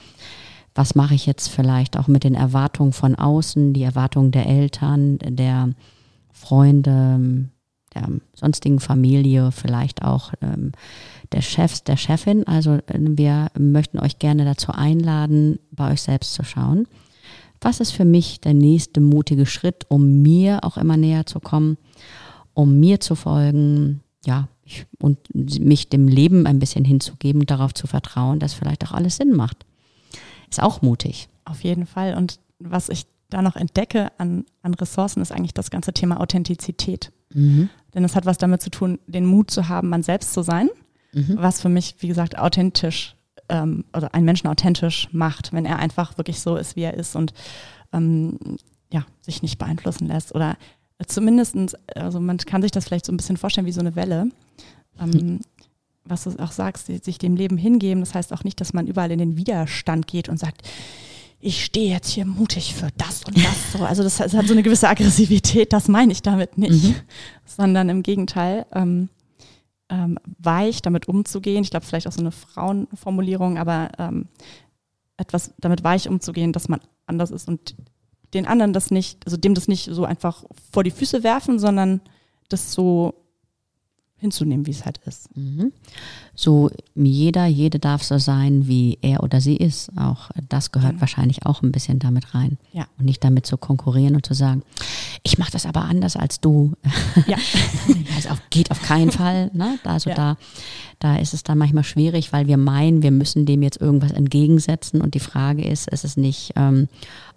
Was 0.73 0.95
mache 0.95 1.13
ich 1.13 1.25
jetzt 1.25 1.49
vielleicht 1.49 1.97
auch 1.97 2.07
mit 2.07 2.23
den 2.23 2.35
Erwartungen 2.35 2.93
von 2.93 3.15
außen, 3.15 3.73
die 3.73 3.83
Erwartungen 3.83 4.31
der 4.31 4.47
Eltern, 4.47 5.19
der 5.19 5.69
Freunde, 6.31 7.49
der 7.93 8.07
sonstigen 8.33 8.79
Familie, 8.79 9.51
vielleicht 9.51 10.03
auch 10.03 10.33
ähm, 10.41 10.71
der 11.31 11.41
Chefs, 11.41 11.83
der 11.83 11.97
Chefin. 11.97 12.47
Also 12.47 12.73
äh, 12.73 12.99
wir 12.99 13.47
möchten 13.57 13.99
euch 13.99 14.19
gerne 14.19 14.45
dazu 14.45 14.71
einladen, 14.71 15.59
bei 15.71 15.91
euch 15.91 16.01
selbst 16.01 16.33
zu 16.33 16.43
schauen. 16.43 16.87
Was 17.61 17.79
ist 17.79 17.91
für 17.91 18.05
mich 18.05 18.39
der 18.39 18.53
nächste 18.53 19.01
mutige 19.01 19.45
Schritt, 19.45 19.85
um 19.89 20.21
mir 20.21 20.63
auch 20.63 20.77
immer 20.77 20.97
näher 20.97 21.25
zu 21.25 21.39
kommen, 21.39 21.77
um 22.53 22.79
mir 22.79 22.99
zu 22.99 23.15
folgen, 23.15 24.01
ja, 24.25 24.47
ich, 24.63 24.85
und 24.99 25.17
mich 25.33 25.89
dem 25.89 26.07
Leben 26.07 26.45
ein 26.45 26.59
bisschen 26.59 26.85
hinzugeben 26.85 27.45
darauf 27.45 27.73
zu 27.73 27.87
vertrauen, 27.87 28.39
dass 28.39 28.53
vielleicht 28.53 28.85
auch 28.85 28.91
alles 28.91 29.17
Sinn 29.17 29.35
macht. 29.35 29.65
Ist 30.49 30.61
auch 30.61 30.81
mutig. 30.81 31.29
Auf 31.45 31.63
jeden 31.63 31.85
Fall. 31.85 32.15
Und 32.15 32.39
was 32.59 32.89
ich 32.89 33.05
da 33.29 33.41
noch 33.41 33.55
entdecke 33.55 34.11
an, 34.17 34.45
an 34.61 34.73
Ressourcen, 34.73 35.21
ist 35.21 35.31
eigentlich 35.31 35.53
das 35.53 35.71
ganze 35.71 35.93
Thema 35.93 36.19
Authentizität. 36.19 37.11
Mhm. 37.33 37.69
Denn 37.93 38.03
es 38.03 38.15
hat 38.15 38.25
was 38.25 38.37
damit 38.37 38.61
zu 38.61 38.69
tun, 38.69 38.99
den 39.07 39.25
Mut 39.25 39.51
zu 39.51 39.67
haben, 39.69 39.89
man 39.89 40.03
selbst 40.03 40.33
zu 40.33 40.41
sein, 40.41 40.69
mhm. 41.13 41.37
was 41.37 41.61
für 41.61 41.69
mich, 41.69 41.95
wie 41.99 42.07
gesagt, 42.07 42.37
authentisch 42.37 43.15
ähm, 43.49 43.85
oder 43.95 44.13
einen 44.13 44.25
Menschen 44.25 44.47
authentisch 44.47 45.09
macht, 45.11 45.53
wenn 45.53 45.65
er 45.65 45.79
einfach 45.79 46.17
wirklich 46.17 46.39
so 46.39 46.55
ist, 46.55 46.75
wie 46.75 46.83
er 46.83 46.95
ist 46.95 47.15
und 47.15 47.33
ähm, 47.93 48.37
ja, 48.91 49.05
sich 49.21 49.41
nicht 49.41 49.57
beeinflussen 49.57 50.07
lässt 50.07 50.33
oder 50.33 50.57
zumindest, 51.07 51.55
also 51.95 52.19
man 52.19 52.37
kann 52.37 52.61
sich 52.61 52.71
das 52.71 52.85
vielleicht 52.85 53.05
so 53.05 53.13
ein 53.13 53.17
bisschen 53.17 53.37
vorstellen 53.37 53.67
wie 53.67 53.71
so 53.71 53.79
eine 53.79 53.95
Welle. 53.95 54.29
Ähm, 54.99 55.09
mhm. 55.09 55.39
Was 56.05 56.23
du 56.23 56.31
auch 56.39 56.51
sagst, 56.51 56.87
sich 56.87 57.17
dem 57.19 57.35
Leben 57.35 57.57
hingeben, 57.57 58.01
das 58.01 58.15
heißt 58.15 58.33
auch 58.33 58.43
nicht, 58.43 58.59
dass 58.59 58.73
man 58.73 58.87
überall 58.87 59.11
in 59.11 59.19
den 59.19 59.37
Widerstand 59.37 60.07
geht 60.07 60.27
und 60.27 60.39
sagt, 60.39 60.67
ich 61.39 61.63
stehe 61.63 61.91
jetzt 61.91 62.09
hier 62.09 62.25
mutig 62.25 62.73
für 62.75 62.89
das 62.97 63.23
und 63.23 63.37
das. 63.37 63.71
So. 63.73 63.85
Also 63.85 64.03
das, 64.03 64.17
das, 64.17 64.33
hat 64.33 64.47
so 64.47 64.53
eine 64.53 64.63
gewisse 64.63 64.89
Aggressivität, 64.89 65.71
das 65.71 65.87
meine 65.87 66.11
ich 66.11 66.21
damit 66.21 66.57
nicht, 66.57 66.83
mhm. 66.83 66.95
sondern 67.45 67.89
im 67.89 68.03
Gegenteil, 68.03 68.65
ähm, 68.73 69.09
ähm, 69.89 70.19
weich 70.37 70.81
damit 70.81 71.07
umzugehen. 71.07 71.63
Ich 71.63 71.71
glaube, 71.71 71.85
vielleicht 71.85 72.07
auch 72.07 72.11
so 72.11 72.19
eine 72.19 72.31
Frauenformulierung, 72.31 73.57
aber 73.57 73.89
ähm, 73.97 74.27
etwas 75.17 75.53
damit 75.59 75.83
weich 75.83 76.09
umzugehen, 76.09 76.53
dass 76.53 76.69
man 76.69 76.81
anders 77.05 77.31
ist 77.31 77.47
und 77.47 77.75
den 78.33 78.45
anderen 78.45 78.73
das 78.73 78.91
nicht, 78.91 79.25
also 79.25 79.37
dem 79.37 79.53
das 79.53 79.67
nicht 79.67 79.89
so 79.91 80.05
einfach 80.05 80.43
vor 80.71 80.83
die 80.83 80.91
Füße 80.91 81.23
werfen, 81.23 81.59
sondern 81.59 82.01
das 82.47 82.73
so 82.73 83.13
hinzunehmen, 84.19 84.67
wie 84.67 84.71
es 84.71 84.85
halt 84.85 84.99
ist. 85.05 85.35
Mhm. 85.35 85.71
So 86.35 86.69
jeder, 86.93 87.45
jede 87.45 87.79
darf 87.79 88.03
so 88.03 88.17
sein, 88.17 88.67
wie 88.67 88.97
er 89.01 89.23
oder 89.23 89.39
sie 89.39 89.55
ist. 89.55 89.91
Auch 89.97 90.29
das 90.49 90.71
gehört 90.71 90.95
mhm. 90.95 91.01
wahrscheinlich 91.01 91.45
auch 91.45 91.61
ein 91.61 91.71
bisschen 91.71 91.99
damit 91.99 92.35
rein. 92.35 92.57
Ja. 92.73 92.87
Und 92.97 93.05
nicht 93.05 93.23
damit 93.23 93.45
zu 93.45 93.57
konkurrieren 93.57 94.15
und 94.15 94.25
zu 94.25 94.33
sagen, 94.33 94.63
ich 95.23 95.37
mache 95.37 95.51
das 95.51 95.65
aber 95.65 95.83
anders 95.83 96.17
als 96.17 96.41
du. 96.41 96.73
Ja. 97.27 97.37
das 98.15 98.27
auf, 98.29 98.41
geht 98.49 98.71
auf 98.71 98.81
keinen 98.81 99.11
Fall. 99.11 99.51
Ne? 99.53 99.79
Also 99.85 100.09
ja. 100.09 100.15
da, 100.15 100.37
da 100.99 101.15
ist 101.15 101.33
es 101.33 101.43
dann 101.43 101.57
manchmal 101.57 101.85
schwierig, 101.85 102.33
weil 102.33 102.47
wir 102.47 102.57
meinen, 102.57 103.01
wir 103.01 103.11
müssen 103.11 103.45
dem 103.45 103.63
jetzt 103.63 103.79
irgendwas 103.79 104.11
entgegensetzen. 104.11 105.01
Und 105.01 105.13
die 105.13 105.19
Frage 105.21 105.65
ist, 105.65 105.89
ist 105.89 106.03
es 106.03 106.17
nicht 106.17 106.53
ähm, 106.57 106.89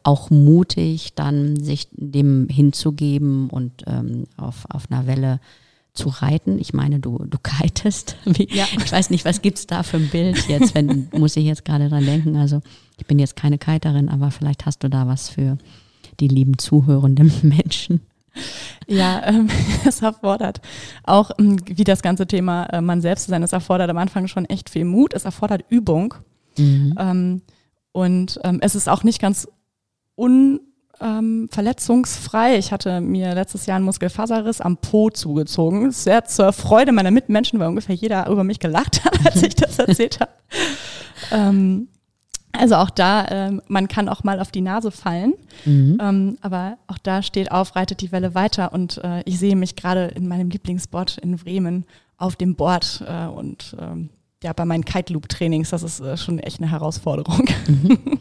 auch 0.05 0.31
mutig, 0.31 1.15
dann 1.15 1.57
sich 1.63 1.89
dem 1.93 2.49
hinzugeben 2.49 3.51
und 3.51 3.85
ähm, 3.87 4.25
auf, 4.37 4.65
auf 4.69 4.91
einer 4.91 5.07
Welle 5.07 5.41
zu 5.95 6.09
reiten. 6.09 6.59
Ich 6.59 6.73
meine, 6.73 7.01
du, 7.01 7.19
du 7.19 7.39
kitest. 7.39 8.17
Ja. 8.49 8.67
Ich 8.73 8.91
weiß 8.91 9.11
nicht, 9.11 9.25
was 9.25 9.43
gibt 9.43 9.59
es 9.59 9.67
da 9.67 9.83
für 9.83 9.99
ein 9.99 10.09
Bild 10.09 10.49
jetzt, 10.49 10.75
wenn, 10.75 11.09
muss 11.19 11.37
ich 11.37 11.45
jetzt 11.45 11.65
gerade 11.65 11.89
dran 11.89 12.05
denken. 12.05 12.37
Also 12.37 12.61
ich 12.99 13.07
bin 13.07 13.19
jetzt 13.19 13.37
keine 13.37 13.59
Kiterin, 13.59 14.09
aber 14.09 14.31
vielleicht 14.31 14.67
hast 14.67 14.83
du 14.83 14.89
da 14.89 15.07
was 15.07 15.29
für 15.29 15.59
die 16.21 16.29
lieben 16.29 16.59
zuhörenden 16.59 17.33
Menschen. 17.43 18.01
Ja, 18.89 19.23
ähm, 19.27 19.49
es 19.87 20.01
erfordert 20.01 20.63
auch, 21.05 21.31
ähm, 21.39 21.59
wie 21.67 21.85
das 21.85 22.01
ganze 22.01 22.27
Thema 22.27 22.65
äh, 22.67 22.81
man 22.81 23.03
selbst 23.03 23.25
zu 23.25 23.31
sein, 23.31 23.43
es 23.43 23.53
erfordert 23.53 23.91
am 23.91 23.99
Anfang 23.99 24.27
schon 24.27 24.47
echt 24.47 24.71
viel 24.71 24.87
Mut, 24.87 25.13
es 25.13 25.27
erfordert 25.27 25.65
Übung. 25.69 26.15
Mhm. 26.57 26.95
Ähm, 26.99 27.43
und 27.93 28.41
ähm, 28.43 28.59
es 28.63 28.75
ist 28.75 28.89
auch 28.89 29.05
nicht 29.05 29.21
ganz 29.21 29.49
un 30.23 30.61
ähm. 31.01 31.49
Ich 31.53 32.73
hatte 32.73 33.01
mir 33.01 33.35
letztes 33.35 33.67
Jahr 33.67 33.77
einen 33.77 33.85
Muskelfaserriss 33.85 34.61
am 34.61 34.77
Po 34.77 35.11
zugezogen. 35.11 35.91
Sehr 35.91 36.25
zur 36.27 36.53
Freude 36.53 36.93
meiner 36.93 37.11
Mitmenschen, 37.11 37.59
weil 37.59 37.67
ungefähr 37.67 37.97
jeder 37.97 38.29
über 38.29 38.45
mich 38.45 38.61
gelacht 38.61 39.05
hat, 39.05 39.19
als 39.27 39.43
ich 39.43 39.57
das 39.57 39.81
erzählt 39.81 40.21
habe. 40.21 40.31
Ähm, 41.33 41.89
also 42.53 42.77
auch 42.77 42.91
da, 42.91 43.27
ähm, 43.31 43.63
man 43.67 43.89
kann 43.89 44.09
auch 44.09 44.23
mal 44.23 44.39
auf 44.39 44.53
die 44.53 44.61
Nase 44.61 44.91
fallen, 44.91 45.33
mhm. 45.65 45.99
ähm, 46.01 46.39
aber 46.43 46.77
auch 46.87 46.99
da 46.99 47.23
steht 47.23 47.51
auf, 47.51 47.75
reitet 47.75 48.03
die 48.03 48.13
Welle 48.13 48.35
weiter 48.35 48.73
und 48.73 48.99
äh, 49.03 49.23
ich 49.25 49.39
sehe 49.39 49.57
mich 49.57 49.75
gerade 49.75 50.09
in 50.09 50.29
meinem 50.29 50.51
Lieblingsspot 50.51 51.19
in 51.19 51.37
Bremen 51.37 51.87
auf 52.19 52.37
dem 52.37 52.55
Board 52.55 53.03
äh, 53.09 53.27
und 53.27 53.75
ähm, 53.81 54.11
ja, 54.43 54.53
bei 54.53 54.67
meinen 54.67 54.85
Kite 54.85 55.15
Loop 55.15 55.29
Trainings, 55.31 55.71
das 55.71 55.83
ist 55.83 56.01
äh, 56.01 56.17
schon 56.17 56.39
echt 56.39 56.61
eine 56.61 56.71
Herausforderung. 56.71 57.49
Mhm. 57.67 57.99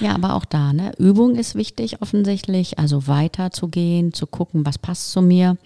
Ja, 0.00 0.14
aber 0.14 0.34
auch 0.34 0.44
da, 0.44 0.72
ne? 0.72 0.92
Übung 0.98 1.34
ist 1.34 1.54
wichtig 1.54 2.00
offensichtlich, 2.00 2.78
also 2.78 3.06
weiterzugehen, 3.06 4.12
zu 4.12 4.26
gucken, 4.26 4.64
was 4.64 4.78
passt 4.78 5.12
zu 5.12 5.22
mir. 5.22 5.56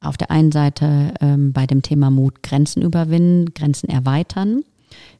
Auf 0.00 0.16
der 0.16 0.30
einen 0.30 0.52
Seite 0.52 1.14
ähm, 1.20 1.52
bei 1.52 1.66
dem 1.66 1.82
Thema 1.82 2.10
Mut 2.10 2.42
Grenzen 2.42 2.82
überwinden, 2.82 3.54
Grenzen 3.54 3.88
erweitern. 3.88 4.64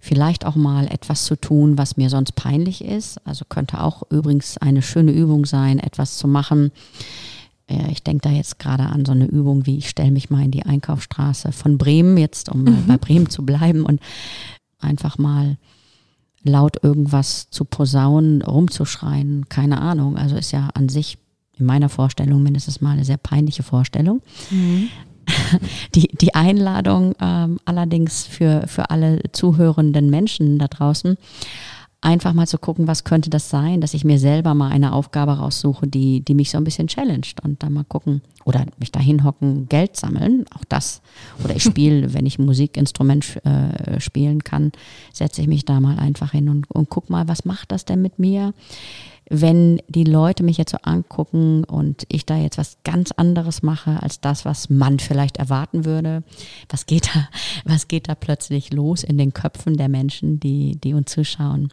Vielleicht 0.01 0.45
auch 0.45 0.57
mal 0.57 0.87
etwas 0.89 1.25
zu 1.25 1.37
tun, 1.37 1.79
was 1.79 1.97
mir 1.97 2.11
sonst 2.11 2.33
peinlich 2.33 2.85
ist. 2.85 3.25
Also 3.27 3.45
könnte 3.49 3.81
auch 3.81 4.03
übrigens 4.11 4.59
eine 4.59 4.83
schöne 4.83 5.13
Übung 5.13 5.47
sein, 5.47 5.79
etwas 5.79 6.19
zu 6.19 6.27
machen. 6.29 6.73
Äh, 7.69 7.91
ich 7.91 8.03
denke 8.03 8.29
da 8.29 8.35
jetzt 8.35 8.59
gerade 8.59 8.85
an 8.85 9.05
so 9.05 9.13
eine 9.13 9.27
Übung, 9.27 9.67
wie 9.67 9.79
ich 9.79 9.89
stelle 9.89 10.11
mich 10.11 10.31
mal 10.31 10.45
in 10.45 10.51
die 10.51 10.65
Einkaufsstraße 10.65 11.53
von 11.53 11.79
Bremen, 11.79 12.17
jetzt 12.19 12.49
um 12.49 12.65
mhm. 12.65 12.87
bei 12.87 12.97
Bremen 12.97 13.31
zu 13.31 13.45
bleiben 13.45 13.85
und 13.85 14.01
einfach 14.81 15.19
mal 15.19 15.57
laut 16.45 16.83
irgendwas 16.83 17.49
zu 17.51 17.65
posaunen, 17.65 18.43
rumzuschreien, 18.43 19.49
keine 19.49 19.81
Ahnung. 19.81 20.17
Also 20.17 20.37
ist 20.37 20.53
ja 20.53 20.71
an 20.75 20.89
sich 20.89 21.19
in 21.59 21.67
meiner 21.67 21.89
Vorstellung 21.89 22.43
mindestens 22.43 22.81
mal 22.81 22.93
eine 22.93 23.05
sehr 23.05 23.17
peinliche 23.17 23.63
Vorstellung. 23.63 24.23
Mhm. 24.51 24.89
Die, 25.95 26.09
die 26.09 26.35
Einladung 26.35 27.15
ähm, 27.21 27.61
allerdings 27.65 28.25
für, 28.25 28.65
für 28.67 28.91
alle 28.91 29.21
zuhörenden 29.31 30.11
Menschen 30.11 30.59
da 30.59 30.67
draußen, 30.67 31.17
einfach 32.03 32.33
mal 32.33 32.49
zu 32.49 32.59
gucken, 32.59 32.89
was 32.89 33.05
könnte 33.05 33.31
das 33.31 33.49
sein, 33.49 33.81
dass 33.81 33.95
ich 33.95 34.05
mir 34.05 34.19
selber 34.19 34.55
mal 34.55 34.71
eine 34.71 34.93
Aufgabe 34.93 35.39
raussuche, 35.39 35.87
die, 35.87 36.21
die 36.21 36.35
mich 36.35 36.51
so 36.51 36.59
ein 36.59 36.65
bisschen 36.65 36.89
challenged 36.89 37.43
und 37.43 37.63
dann 37.63 37.73
mal 37.73 37.85
gucken 37.85 38.23
oder 38.45 38.67
mich 38.79 38.91
da 38.91 38.99
hinhocken, 38.99 39.69
Geld 39.69 39.97
sammeln, 39.97 40.45
auch 40.55 40.65
das. 40.69 41.01
Oder 41.45 41.55
ich 41.55 41.63
spiele, 41.63 42.13
wenn 42.15 42.27
ich 42.27 42.39
ein 42.39 42.45
Musikinstrument 42.45 43.41
äh, 43.47 44.01
spielen 44.01 44.43
kann, 44.43 44.73
setze 45.13 45.41
ich 45.43 45.49
mich 45.49 45.65
da 45.65 45.81
mal 45.81 45.99
einfach 45.99 46.33
hin 46.33 46.49
und, 46.49 46.69
und 46.71 46.91
guck 46.91 47.09
mal, 47.09 47.29
was 47.29 47.45
macht 47.45 47.71
das 47.71 47.85
denn 47.85 48.03
mit 48.03 48.19
mir? 48.19 48.53
Wenn 49.31 49.81
die 49.89 50.05
Leute 50.05 50.43
mich 50.43 50.59
jetzt 50.59 50.73
so 50.73 50.79
angucken 50.83 51.63
und 51.63 52.05
ich 52.09 52.27
da 52.27 52.37
jetzt 52.37 52.59
was 52.59 52.79
ganz 52.83 53.13
anderes 53.13 53.63
mache 53.63 54.03
als 54.03 54.21
das, 54.21 54.45
was 54.45 54.69
man 54.69 54.99
vielleicht 54.99 55.37
erwarten 55.37 55.85
würde, 55.85 56.25
was 56.69 56.87
geht 56.87 57.15
da, 57.15 57.29
was 57.65 57.87
geht 57.87 58.09
da 58.09 58.17
plötzlich 58.17 58.73
los 58.73 59.05
in 59.05 59.19
den 59.19 59.33
Köpfen 59.33 59.77
der 59.77 59.89
Menschen, 59.89 60.41
die, 60.41 60.77
die 60.81 60.95
uns 60.95 61.13
zuschauen? 61.13 61.73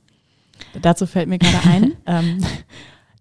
Dazu 0.82 1.06
fällt 1.06 1.30
mir 1.30 1.40
gerade 1.40 1.68
ein, 1.68 1.94
ähm, 2.06 2.46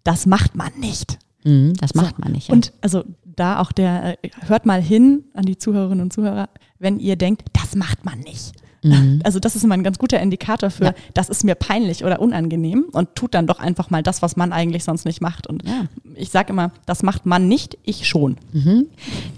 das 0.03 0.25
macht 0.25 0.55
man 0.55 0.71
nicht. 0.79 1.17
Mhm, 1.43 1.73
das 1.75 1.93
macht 1.95 2.15
so. 2.15 2.21
man 2.23 2.31
nicht. 2.31 2.49
Ja. 2.49 2.55
Und 2.55 2.73
also 2.81 3.03
da 3.23 3.59
auch 3.59 3.71
der, 3.71 4.17
äh, 4.23 4.29
hört 4.47 4.65
mal 4.65 4.81
hin 4.81 5.23
an 5.33 5.45
die 5.45 5.57
Zuhörerinnen 5.57 6.03
und 6.03 6.13
Zuhörer, 6.13 6.49
wenn 6.79 6.99
ihr 6.99 7.15
denkt, 7.15 7.43
das 7.53 7.75
macht 7.75 8.05
man 8.05 8.19
nicht. 8.19 8.53
Mhm. 8.83 9.19
Also 9.23 9.39
das 9.39 9.55
ist 9.55 9.63
immer 9.63 9.73
ein 9.73 9.83
ganz 9.83 9.99
guter 9.99 10.19
Indikator 10.19 10.69
für, 10.69 10.85
ja. 10.85 10.93
das 11.13 11.29
ist 11.29 11.43
mir 11.43 11.55
peinlich 11.55 12.05
oder 12.05 12.21
unangenehm 12.21 12.85
und 12.91 13.15
tut 13.15 13.33
dann 13.33 13.47
doch 13.47 13.59
einfach 13.59 13.89
mal 13.89 14.03
das, 14.03 14.21
was 14.21 14.35
man 14.35 14.53
eigentlich 14.53 14.83
sonst 14.83 15.05
nicht 15.05 15.21
macht. 15.21 15.47
Und 15.47 15.67
ja. 15.67 15.85
ich 16.15 16.29
sage 16.29 16.53
immer, 16.53 16.71
das 16.85 17.03
macht 17.03 17.25
man 17.25 17.47
nicht, 17.47 17.77
ich 17.83 18.07
schon. 18.07 18.37
Mhm. 18.53 18.87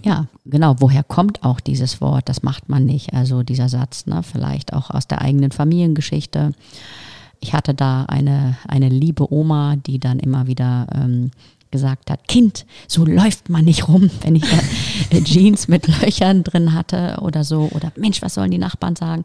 Ja, 0.03 0.27
genau. 0.45 0.75
Woher 0.79 1.03
kommt 1.03 1.43
auch 1.43 1.59
dieses 1.59 2.01
Wort, 2.01 2.29
das 2.29 2.43
macht 2.43 2.69
man 2.69 2.85
nicht? 2.85 3.13
Also 3.13 3.43
dieser 3.43 3.69
Satz, 3.69 4.05
ne? 4.05 4.21
vielleicht 4.23 4.73
auch 4.73 4.91
aus 4.91 5.07
der 5.07 5.21
eigenen 5.21 5.51
Familiengeschichte 5.51 6.53
ich 7.41 7.53
hatte 7.53 7.73
da 7.73 8.05
eine, 8.05 8.57
eine 8.67 8.87
liebe 8.87 9.33
Oma, 9.33 9.75
die 9.75 9.99
dann 9.99 10.19
immer 10.19 10.47
wieder 10.47 10.87
ähm, 10.93 11.31
gesagt 11.71 12.11
hat, 12.11 12.27
Kind, 12.27 12.65
so 12.87 13.05
läuft 13.05 13.49
man 13.49 13.65
nicht 13.65 13.87
rum, 13.87 14.09
wenn 14.21 14.35
ich 14.35 14.45
äh, 15.09 15.21
Jeans 15.23 15.67
mit 15.67 15.87
Löchern 15.87 16.43
drin 16.43 16.73
hatte 16.73 17.17
oder 17.21 17.43
so. 17.43 17.69
Oder 17.73 17.91
Mensch, 17.95 18.21
was 18.21 18.35
sollen 18.35 18.51
die 18.51 18.57
Nachbarn 18.57 18.95
sagen? 18.95 19.23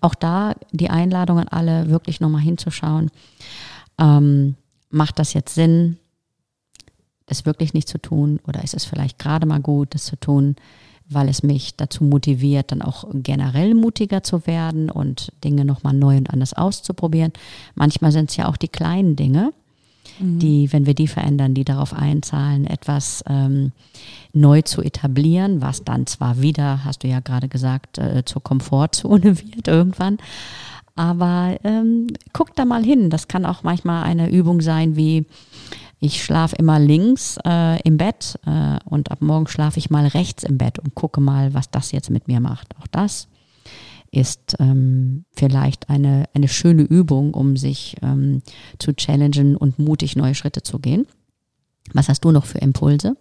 Auch 0.00 0.14
da 0.14 0.54
die 0.72 0.90
Einladung 0.90 1.38
an 1.38 1.48
alle, 1.48 1.90
wirklich 1.90 2.20
nochmal 2.20 2.40
hinzuschauen. 2.40 3.10
Ähm, 3.98 4.54
macht 4.90 5.18
das 5.18 5.34
jetzt 5.34 5.54
Sinn, 5.54 5.98
das 7.26 7.44
wirklich 7.44 7.74
nicht 7.74 7.88
zu 7.88 7.98
tun? 7.98 8.40
Oder 8.46 8.64
ist 8.64 8.74
es 8.74 8.86
vielleicht 8.86 9.18
gerade 9.18 9.46
mal 9.46 9.60
gut, 9.60 9.94
das 9.94 10.04
zu 10.04 10.16
tun? 10.16 10.56
Weil 11.10 11.28
es 11.28 11.42
mich 11.42 11.74
dazu 11.76 12.04
motiviert, 12.04 12.72
dann 12.72 12.82
auch 12.82 13.04
generell 13.12 13.74
mutiger 13.74 14.22
zu 14.22 14.46
werden 14.46 14.90
und 14.90 15.32
Dinge 15.44 15.64
nochmal 15.64 15.94
neu 15.94 16.16
und 16.16 16.30
anders 16.30 16.52
auszuprobieren. 16.52 17.32
Manchmal 17.74 18.12
sind 18.12 18.30
es 18.30 18.36
ja 18.36 18.48
auch 18.48 18.56
die 18.56 18.68
kleinen 18.68 19.16
Dinge, 19.16 19.52
mhm. 20.18 20.38
die, 20.38 20.72
wenn 20.72 20.86
wir 20.86 20.94
die 20.94 21.08
verändern, 21.08 21.54
die 21.54 21.64
darauf 21.64 21.94
einzahlen, 21.94 22.66
etwas 22.66 23.24
ähm, 23.26 23.72
neu 24.32 24.62
zu 24.62 24.82
etablieren, 24.82 25.62
was 25.62 25.84
dann 25.84 26.06
zwar 26.06 26.42
wieder, 26.42 26.84
hast 26.84 27.04
du 27.04 27.08
ja 27.08 27.20
gerade 27.20 27.48
gesagt, 27.48 27.98
äh, 27.98 28.24
zur 28.24 28.42
Komfortzone 28.42 29.24
wird 29.54 29.68
irgendwann. 29.68 30.18
Aber 30.94 31.56
ähm, 31.62 32.08
guck 32.32 32.56
da 32.56 32.64
mal 32.64 32.82
hin. 32.82 33.08
Das 33.08 33.28
kann 33.28 33.46
auch 33.46 33.62
manchmal 33.62 34.02
eine 34.02 34.30
Übung 34.30 34.60
sein 34.60 34.96
wie, 34.96 35.26
ich 36.00 36.22
schlafe 36.22 36.56
immer 36.56 36.78
links 36.78 37.38
äh, 37.44 37.80
im 37.82 37.96
Bett 37.96 38.38
äh, 38.46 38.78
und 38.84 39.10
ab 39.10 39.20
morgen 39.20 39.48
schlafe 39.48 39.78
ich 39.78 39.90
mal 39.90 40.06
rechts 40.06 40.44
im 40.44 40.58
Bett 40.58 40.78
und 40.78 40.94
gucke 40.94 41.20
mal, 41.20 41.54
was 41.54 41.70
das 41.70 41.92
jetzt 41.92 42.10
mit 42.10 42.28
mir 42.28 42.40
macht. 42.40 42.76
Auch 42.78 42.86
das 42.86 43.28
ist 44.10 44.56
ähm, 44.58 45.26
vielleicht 45.32 45.90
eine, 45.90 46.24
eine 46.34 46.48
schöne 46.48 46.82
Übung, 46.82 47.34
um 47.34 47.56
sich 47.56 47.96
ähm, 48.02 48.42
zu 48.78 48.94
challengen 48.94 49.56
und 49.56 49.78
mutig 49.78 50.16
neue 50.16 50.34
Schritte 50.34 50.62
zu 50.62 50.78
gehen. 50.78 51.06
Was 51.92 52.08
hast 52.08 52.24
du 52.24 52.32
noch 52.32 52.46
für 52.46 52.58
Impulse? 52.58 53.16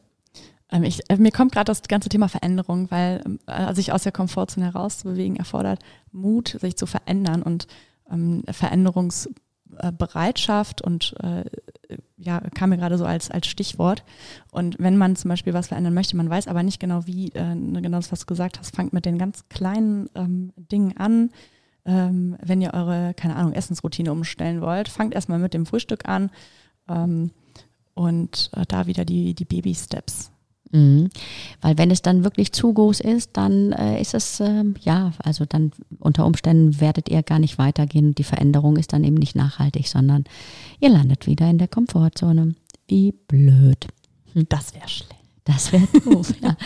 Ähm, 0.72 0.84
ich, 0.84 1.02
äh, 1.10 1.18
mir 1.18 1.32
kommt 1.32 1.52
gerade 1.52 1.72
das 1.72 1.82
ganze 1.84 2.08
Thema 2.10 2.30
Veränderung, 2.30 2.90
weil 2.92 3.24
äh, 3.48 3.74
sich 3.74 3.92
aus 3.92 4.04
der 4.04 4.12
Komfortzone 4.12 4.68
herauszubewegen 4.68 5.38
erfordert 5.38 5.80
Mut, 6.12 6.58
sich 6.62 6.78
zu 6.78 6.86
verändern 6.86 7.42
und 7.42 7.66
ähm, 8.12 8.44
Veränderungsbereitschaft 8.50 10.82
und 10.82 11.16
äh, 11.22 11.46
ja, 12.28 12.42
kam 12.54 12.72
mir 12.72 12.78
gerade 12.78 12.98
so 12.98 13.06
als, 13.06 13.32
als 13.32 13.48
Stichwort. 13.48 14.04
Und 14.52 14.76
wenn 14.80 14.98
man 14.98 15.16
zum 15.16 15.30
Beispiel 15.30 15.54
was 15.54 15.68
verändern 15.68 15.94
möchte, 15.94 16.18
man 16.18 16.30
weiß 16.30 16.50
aber 16.50 16.62
nicht 16.62 16.80
genau 16.80 17.08
wie, 17.08 17.30
äh, 17.30 17.56
genau 17.56 17.98
das, 17.98 18.12
was 18.12 18.20
du 18.20 18.26
gesagt 18.26 18.60
hast, 18.60 18.76
fangt 18.76 18.92
mit 18.92 19.06
den 19.06 19.18
ganz 19.18 19.48
kleinen 19.48 20.10
ähm, 20.13 20.52
Dingen 20.58 20.98
an. 20.98 21.32
Ähm, 21.86 22.36
wenn 22.44 22.60
ihr 22.60 22.74
eure, 22.74 23.13
keine 23.16 23.38
Ahnung, 23.38 23.54
Essensroutine 23.54 24.12
umstellen 24.12 24.60
wollt, 24.60 24.90
fangt 24.90 25.16
erstmal 25.16 25.40
mit 25.40 25.54
dem 25.54 25.66
Frühstück 25.66 26.08
an 26.08 26.30
ähm, 26.90 27.32
und 27.94 28.50
äh, 28.54 28.66
da 28.68 28.88
wieder 28.88 29.06
die, 29.06 29.34
die 29.34 29.46
Baby-Steps. 29.46 30.32
Mhm. 30.71 31.10
Weil 31.62 31.77
wenn 31.77 31.91
es 31.91 32.01
dann 32.01 32.23
wirklich 32.23 32.51
zu 32.51 32.73
groß 32.73 32.99
ist, 32.99 33.32
dann 33.34 33.71
äh, 33.71 34.01
ist 34.01 34.13
es, 34.13 34.39
äh, 34.39 34.63
ja, 34.82 35.12
also 35.23 35.45
dann 35.45 35.71
unter 35.99 36.25
Umständen 36.25 36.80
werdet 36.80 37.10
ihr 37.10 37.23
gar 37.23 37.39
nicht 37.39 37.58
weitergehen. 37.58 38.15
Die 38.15 38.23
Veränderung 38.23 38.77
ist 38.77 38.93
dann 38.93 39.03
eben 39.03 39.15
nicht 39.15 39.36
nachhaltig, 39.36 39.88
sondern 39.88 40.25
ihr 40.80 40.89
landet 40.89 41.27
wieder 41.27 41.49
in 41.49 41.58
der 41.58 41.67
Komfortzone. 41.67 42.56
Wie 42.88 43.13
blöd. 43.27 43.88
Hm. 44.34 44.45
Das 44.49 44.73
wäre 44.73 44.88
schlecht. 44.88 45.13
Das 45.45 45.71
wäre 45.71 45.88
doof, 46.06 46.34
ja. 46.41 46.58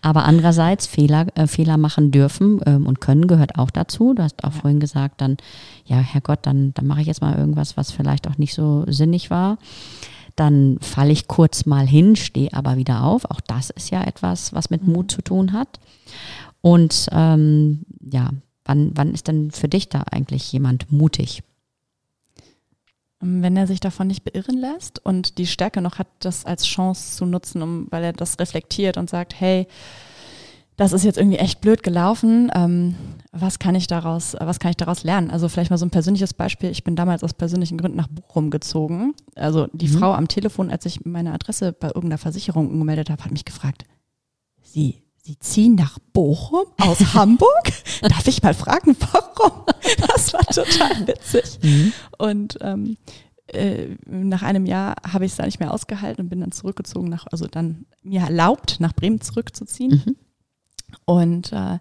Aber 0.00 0.24
andererseits 0.24 0.86
Fehler, 0.86 1.26
äh, 1.34 1.48
Fehler 1.48 1.76
machen 1.76 2.12
dürfen 2.12 2.60
ähm, 2.66 2.86
und 2.86 3.00
können 3.00 3.26
gehört 3.26 3.58
auch 3.58 3.70
dazu. 3.70 4.14
Du 4.14 4.22
hast 4.22 4.44
auch 4.44 4.54
ja. 4.54 4.60
vorhin 4.60 4.78
gesagt, 4.78 5.20
dann, 5.20 5.38
ja, 5.84 5.96
Herrgott, 5.96 6.40
dann, 6.42 6.72
dann 6.74 6.86
mache 6.86 7.00
ich 7.00 7.08
jetzt 7.08 7.20
mal 7.20 7.36
irgendwas, 7.36 7.76
was 7.76 7.90
vielleicht 7.90 8.28
auch 8.28 8.38
nicht 8.38 8.54
so 8.54 8.84
sinnig 8.86 9.30
war 9.30 9.58
dann 10.38 10.78
falle 10.80 11.12
ich 11.12 11.28
kurz 11.28 11.66
mal 11.66 11.86
hin, 11.86 12.16
stehe 12.16 12.52
aber 12.52 12.76
wieder 12.76 13.04
auf. 13.04 13.24
Auch 13.24 13.40
das 13.40 13.70
ist 13.70 13.90
ja 13.90 14.04
etwas, 14.04 14.52
was 14.52 14.70
mit 14.70 14.86
Mut 14.86 15.06
mhm. 15.06 15.08
zu 15.08 15.22
tun 15.22 15.52
hat. 15.52 15.80
Und 16.60 17.08
ähm, 17.12 17.84
ja, 18.00 18.30
wann, 18.64 18.92
wann 18.94 19.14
ist 19.14 19.28
denn 19.28 19.50
für 19.50 19.68
dich 19.68 19.88
da 19.88 20.04
eigentlich 20.10 20.52
jemand 20.52 20.92
mutig? 20.92 21.42
Wenn 23.20 23.56
er 23.56 23.66
sich 23.66 23.80
davon 23.80 24.06
nicht 24.06 24.22
beirren 24.22 24.58
lässt 24.58 25.04
und 25.04 25.38
die 25.38 25.46
Stärke 25.46 25.80
noch 25.80 25.98
hat, 25.98 26.06
das 26.20 26.44
als 26.44 26.64
Chance 26.64 27.16
zu 27.16 27.26
nutzen, 27.26 27.62
um, 27.62 27.86
weil 27.90 28.04
er 28.04 28.12
das 28.12 28.38
reflektiert 28.38 28.96
und 28.96 29.10
sagt, 29.10 29.40
hey, 29.40 29.66
das 30.78 30.92
ist 30.92 31.04
jetzt 31.04 31.18
irgendwie 31.18 31.38
echt 31.38 31.60
blöd 31.60 31.82
gelaufen. 31.82 32.50
Ähm, 32.54 32.94
was 33.32 33.58
kann 33.58 33.74
ich 33.74 33.88
daraus, 33.88 34.36
was 34.38 34.60
kann 34.60 34.70
ich 34.70 34.76
daraus 34.76 35.02
lernen? 35.02 35.30
Also 35.30 35.48
vielleicht 35.48 35.70
mal 35.70 35.76
so 35.76 35.84
ein 35.84 35.90
persönliches 35.90 36.32
Beispiel. 36.32 36.70
Ich 36.70 36.84
bin 36.84 36.94
damals 36.94 37.24
aus 37.24 37.34
persönlichen 37.34 37.76
Gründen 37.76 37.96
nach 37.96 38.06
Bochum 38.06 38.50
gezogen. 38.50 39.14
Also 39.34 39.66
die 39.72 39.88
mhm. 39.88 39.98
Frau 39.98 40.12
am 40.14 40.28
Telefon, 40.28 40.70
als 40.70 40.86
ich 40.86 41.04
meine 41.04 41.32
Adresse 41.32 41.72
bei 41.72 41.88
irgendeiner 41.88 42.18
Versicherung 42.18 42.78
gemeldet 42.78 43.10
habe, 43.10 43.24
hat 43.24 43.32
mich 43.32 43.44
gefragt, 43.44 43.84
Sie, 44.62 45.02
Sie 45.16 45.36
ziehen 45.40 45.74
nach 45.74 45.98
Bochum 46.12 46.66
aus 46.80 47.00
Hamburg? 47.14 47.72
Darf 48.02 48.28
ich 48.28 48.42
mal 48.42 48.54
fragen, 48.54 48.96
warum? 49.00 49.64
Das 50.06 50.32
war 50.32 50.44
total 50.44 51.06
witzig. 51.06 51.58
Mhm. 51.62 51.92
Und 52.18 52.58
ähm, 52.60 52.96
äh, 53.48 53.96
nach 54.06 54.42
einem 54.42 54.66
Jahr 54.66 54.94
habe 55.12 55.24
ich 55.24 55.32
es 55.32 55.36
da 55.38 55.44
nicht 55.44 55.60
mehr 55.60 55.72
ausgehalten 55.72 56.24
und 56.24 56.28
bin 56.28 56.40
dann 56.40 56.52
zurückgezogen, 56.52 57.08
nach, 57.08 57.26
also 57.32 57.46
dann 57.46 57.86
mir 58.02 58.20
erlaubt, 58.20 58.76
nach 58.78 58.92
Bremen 58.92 59.20
zurückzuziehen. 59.20 60.02
Mhm. 60.04 60.16
Und 61.08 61.54
äh, 61.54 61.78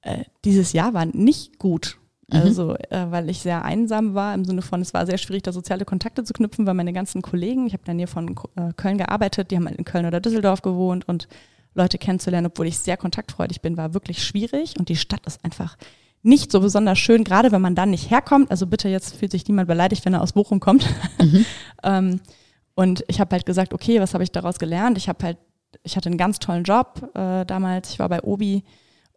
äh, 0.00 0.24
dieses 0.44 0.72
Jahr 0.72 0.92
war 0.92 1.06
nicht 1.06 1.60
gut. 1.60 1.98
Mhm. 2.26 2.36
Also, 2.36 2.74
äh, 2.74 3.06
weil 3.10 3.30
ich 3.30 3.38
sehr 3.38 3.64
einsam 3.64 4.14
war, 4.14 4.34
im 4.34 4.44
Sinne 4.44 4.60
von, 4.60 4.82
es 4.82 4.92
war 4.92 5.06
sehr 5.06 5.18
schwierig, 5.18 5.44
da 5.44 5.52
soziale 5.52 5.84
Kontakte 5.84 6.24
zu 6.24 6.32
knüpfen, 6.32 6.66
weil 6.66 6.74
meine 6.74 6.92
ganzen 6.92 7.22
Kollegen, 7.22 7.68
ich 7.68 7.74
habe 7.74 7.82
in 7.82 7.86
der 7.86 7.94
Nähe 7.94 8.06
von 8.08 8.34
äh, 8.56 8.72
Köln 8.76 8.98
gearbeitet, 8.98 9.52
die 9.52 9.56
haben 9.56 9.68
in 9.68 9.84
Köln 9.84 10.04
oder 10.04 10.20
Düsseldorf 10.20 10.62
gewohnt 10.62 11.06
und 11.08 11.28
Leute 11.74 11.96
kennenzulernen, 11.96 12.48
obwohl 12.48 12.66
ich 12.66 12.76
sehr 12.78 12.96
kontaktfreudig 12.96 13.60
bin, 13.60 13.76
war 13.76 13.94
wirklich 13.94 14.24
schwierig. 14.24 14.74
Und 14.76 14.88
die 14.88 14.96
Stadt 14.96 15.24
ist 15.26 15.44
einfach 15.44 15.76
nicht 16.24 16.50
so 16.50 16.58
besonders 16.58 16.98
schön, 16.98 17.22
gerade 17.22 17.52
wenn 17.52 17.62
man 17.62 17.76
dann 17.76 17.90
nicht 17.90 18.10
herkommt. 18.10 18.50
Also 18.50 18.66
bitte, 18.66 18.88
jetzt 18.88 19.14
fühlt 19.14 19.30
sich 19.30 19.46
niemand 19.46 19.68
beleidigt, 19.68 20.04
wenn 20.04 20.14
er 20.14 20.22
aus 20.22 20.32
Bochum 20.32 20.58
kommt. 20.58 20.88
Mhm. 21.22 21.44
ähm, 21.84 22.20
und 22.74 23.04
ich 23.06 23.20
habe 23.20 23.32
halt 23.32 23.46
gesagt, 23.46 23.72
okay, 23.72 24.00
was 24.00 24.12
habe 24.12 24.24
ich 24.24 24.32
daraus 24.32 24.58
gelernt? 24.58 24.98
Ich 24.98 25.08
habe 25.08 25.24
halt 25.24 25.38
ich 25.82 25.96
hatte 25.96 26.08
einen 26.08 26.18
ganz 26.18 26.38
tollen 26.38 26.64
Job 26.64 27.10
äh, 27.14 27.44
damals. 27.44 27.90
Ich 27.90 27.98
war 27.98 28.08
bei 28.08 28.22
Obi 28.22 28.64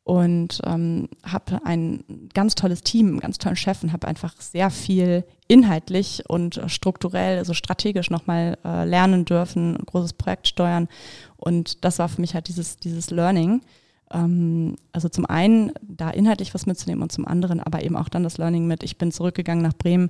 und 0.03 0.59
ähm, 0.65 1.07
habe 1.23 1.63
ein 1.65 2.03
ganz 2.33 2.55
tolles 2.55 2.81
Team, 2.81 3.09
einen 3.09 3.19
ganz 3.19 3.37
tollen 3.37 3.55
Chef 3.55 3.83
und 3.83 3.93
habe 3.93 4.07
einfach 4.07 4.33
sehr 4.41 4.71
viel 4.71 5.23
inhaltlich 5.47 6.23
und 6.27 6.59
strukturell, 6.65 7.37
also 7.37 7.53
strategisch 7.53 8.09
nochmal 8.09 8.57
äh, 8.65 8.85
lernen 8.85 9.25
dürfen, 9.25 9.75
ein 9.75 9.85
großes 9.85 10.13
Projekt 10.13 10.47
steuern. 10.47 10.87
Und 11.37 11.85
das 11.85 11.99
war 11.99 12.09
für 12.09 12.21
mich 12.21 12.33
halt 12.33 12.47
dieses, 12.47 12.77
dieses 12.77 13.11
Learning. 13.11 13.61
Ähm, 14.11 14.77
also 14.91 15.09
zum 15.09 15.27
einen 15.27 15.73
da 15.81 16.09
inhaltlich 16.09 16.53
was 16.53 16.65
mitzunehmen 16.65 17.03
und 17.03 17.11
zum 17.11 17.27
anderen 17.27 17.59
aber 17.59 17.83
eben 17.83 17.95
auch 17.95 18.09
dann 18.09 18.23
das 18.23 18.39
Learning 18.39 18.65
mit, 18.65 18.83
ich 18.83 18.97
bin 18.97 19.11
zurückgegangen 19.11 19.63
nach 19.63 19.73
Bremen, 19.73 20.09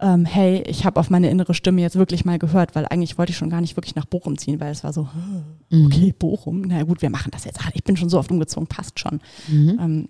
ähm, 0.00 0.24
hey, 0.24 0.62
ich 0.66 0.84
habe 0.84 0.98
auf 0.98 1.10
meine 1.10 1.30
innere 1.30 1.54
Stimme 1.54 1.80
jetzt 1.80 1.96
wirklich 1.96 2.24
mal 2.24 2.38
gehört, 2.38 2.74
weil 2.74 2.86
eigentlich 2.86 3.16
wollte 3.16 3.30
ich 3.30 3.38
schon 3.38 3.50
gar 3.50 3.60
nicht 3.60 3.76
wirklich 3.76 3.94
nach 3.94 4.06
Bochum 4.06 4.36
ziehen, 4.36 4.60
weil 4.60 4.72
es 4.72 4.82
war 4.82 4.92
so, 4.92 5.08
mhm. 5.70 5.86
okay, 5.86 6.12
Bochum, 6.18 6.62
na 6.62 6.82
gut, 6.82 7.00
wir 7.00 7.10
machen 7.10 7.30
das 7.30 7.44
jetzt. 7.44 7.60
Ich 7.74 7.84
bin 7.84 7.96
schon 7.96 8.08
so 8.08 8.18
oft 8.18 8.30
umgezogen, 8.30 8.66
passt 8.66 8.98
schon. 8.98 9.20
Mhm. 9.48 9.78
Ähm, 9.80 10.08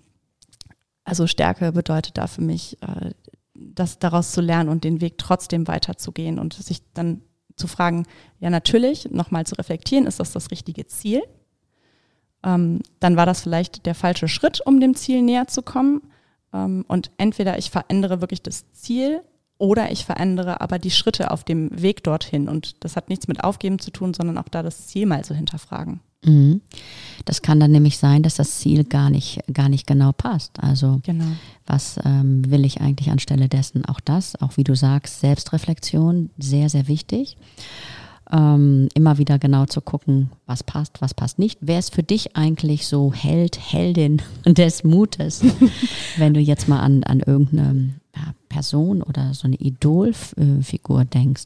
also 1.03 1.27
Stärke 1.27 1.71
bedeutet 1.71 2.17
da 2.17 2.27
für 2.27 2.41
mich, 2.41 2.81
äh, 2.81 3.11
das 3.53 3.99
daraus 3.99 4.31
zu 4.31 4.41
lernen 4.41 4.69
und 4.69 4.83
den 4.83 5.01
Weg 5.01 5.17
trotzdem 5.17 5.67
weiterzugehen 5.67 6.39
und 6.39 6.53
sich 6.53 6.81
dann 6.93 7.21
zu 7.55 7.67
fragen, 7.67 8.05
ja 8.39 8.49
natürlich, 8.49 9.09
nochmal 9.11 9.45
zu 9.45 9.55
reflektieren, 9.55 10.07
ist 10.07 10.19
das 10.19 10.33
das 10.33 10.51
richtige 10.51 10.87
Ziel? 10.87 11.21
Ähm, 12.43 12.81
dann 12.99 13.15
war 13.15 13.25
das 13.25 13.41
vielleicht 13.41 13.85
der 13.85 13.95
falsche 13.95 14.27
Schritt, 14.27 14.61
um 14.65 14.79
dem 14.79 14.95
Ziel 14.95 15.21
näher 15.21 15.47
zu 15.47 15.61
kommen. 15.61 16.01
Ähm, 16.53 16.85
und 16.87 17.11
entweder 17.17 17.57
ich 17.57 17.69
verändere 17.71 18.19
wirklich 18.19 18.41
das 18.41 18.71
Ziel 18.73 19.21
oder 19.57 19.91
ich 19.91 20.05
verändere 20.05 20.61
aber 20.61 20.79
die 20.79 20.91
Schritte 20.91 21.31
auf 21.31 21.43
dem 21.43 21.69
Weg 21.81 22.03
dorthin. 22.03 22.49
Und 22.49 22.83
das 22.83 22.95
hat 22.95 23.09
nichts 23.09 23.27
mit 23.27 23.43
Aufgeben 23.43 23.79
zu 23.79 23.91
tun, 23.91 24.13
sondern 24.13 24.37
auch 24.37 24.49
da 24.49 24.63
das 24.63 24.87
Ziel 24.87 25.05
mal 25.05 25.23
zu 25.23 25.33
hinterfragen. 25.33 26.01
Mhm. 26.25 26.61
Das 27.25 27.41
kann 27.41 27.59
dann 27.59 27.71
nämlich 27.71 27.97
sein, 27.97 28.23
dass 28.23 28.35
das 28.35 28.59
Ziel 28.59 28.83
gar 28.83 29.09
nicht, 29.09 29.41
gar 29.53 29.69
nicht 29.69 29.87
genau 29.87 30.11
passt. 30.11 30.61
Also 30.61 30.99
genau. 31.03 31.25
was 31.65 31.99
ähm, 32.03 32.49
will 32.49 32.65
ich 32.65 32.81
eigentlich 32.81 33.09
anstelle 33.09 33.47
dessen? 33.47 33.85
Auch 33.85 33.99
das, 33.99 34.39
auch 34.41 34.57
wie 34.57 34.63
du 34.63 34.75
sagst, 34.75 35.21
Selbstreflexion, 35.21 36.31
sehr, 36.37 36.69
sehr 36.69 36.87
wichtig. 36.87 37.37
Ähm, 38.31 38.89
immer 38.95 39.19
wieder 39.19 39.37
genau 39.37 39.65
zu 39.65 39.81
gucken, 39.81 40.31
was 40.47 40.63
passt, 40.63 40.99
was 40.99 41.13
passt 41.13 41.37
nicht. 41.37 41.59
Wer 41.61 41.77
ist 41.77 41.93
für 41.93 42.01
dich 42.01 42.35
eigentlich 42.35 42.87
so 42.87 43.13
Held, 43.13 43.59
Heldin 43.71 44.21
des 44.45 44.83
Mutes, 44.83 45.43
wenn 46.17 46.33
du 46.33 46.39
jetzt 46.39 46.67
mal 46.67 46.79
an, 46.79 47.03
an 47.03 47.19
irgendeine 47.19 47.93
Person 48.55 49.03
oder 49.03 49.33
so 49.33 49.47
eine 49.47 49.57
Idolfigur 49.57 51.03
denkst? 51.03 51.43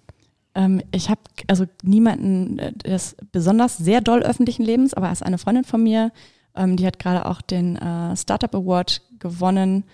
Ähm, 0.53 0.81
ich 0.91 1.09
habe 1.09 1.21
also 1.47 1.65
niemanden 1.81 2.59
äh, 2.59 2.71
des 2.73 3.15
besonders 3.31 3.77
sehr 3.77 4.01
doll 4.01 4.21
öffentlichen 4.21 4.63
Lebens, 4.63 4.93
aber 4.93 5.09
als 5.09 5.23
eine 5.23 5.39
Freundin 5.39 5.63
von 5.63 5.81
mir, 5.81 6.11
ähm, 6.55 6.77
die 6.77 6.85
hat 6.85 6.99
gerade 6.99 7.25
auch 7.25 7.41
den 7.41 7.77
äh, 7.77 8.15
Startup 8.15 8.53
Award 8.53 9.01
gewonnen. 9.17 9.85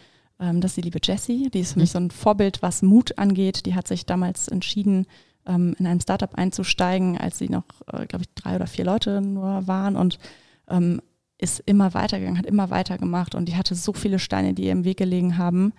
Ähm, 0.41 0.59
das 0.59 0.71
ist 0.71 0.77
die 0.77 0.81
liebe 0.81 0.99
Jessie. 1.01 1.49
Die 1.49 1.61
ist 1.61 1.73
für 1.73 1.79
mich 1.79 1.91
so 1.91 1.99
ein 1.99 2.11
Vorbild, 2.11 2.61
was 2.61 2.81
Mut 2.81 3.17
angeht. 3.17 3.65
Die 3.65 3.75
hat 3.75 3.87
sich 3.87 4.05
damals 4.05 4.49
entschieden, 4.49 5.05
ähm, 5.47 5.73
in 5.79 5.87
ein 5.87 6.01
Startup 6.01 6.33
einzusteigen, 6.35 7.17
als 7.17 7.37
sie 7.37 7.47
noch, 7.47 7.63
äh, 7.93 8.05
glaube 8.07 8.23
ich, 8.23 8.33
drei 8.35 8.57
oder 8.57 8.67
vier 8.67 8.83
Leute 8.83 9.21
nur 9.21 9.67
waren 9.67 9.95
und 9.95 10.19
ähm, 10.67 11.01
ist 11.37 11.61
immer 11.65 11.93
weitergegangen, 11.93 12.39
hat 12.39 12.45
immer 12.45 12.69
weitergemacht 12.69 13.35
und 13.35 13.45
die 13.47 13.55
hatte 13.55 13.75
so 13.75 13.93
viele 13.93 14.19
Steine, 14.19 14.53
die 14.53 14.65
ihr 14.65 14.71
im 14.73 14.83
Weg 14.83 14.97
gelegen 14.97 15.37
haben. 15.37 15.71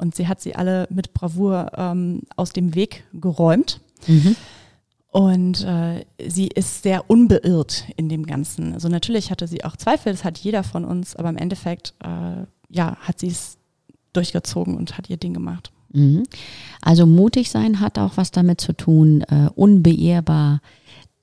Und 0.00 0.14
sie 0.14 0.26
hat 0.26 0.40
sie 0.40 0.54
alle 0.54 0.86
mit 0.90 1.12
Bravour 1.12 1.72
ähm, 1.76 2.22
aus 2.36 2.52
dem 2.52 2.74
Weg 2.74 3.04
geräumt. 3.12 3.80
Mhm. 4.06 4.34
Und 5.12 5.64
äh, 5.64 6.04
sie 6.24 6.46
ist 6.46 6.82
sehr 6.82 7.10
unbeirrt 7.10 7.84
in 7.96 8.08
dem 8.08 8.24
Ganzen. 8.24 8.74
Also 8.74 8.88
natürlich 8.88 9.30
hatte 9.30 9.46
sie 9.48 9.64
auch 9.64 9.76
Zweifel, 9.76 10.12
das 10.12 10.24
hat 10.24 10.38
jeder 10.38 10.62
von 10.62 10.84
uns, 10.84 11.16
aber 11.16 11.28
im 11.28 11.36
Endeffekt, 11.36 11.94
äh, 12.02 12.44
ja, 12.68 12.96
hat 13.00 13.18
sie 13.18 13.28
es 13.28 13.58
durchgezogen 14.12 14.76
und 14.76 14.96
hat 14.96 15.10
ihr 15.10 15.16
Ding 15.16 15.34
gemacht. 15.34 15.72
Mhm. 15.92 16.22
Also 16.80 17.06
mutig 17.06 17.50
sein 17.50 17.80
hat 17.80 17.98
auch 17.98 18.16
was 18.16 18.30
damit 18.30 18.60
zu 18.60 18.72
tun, 18.72 19.22
äh, 19.22 19.48
unbeirrbar 19.54 20.60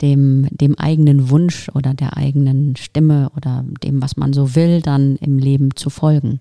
dem, 0.02 0.48
dem 0.52 0.78
eigenen 0.78 1.30
Wunsch 1.30 1.70
oder 1.74 1.94
der 1.94 2.18
eigenen 2.18 2.76
Stimme 2.76 3.32
oder 3.36 3.66
dem, 3.84 4.02
was 4.02 4.18
man 4.18 4.34
so 4.34 4.54
will, 4.56 4.82
dann 4.82 5.16
im 5.18 5.40
Leben 5.40 5.76
zu 5.76 5.90
folgen. 5.90 6.40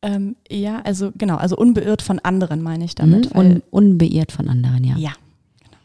Ähm, 0.00 0.36
ja, 0.48 0.80
also 0.82 1.12
genau, 1.16 1.36
also 1.36 1.56
unbeirrt 1.56 2.02
von 2.02 2.18
anderen 2.20 2.62
meine 2.62 2.84
ich 2.84 2.94
damit. 2.94 3.34
Mhm, 3.34 3.40
un, 3.40 3.62
unbeirrt 3.70 4.32
von 4.32 4.48
anderen, 4.48 4.84
ja. 4.84 4.96
Ja. 4.96 5.12
Genau. 5.58 5.76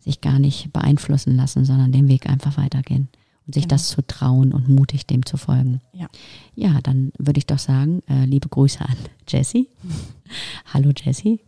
Sich 0.00 0.20
gar 0.20 0.38
nicht 0.38 0.72
beeinflussen 0.72 1.36
lassen, 1.36 1.64
sondern 1.64 1.90
den 1.90 2.08
Weg 2.08 2.28
einfach 2.28 2.56
weitergehen 2.56 3.08
und 3.46 3.54
sich 3.54 3.64
genau. 3.64 3.74
das 3.74 3.88
zu 3.88 4.06
trauen 4.06 4.52
und 4.52 4.68
mutig 4.68 5.06
dem 5.06 5.26
zu 5.26 5.36
folgen. 5.36 5.80
Ja, 5.92 6.08
ja 6.54 6.80
dann 6.82 7.12
würde 7.18 7.38
ich 7.38 7.46
doch 7.46 7.58
sagen, 7.58 8.02
äh, 8.08 8.26
liebe 8.26 8.48
Grüße 8.48 8.80
an 8.80 8.96
Jessie. 9.28 9.68
Hallo 10.72 10.92
Jessie. 10.96 11.40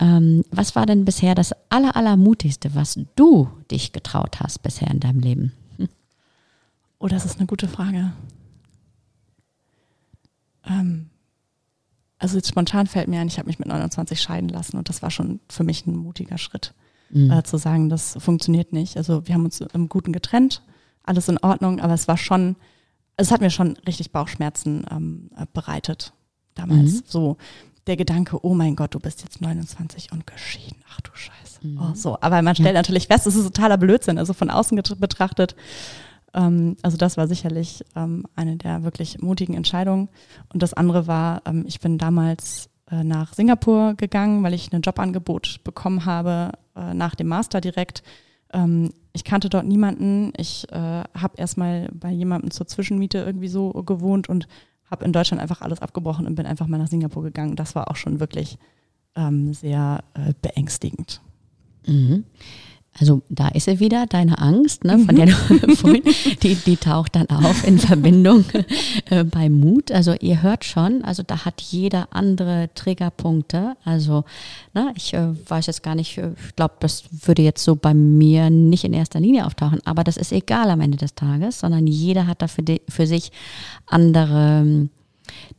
Ähm, 0.00 0.44
was 0.50 0.76
war 0.76 0.86
denn 0.86 1.04
bisher 1.04 1.34
das 1.34 1.52
aller, 1.68 1.96
allermutigste, 1.96 2.74
was 2.74 3.00
du 3.16 3.48
dich 3.70 3.92
getraut 3.92 4.40
hast 4.40 4.62
bisher 4.62 4.90
in 4.90 5.00
deinem 5.00 5.20
Leben? 5.20 5.52
Hm. 5.76 5.88
Oh, 7.00 7.06
das 7.06 7.24
ist 7.24 7.38
eine 7.38 7.46
gute 7.46 7.68
Frage. 7.68 8.12
Ähm, 10.66 11.10
also 12.28 12.38
jetzt 12.38 12.48
spontan 12.48 12.86
fällt 12.86 13.08
mir 13.08 13.20
ein, 13.20 13.28
ich 13.28 13.38
habe 13.38 13.46
mich 13.46 13.58
mit 13.58 13.68
29 13.68 14.20
scheiden 14.20 14.48
lassen 14.48 14.76
und 14.76 14.88
das 14.88 15.02
war 15.02 15.10
schon 15.10 15.40
für 15.48 15.64
mich 15.64 15.86
ein 15.86 15.96
mutiger 15.96 16.38
Schritt, 16.38 16.74
mhm. 17.10 17.30
äh, 17.30 17.42
zu 17.42 17.56
sagen, 17.56 17.88
das 17.88 18.16
funktioniert 18.18 18.72
nicht. 18.72 18.96
Also 18.96 19.26
wir 19.26 19.34
haben 19.34 19.44
uns 19.44 19.60
im 19.60 19.88
Guten 19.88 20.12
getrennt, 20.12 20.62
alles 21.04 21.28
in 21.28 21.38
Ordnung, 21.38 21.80
aber 21.80 21.94
es 21.94 22.06
war 22.06 22.18
schon, 22.18 22.56
es 23.16 23.30
hat 23.30 23.40
mir 23.40 23.50
schon 23.50 23.78
richtig 23.86 24.12
Bauchschmerzen 24.12 24.84
ähm, 24.90 25.30
äh, 25.36 25.46
bereitet 25.52 26.12
damals. 26.54 26.92
Mhm. 26.92 27.02
So 27.06 27.36
der 27.86 27.96
Gedanke, 27.96 28.44
oh 28.44 28.54
mein 28.54 28.76
Gott, 28.76 28.94
du 28.94 29.00
bist 29.00 29.22
jetzt 29.22 29.40
29 29.40 30.12
und 30.12 30.26
geschieden. 30.26 30.76
Ach 30.92 31.00
du 31.00 31.10
Scheiße. 31.14 31.66
Mhm. 31.66 31.80
Oh, 31.80 31.94
so. 31.94 32.18
Aber 32.20 32.42
man 32.42 32.54
stellt 32.54 32.74
ja. 32.74 32.80
natürlich 32.80 33.06
fest, 33.06 33.26
es 33.26 33.34
ist 33.34 33.44
totaler 33.44 33.78
Blödsinn. 33.78 34.18
Also 34.18 34.34
von 34.34 34.50
außen 34.50 34.76
betrachtet 34.98 35.56
also 36.32 36.96
das 36.96 37.16
war 37.16 37.26
sicherlich 37.26 37.84
ähm, 37.96 38.24
eine 38.36 38.56
der 38.56 38.84
wirklich 38.84 39.20
mutigen 39.20 39.54
Entscheidungen. 39.54 40.08
Und 40.52 40.62
das 40.62 40.74
andere 40.74 41.06
war, 41.06 41.42
ähm, 41.46 41.64
ich 41.66 41.80
bin 41.80 41.98
damals 41.98 42.68
äh, 42.90 43.04
nach 43.04 43.34
Singapur 43.34 43.94
gegangen, 43.94 44.42
weil 44.42 44.54
ich 44.54 44.72
ein 44.72 44.82
Jobangebot 44.82 45.60
bekommen 45.64 46.04
habe 46.04 46.52
äh, 46.76 46.94
nach 46.94 47.14
dem 47.14 47.28
Master 47.28 47.60
direkt. 47.60 48.02
Ähm, 48.52 48.92
ich 49.12 49.24
kannte 49.24 49.48
dort 49.48 49.66
niemanden. 49.66 50.32
Ich 50.36 50.70
äh, 50.70 50.76
habe 50.76 51.36
erstmal 51.36 51.88
bei 51.92 52.10
jemandem 52.10 52.50
zur 52.50 52.66
Zwischenmiete 52.66 53.18
irgendwie 53.18 53.48
so 53.48 53.70
gewohnt 53.70 54.28
und 54.28 54.48
habe 54.90 55.04
in 55.04 55.12
Deutschland 55.12 55.42
einfach 55.42 55.60
alles 55.60 55.82
abgebrochen 55.82 56.26
und 56.26 56.34
bin 56.34 56.46
einfach 56.46 56.66
mal 56.66 56.78
nach 56.78 56.88
Singapur 56.88 57.22
gegangen. 57.22 57.56
Das 57.56 57.74
war 57.74 57.90
auch 57.90 57.96
schon 57.96 58.20
wirklich 58.20 58.58
ähm, 59.16 59.52
sehr 59.52 60.02
beängstigend. 60.40 61.20
Mhm. 61.86 62.24
Also 63.00 63.22
da 63.28 63.48
ist 63.48 63.64
sie 63.64 63.80
wieder, 63.80 64.06
deine 64.06 64.38
Angst, 64.38 64.84
ne, 64.84 64.98
von 64.98 65.14
der 65.14 65.26
du 65.26 65.32
vorhin, 65.76 66.02
die, 66.42 66.54
die 66.54 66.76
taucht 66.76 67.14
dann 67.16 67.28
auf 67.28 67.66
in 67.66 67.78
Verbindung 67.78 68.44
äh, 69.10 69.24
bei 69.24 69.48
Mut. 69.48 69.92
Also 69.92 70.14
ihr 70.20 70.42
hört 70.42 70.64
schon, 70.64 71.04
also 71.04 71.22
da 71.22 71.44
hat 71.44 71.60
jeder 71.60 72.08
andere 72.10 72.70
Triggerpunkte. 72.74 73.76
Also 73.84 74.24
ne, 74.74 74.92
ich 74.96 75.14
äh, 75.14 75.28
weiß 75.48 75.66
jetzt 75.66 75.82
gar 75.82 75.94
nicht, 75.94 76.18
äh, 76.18 76.32
ich 76.48 76.56
glaube, 76.56 76.74
das 76.80 77.04
würde 77.10 77.42
jetzt 77.42 77.62
so 77.62 77.76
bei 77.76 77.94
mir 77.94 78.50
nicht 78.50 78.84
in 78.84 78.92
erster 78.92 79.20
Linie 79.20 79.46
auftauchen, 79.46 79.80
aber 79.84 80.04
das 80.04 80.16
ist 80.16 80.32
egal 80.32 80.70
am 80.70 80.80
Ende 80.80 80.98
des 80.98 81.14
Tages, 81.14 81.60
sondern 81.60 81.86
jeder 81.86 82.26
hat 82.26 82.42
da 82.42 82.48
für, 82.48 82.62
die, 82.62 82.82
für 82.88 83.06
sich 83.06 83.30
andere 83.86 84.88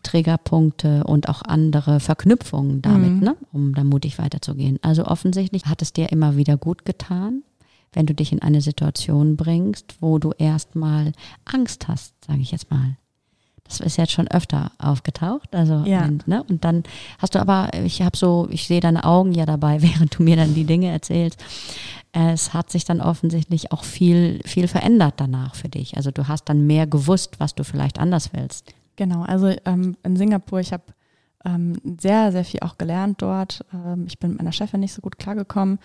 Triggerpunkte 0.04 1.04
und 1.04 1.30
auch 1.30 1.42
andere 1.42 2.00
Verknüpfungen 2.00 2.82
damit, 2.82 3.12
mhm. 3.12 3.20
ne, 3.20 3.36
um 3.52 3.74
da 3.74 3.84
mutig 3.84 4.20
weiterzugehen. 4.20 4.80
Also 4.82 5.06
offensichtlich 5.06 5.66
hat 5.66 5.82
es 5.82 5.94
dir 5.94 6.12
immer 6.12 6.38
wieder 6.38 6.58
gut 6.58 6.86
getan, 6.86 7.44
wenn 7.94 8.06
du 8.06 8.14
dich 8.14 8.32
in 8.32 8.42
eine 8.42 8.62
Situation 8.62 9.36
bringst, 9.36 9.96
wo 10.00 10.20
du 10.20 10.32
erstmal 10.38 11.12
Angst 11.46 11.88
hast, 11.88 12.14
sage 12.26 12.42
ich 12.42 12.52
jetzt 12.52 12.70
mal. 12.70 12.98
Das 13.70 13.80
ist 13.80 13.98
jetzt 13.98 14.12
schon 14.12 14.28
öfter 14.28 14.72
aufgetaucht. 14.80 15.56
Also, 15.56 15.84
ja. 15.86 16.06
und, 16.06 16.28
ne? 16.28 16.44
und 16.50 16.66
dann 16.66 16.84
hast 17.20 17.36
du 17.36 17.40
aber, 17.40 17.70
ich 17.86 18.02
habe 18.02 18.18
so, 18.18 18.48
ich 18.50 18.68
sehe 18.68 18.80
deine 18.80 19.04
Augen 19.04 19.32
ja 19.32 19.46
dabei, 19.46 19.82
während 19.82 20.18
du 20.18 20.24
mir 20.24 20.36
dann 20.36 20.56
die 20.56 20.66
Dinge 20.66 20.88
erzählst. 20.88 21.40
Es 22.12 22.54
hat 22.56 22.72
sich 22.72 22.86
dann 22.86 23.02
offensichtlich 23.02 23.72
auch 23.72 23.84
viel, 23.84 24.42
viel 24.44 24.68
verändert 24.68 25.16
danach 25.18 25.54
für 25.54 25.70
dich. 25.70 25.96
Also 25.96 26.10
du 26.10 26.28
hast 26.28 26.46
dann 26.50 26.66
mehr 26.66 26.88
gewusst, 26.88 27.40
was 27.40 27.54
du 27.54 27.64
vielleicht 27.64 28.00
anders 28.00 28.32
willst. 28.34 28.74
Genau, 29.00 29.22
also 29.22 29.56
ähm, 29.64 29.96
in 30.04 30.18
Singapur, 30.18 30.60
ich 30.60 30.74
habe 30.74 30.84
ähm, 31.46 31.78
sehr, 32.02 32.34
sehr 32.34 32.44
viel 32.44 32.60
auch 32.60 32.78
gelernt 32.78 33.22
dort. 33.22 33.64
Ähm, 33.74 34.04
ich 34.06 34.20
bin 34.20 34.32
mit 34.32 34.40
meiner 34.40 34.52
Chefin 34.52 34.82
nicht 34.82 34.92
so 34.92 35.02
gut 35.02 35.18
klargekommen. 35.18 35.80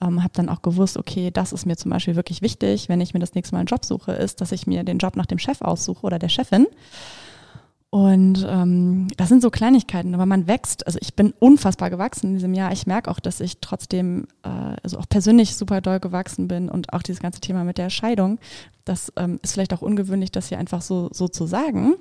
Ähm, 0.00 0.22
habe 0.22 0.32
dann 0.34 0.48
auch 0.48 0.62
gewusst, 0.62 0.96
okay, 0.96 1.32
das 1.32 1.52
ist 1.52 1.66
mir 1.66 1.76
zum 1.76 1.90
Beispiel 1.90 2.14
wirklich 2.14 2.40
wichtig, 2.40 2.88
wenn 2.88 3.00
ich 3.00 3.14
mir 3.14 3.18
das 3.18 3.34
nächste 3.34 3.56
Mal 3.56 3.58
einen 3.58 3.66
Job 3.66 3.84
suche, 3.84 4.12
ist, 4.12 4.40
dass 4.40 4.52
ich 4.52 4.68
mir 4.68 4.84
den 4.84 4.98
Job 4.98 5.16
nach 5.16 5.26
dem 5.26 5.40
Chef 5.40 5.60
aussuche 5.60 6.06
oder 6.06 6.20
der 6.20 6.28
Chefin. 6.28 6.68
Und 7.90 8.46
ähm, 8.48 9.08
das 9.16 9.28
sind 9.28 9.42
so 9.42 9.50
Kleinigkeiten, 9.50 10.14
aber 10.14 10.26
man 10.26 10.46
wächst. 10.46 10.86
Also 10.86 11.00
ich 11.02 11.14
bin 11.14 11.34
unfassbar 11.40 11.90
gewachsen 11.90 12.28
in 12.28 12.34
diesem 12.34 12.54
Jahr. 12.54 12.70
Ich 12.70 12.86
merke 12.86 13.10
auch, 13.10 13.18
dass 13.18 13.40
ich 13.40 13.58
trotzdem, 13.60 14.28
äh, 14.44 14.76
also 14.84 14.98
auch 14.98 15.08
persönlich 15.08 15.56
super 15.56 15.80
doll 15.80 15.98
gewachsen 15.98 16.46
bin 16.46 16.68
und 16.68 16.92
auch 16.92 17.02
dieses 17.02 17.20
ganze 17.20 17.40
Thema 17.40 17.64
mit 17.64 17.76
der 17.76 17.90
Scheidung. 17.90 18.38
Das 18.84 19.12
ähm, 19.16 19.40
ist 19.42 19.54
vielleicht 19.54 19.74
auch 19.74 19.82
ungewöhnlich, 19.82 20.30
das 20.30 20.48
hier 20.48 20.60
einfach 20.60 20.80
so, 20.80 21.08
so 21.12 21.26
zu 21.26 21.44
sagen. 21.46 21.96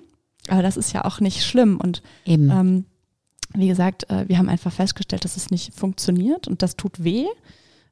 Aber 0.48 0.62
das 0.62 0.78
ist 0.78 0.94
ja 0.94 1.06
auch 1.06 1.20
nicht 1.20 1.44
schlimm. 1.46 1.78
Und 1.78 2.02
ähm, 2.52 2.86
wie 3.54 3.68
gesagt, 3.68 4.10
äh, 4.10 4.28
wir 4.28 4.38
haben 4.38 4.50
einfach 4.50 4.72
festgestellt, 4.72 5.24
dass 5.26 5.38
es 5.38 5.52
nicht 5.52 5.74
funktioniert 5.74 6.48
und 6.48 6.62
das 6.62 6.76
tut 6.76 7.04
weh. 7.04 7.26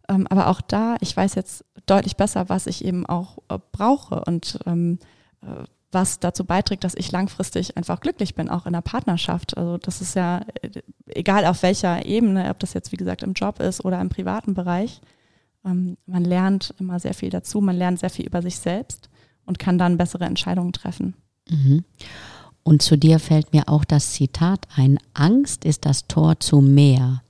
Ähm, 0.07 0.25
aber 0.29 0.47
auch 0.47 0.61
da, 0.61 0.97
ich 1.01 1.15
weiß 1.15 1.35
jetzt 1.35 1.63
deutlich 1.85 2.17
besser, 2.17 2.49
was 2.49 2.67
ich 2.67 2.83
eben 2.83 3.05
auch 3.05 3.37
äh, 3.49 3.59
brauche 3.71 4.23
und 4.25 4.59
ähm, 4.65 4.99
äh, 5.41 5.63
was 5.91 6.19
dazu 6.19 6.45
beiträgt, 6.45 6.83
dass 6.83 6.93
ich 6.95 7.11
langfristig 7.11 7.75
einfach 7.75 7.99
glücklich 7.99 8.35
bin, 8.35 8.49
auch 8.49 8.65
in 8.65 8.73
der 8.73 8.81
Partnerschaft. 8.81 9.57
Also 9.57 9.77
das 9.77 10.01
ist 10.01 10.15
ja 10.15 10.41
äh, 10.61 10.69
egal 11.07 11.45
auf 11.45 11.63
welcher 11.63 12.05
Ebene, 12.05 12.49
ob 12.49 12.59
das 12.59 12.73
jetzt 12.73 12.91
wie 12.91 12.97
gesagt 12.97 13.23
im 13.23 13.33
Job 13.33 13.59
ist 13.59 13.83
oder 13.83 13.99
im 14.01 14.09
privaten 14.09 14.53
Bereich. 14.53 15.01
Ähm, 15.65 15.97
man 16.05 16.23
lernt 16.23 16.73
immer 16.79 16.99
sehr 16.99 17.13
viel 17.13 17.29
dazu, 17.29 17.61
man 17.61 17.75
lernt 17.75 17.99
sehr 17.99 18.09
viel 18.09 18.25
über 18.25 18.41
sich 18.41 18.57
selbst 18.57 19.09
und 19.45 19.59
kann 19.59 19.77
dann 19.77 19.97
bessere 19.97 20.25
Entscheidungen 20.25 20.73
treffen. 20.73 21.15
Mhm. 21.49 21.83
Und 22.63 22.81
zu 22.81 22.97
dir 22.97 23.19
fällt 23.19 23.53
mir 23.53 23.67
auch 23.67 23.85
das 23.85 24.11
Zitat 24.11 24.67
ein, 24.75 24.99
Angst 25.13 25.65
ist 25.65 25.85
das 25.85 26.07
Tor 26.07 26.39
zu 26.39 26.61
mehr. 26.61 27.21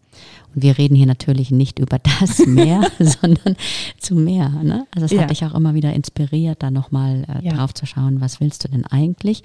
Und 0.56 0.63
wir 0.63 0.78
reden 0.78 0.96
hier 0.96 1.06
natürlich 1.06 1.52
nicht 1.52 1.80
über 1.80 2.00
das 2.00 2.39
Meer, 2.48 2.89
sondern 3.00 3.56
zu 4.00 4.15
mehr. 4.15 4.50
Ne? 4.50 4.88
Also 4.94 5.06
es 5.06 5.12
ja. 5.12 5.22
hat 5.22 5.30
dich 5.30 5.46
auch 5.46 5.54
immer 5.54 5.74
wieder 5.74 5.94
inspiriert, 5.94 6.63
da 6.63 6.72
nochmal 6.72 7.26
äh, 7.28 7.46
ja. 7.46 7.54
drauf 7.54 7.74
zu 7.74 7.86
schauen, 7.86 8.20
was 8.22 8.39
willst 8.39 8.63
du 8.63 8.70
denn 8.70 8.86
eigentlich? 8.86 9.44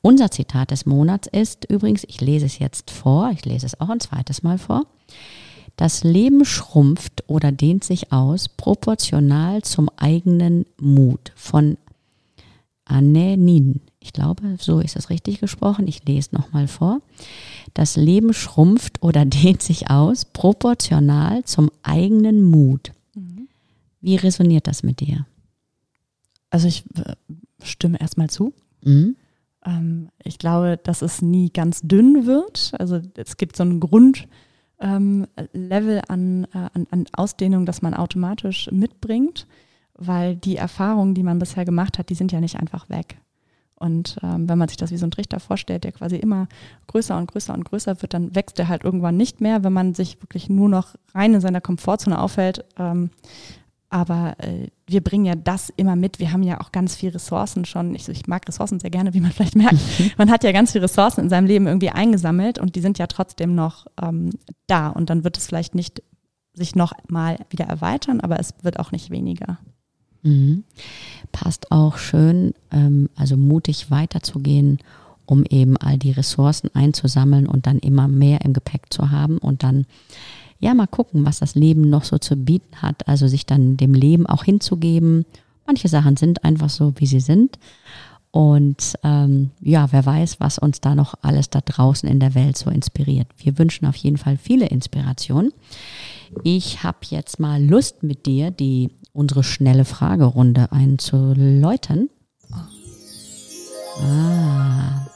Unser 0.00 0.30
Zitat 0.32 0.72
des 0.72 0.84
Monats 0.84 1.28
ist 1.28 1.70
übrigens, 1.70 2.04
ich 2.08 2.20
lese 2.20 2.46
es 2.46 2.58
jetzt 2.58 2.90
vor, 2.90 3.30
ich 3.32 3.44
lese 3.44 3.66
es 3.66 3.80
auch 3.80 3.88
ein 3.88 4.00
zweites 4.00 4.42
Mal 4.42 4.58
vor. 4.58 4.86
Das 5.76 6.04
Leben 6.04 6.44
schrumpft 6.44 7.24
oder 7.28 7.52
dehnt 7.52 7.84
sich 7.84 8.12
aus 8.12 8.48
proportional 8.48 9.62
zum 9.62 9.88
eigenen 9.96 10.66
Mut 10.78 11.32
von 11.36 11.78
Anne 12.84 13.36
Nin. 13.36 13.80
Ich 14.02 14.12
glaube, 14.12 14.56
so 14.58 14.80
ist 14.80 14.96
es 14.96 15.10
richtig 15.10 15.40
gesprochen. 15.40 15.86
Ich 15.86 16.04
lese 16.04 16.34
nochmal 16.34 16.68
vor. 16.68 17.00
Das 17.74 17.96
Leben 17.96 18.32
schrumpft 18.32 19.02
oder 19.02 19.24
dehnt 19.26 19.62
sich 19.62 19.90
aus 19.90 20.24
proportional 20.24 21.44
zum 21.44 21.70
eigenen 21.82 22.42
Mut. 22.42 22.92
Mhm. 23.14 23.48
Wie 24.00 24.16
resoniert 24.16 24.66
das 24.66 24.82
mit 24.82 25.00
dir? 25.00 25.26
Also 26.50 26.68
ich 26.68 26.84
äh, 26.96 27.14
stimme 27.62 28.00
erstmal 28.00 28.28
zu. 28.28 28.52
Mhm. 28.84 29.16
Ähm, 29.64 30.08
ich 30.22 30.38
glaube, 30.38 30.78
dass 30.82 31.02
es 31.02 31.22
nie 31.22 31.50
ganz 31.50 31.80
dünn 31.82 32.26
wird. 32.26 32.72
Also 32.78 33.00
es 33.16 33.36
gibt 33.36 33.56
so 33.56 33.62
einen 33.62 33.80
Grundlevel 33.80 34.28
ähm, 34.80 35.26
an, 36.08 36.44
äh, 36.52 36.68
an, 36.74 36.86
an 36.90 37.04
Ausdehnung, 37.12 37.66
das 37.66 37.82
man 37.82 37.94
automatisch 37.94 38.68
mitbringt 38.72 39.46
weil 39.94 40.36
die 40.36 40.56
Erfahrungen, 40.56 41.14
die 41.14 41.22
man 41.22 41.38
bisher 41.38 41.64
gemacht 41.64 41.98
hat, 41.98 42.08
die 42.10 42.14
sind 42.14 42.32
ja 42.32 42.40
nicht 42.40 42.56
einfach 42.56 42.88
weg. 42.88 43.18
Und 43.82 44.16
ähm, 44.22 44.48
wenn 44.48 44.58
man 44.58 44.68
sich 44.68 44.76
das 44.76 44.92
wie 44.92 44.96
so 44.96 45.06
ein 45.06 45.10
Trichter 45.10 45.40
vorstellt, 45.40 45.82
der 45.82 45.90
quasi 45.90 46.14
immer 46.14 46.46
größer 46.86 47.16
und 47.18 47.26
größer 47.26 47.52
und 47.52 47.64
größer 47.64 48.00
wird, 48.00 48.14
dann 48.14 48.32
wächst 48.34 48.58
der 48.58 48.68
halt 48.68 48.84
irgendwann 48.84 49.16
nicht 49.16 49.40
mehr, 49.40 49.64
wenn 49.64 49.72
man 49.72 49.92
sich 49.92 50.22
wirklich 50.22 50.48
nur 50.48 50.68
noch 50.68 50.94
rein 51.12 51.34
in 51.34 51.40
seiner 51.40 51.60
Komfortzone 51.60 52.20
aufhält. 52.20 52.64
Ähm, 52.78 53.10
aber 53.90 54.36
äh, 54.38 54.68
wir 54.86 55.02
bringen 55.02 55.24
ja 55.24 55.34
das 55.34 55.70
immer 55.76 55.96
mit. 55.96 56.20
Wir 56.20 56.32
haben 56.32 56.44
ja 56.44 56.60
auch 56.60 56.70
ganz 56.70 56.94
viele 56.94 57.14
Ressourcen 57.14 57.64
schon. 57.64 57.94
Ich, 57.96 58.08
ich 58.08 58.28
mag 58.28 58.46
Ressourcen 58.46 58.78
sehr 58.78 58.90
gerne, 58.90 59.14
wie 59.14 59.20
man 59.20 59.32
vielleicht 59.32 59.56
merkt. 59.56 59.78
Man 60.16 60.30
hat 60.30 60.44
ja 60.44 60.52
ganz 60.52 60.70
viele 60.70 60.84
Ressourcen 60.84 61.22
in 61.22 61.28
seinem 61.28 61.46
Leben 61.46 61.66
irgendwie 61.66 61.90
eingesammelt 61.90 62.60
und 62.60 62.76
die 62.76 62.80
sind 62.80 62.98
ja 62.98 63.08
trotzdem 63.08 63.56
noch 63.56 63.86
ähm, 64.00 64.30
da. 64.68 64.90
Und 64.90 65.10
dann 65.10 65.24
wird 65.24 65.36
es 65.36 65.48
vielleicht 65.48 65.74
nicht 65.74 66.04
sich 66.54 66.76
noch 66.76 66.92
mal 67.08 67.38
wieder 67.50 67.64
erweitern, 67.64 68.20
aber 68.20 68.38
es 68.38 68.54
wird 68.62 68.78
auch 68.78 68.92
nicht 68.92 69.10
weniger. 69.10 69.58
Mhm. 70.22 70.64
Passt 71.32 71.72
auch 71.72 71.98
schön, 71.98 72.54
ähm, 72.70 73.08
also 73.16 73.36
mutig 73.36 73.90
weiterzugehen, 73.90 74.78
um 75.26 75.44
eben 75.44 75.76
all 75.76 75.98
die 75.98 76.12
Ressourcen 76.12 76.70
einzusammeln 76.74 77.46
und 77.46 77.66
dann 77.66 77.78
immer 77.78 78.08
mehr 78.08 78.42
im 78.42 78.52
Gepäck 78.52 78.92
zu 78.92 79.10
haben 79.10 79.38
und 79.38 79.62
dann 79.62 79.86
ja 80.58 80.74
mal 80.74 80.86
gucken, 80.86 81.26
was 81.26 81.40
das 81.40 81.54
Leben 81.54 81.90
noch 81.90 82.04
so 82.04 82.18
zu 82.18 82.36
bieten 82.36 82.82
hat. 82.82 83.08
Also 83.08 83.26
sich 83.26 83.46
dann 83.46 83.76
dem 83.76 83.94
Leben 83.94 84.26
auch 84.26 84.44
hinzugeben. 84.44 85.24
Manche 85.66 85.88
Sachen 85.88 86.16
sind 86.16 86.44
einfach 86.44 86.70
so, 86.70 86.92
wie 86.96 87.06
sie 87.06 87.20
sind. 87.20 87.58
Und 88.30 88.94
ähm, 89.02 89.50
ja, 89.60 89.92
wer 89.92 90.06
weiß, 90.06 90.40
was 90.40 90.58
uns 90.58 90.80
da 90.80 90.94
noch 90.94 91.14
alles 91.20 91.50
da 91.50 91.60
draußen 91.60 92.08
in 92.08 92.18
der 92.18 92.34
Welt 92.34 92.56
so 92.56 92.70
inspiriert. 92.70 93.28
Wir 93.36 93.58
wünschen 93.58 93.84
auf 93.86 93.96
jeden 93.96 94.16
Fall 94.16 94.38
viele 94.38 94.66
Inspirationen. 94.66 95.52
Ich 96.42 96.82
habe 96.82 96.98
jetzt 97.10 97.40
mal 97.40 97.62
Lust 97.62 98.02
mit 98.02 98.24
dir, 98.24 98.50
die 98.50 98.88
unsere 99.12 99.44
schnelle 99.44 99.84
Fragerunde 99.84 100.72
einzuläutern. 100.72 102.08
Ah. 104.00 105.06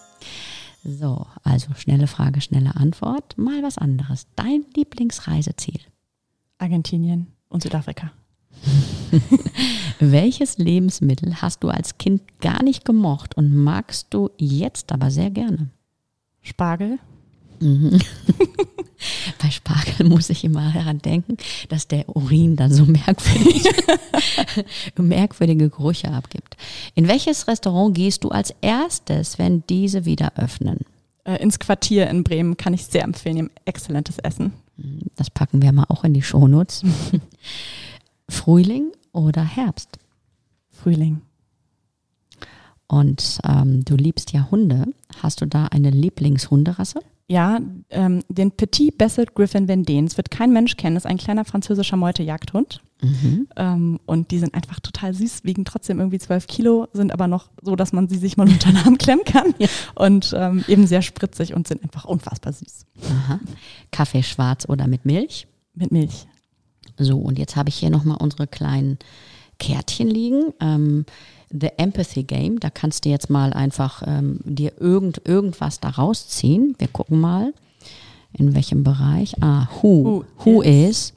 So, 0.84 1.26
also 1.42 1.74
schnelle 1.74 2.06
Frage, 2.06 2.40
schnelle 2.40 2.76
Antwort. 2.76 3.36
Mal 3.36 3.62
was 3.62 3.76
anderes. 3.78 4.26
Dein 4.36 4.64
Lieblingsreiseziel? 4.76 5.80
Argentinien 6.58 7.26
und 7.48 7.62
Südafrika. 7.62 8.12
Welches 10.00 10.58
Lebensmittel 10.58 11.42
hast 11.42 11.64
du 11.64 11.68
als 11.68 11.98
Kind 11.98 12.40
gar 12.40 12.62
nicht 12.62 12.84
gemocht 12.84 13.36
und 13.36 13.52
magst 13.52 14.08
du 14.10 14.30
jetzt 14.38 14.92
aber 14.92 15.10
sehr 15.10 15.30
gerne? 15.30 15.70
Spargel. 16.42 16.98
Mhm. 17.60 17.98
Bei 19.42 19.50
Spargel 19.50 20.08
muss 20.08 20.30
ich 20.30 20.44
immer 20.44 20.72
daran 20.72 20.98
denken, 20.98 21.36
dass 21.68 21.86
der 21.86 22.08
Urin 22.08 22.56
dann 22.56 22.72
so 22.72 22.84
merkwürdig, 22.86 23.64
merkwürdige 24.96 25.68
Gerüche 25.68 26.10
abgibt. 26.10 26.56
In 26.94 27.06
welches 27.06 27.46
Restaurant 27.46 27.94
gehst 27.94 28.24
du 28.24 28.30
als 28.30 28.54
erstes, 28.62 29.38
wenn 29.38 29.64
diese 29.68 30.04
wieder 30.06 30.32
öffnen? 30.36 30.80
Äh, 31.24 31.42
ins 31.42 31.58
Quartier 31.58 32.08
in 32.08 32.24
Bremen 32.24 32.56
kann 32.56 32.72
ich 32.72 32.86
sehr 32.86 33.04
empfehlen. 33.04 33.50
Exzellentes 33.64 34.18
Essen. 34.18 34.52
Das 35.16 35.30
packen 35.30 35.62
wir 35.62 35.72
mal 35.72 35.86
auch 35.88 36.04
in 36.04 36.14
die 36.14 36.22
Shownotes. 36.22 36.82
Frühling 38.28 38.92
oder 39.12 39.42
Herbst? 39.42 39.98
Frühling. 40.70 41.22
Und 42.88 43.40
ähm, 43.44 43.84
du 43.84 43.96
liebst 43.96 44.32
ja 44.32 44.48
Hunde. 44.50 44.86
Hast 45.22 45.40
du 45.40 45.46
da 45.46 45.66
eine 45.66 45.90
Lieblingshunderasse? 45.90 47.00
Ja, 47.28 47.58
ähm, 47.90 48.22
den 48.28 48.52
Petit 48.52 48.96
Basset 48.96 49.34
Griffin 49.34 49.66
Vendée. 49.66 50.04
Es 50.04 50.16
wird 50.16 50.30
kein 50.30 50.52
Mensch 50.52 50.76
kennen. 50.76 50.94
Das 50.94 51.04
ist 51.04 51.10
ein 51.10 51.18
kleiner 51.18 51.44
französischer 51.44 51.96
Meutejagdhund. 51.96 52.80
Mhm. 53.02 53.48
Ähm, 53.56 54.00
und 54.06 54.30
die 54.30 54.38
sind 54.38 54.54
einfach 54.54 54.80
total 54.80 55.12
süß, 55.12 55.44
wiegen 55.44 55.64
trotzdem 55.64 55.98
irgendwie 55.98 56.18
zwölf 56.18 56.46
Kilo, 56.46 56.88
sind 56.92 57.12
aber 57.12 57.26
noch 57.26 57.50
so, 57.60 57.76
dass 57.76 57.92
man 57.92 58.08
sie 58.08 58.16
sich 58.16 58.36
mal 58.36 58.48
unter 58.48 58.70
den 58.70 58.78
Arm 58.78 58.96
klemmen 58.96 59.24
kann. 59.24 59.54
Ja. 59.58 59.68
Und 59.96 60.34
ähm, 60.36 60.64
eben 60.68 60.86
sehr 60.86 61.02
spritzig 61.02 61.52
und 61.52 61.66
sind 61.66 61.82
einfach 61.82 62.04
unfassbar 62.04 62.52
süß. 62.52 62.86
Aha. 63.10 63.40
Kaffee 63.90 64.22
schwarz 64.22 64.68
oder 64.68 64.86
mit 64.86 65.04
Milch? 65.04 65.48
Mit 65.74 65.90
Milch. 65.90 66.26
So, 66.96 67.18
und 67.18 67.38
jetzt 67.38 67.56
habe 67.56 67.68
ich 67.68 67.74
hier 67.74 67.90
nochmal 67.90 68.18
unsere 68.20 68.46
kleinen 68.46 68.98
Kärtchen 69.58 70.08
liegen. 70.08 70.52
Ähm, 70.60 71.06
The 71.50 71.70
Empathy 71.78 72.24
Game, 72.24 72.58
da 72.60 72.70
kannst 72.70 73.04
du 73.04 73.08
jetzt 73.08 73.30
mal 73.30 73.52
einfach 73.52 74.02
ähm, 74.06 74.40
dir 74.44 74.72
irgend, 74.80 75.22
irgendwas 75.24 75.80
da 75.80 75.90
rausziehen. 75.90 76.74
Wir 76.78 76.88
gucken 76.88 77.20
mal, 77.20 77.54
in 78.32 78.54
welchem 78.54 78.82
Bereich. 78.84 79.40
Ah, 79.42 79.68
who. 79.80 80.04
Who, 80.04 80.24
who 80.44 80.62
is. 80.62 81.12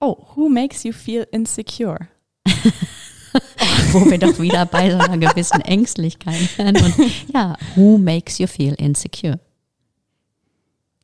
Oh, 0.00 0.16
who 0.34 0.48
makes 0.48 0.84
you 0.84 0.92
feel 0.92 1.26
insecure? 1.32 2.08
Wo 3.92 4.10
wir 4.10 4.18
doch 4.18 4.38
wieder 4.38 4.66
bei 4.66 4.90
so 4.90 4.98
einer 4.98 5.18
gewissen 5.18 5.60
Ängstlichkeit 5.60 6.58
wären. 6.58 6.76
Und 6.76 6.94
ja, 7.32 7.56
who 7.74 7.98
makes 7.98 8.38
you 8.38 8.46
feel 8.46 8.74
insecure? 8.74 9.40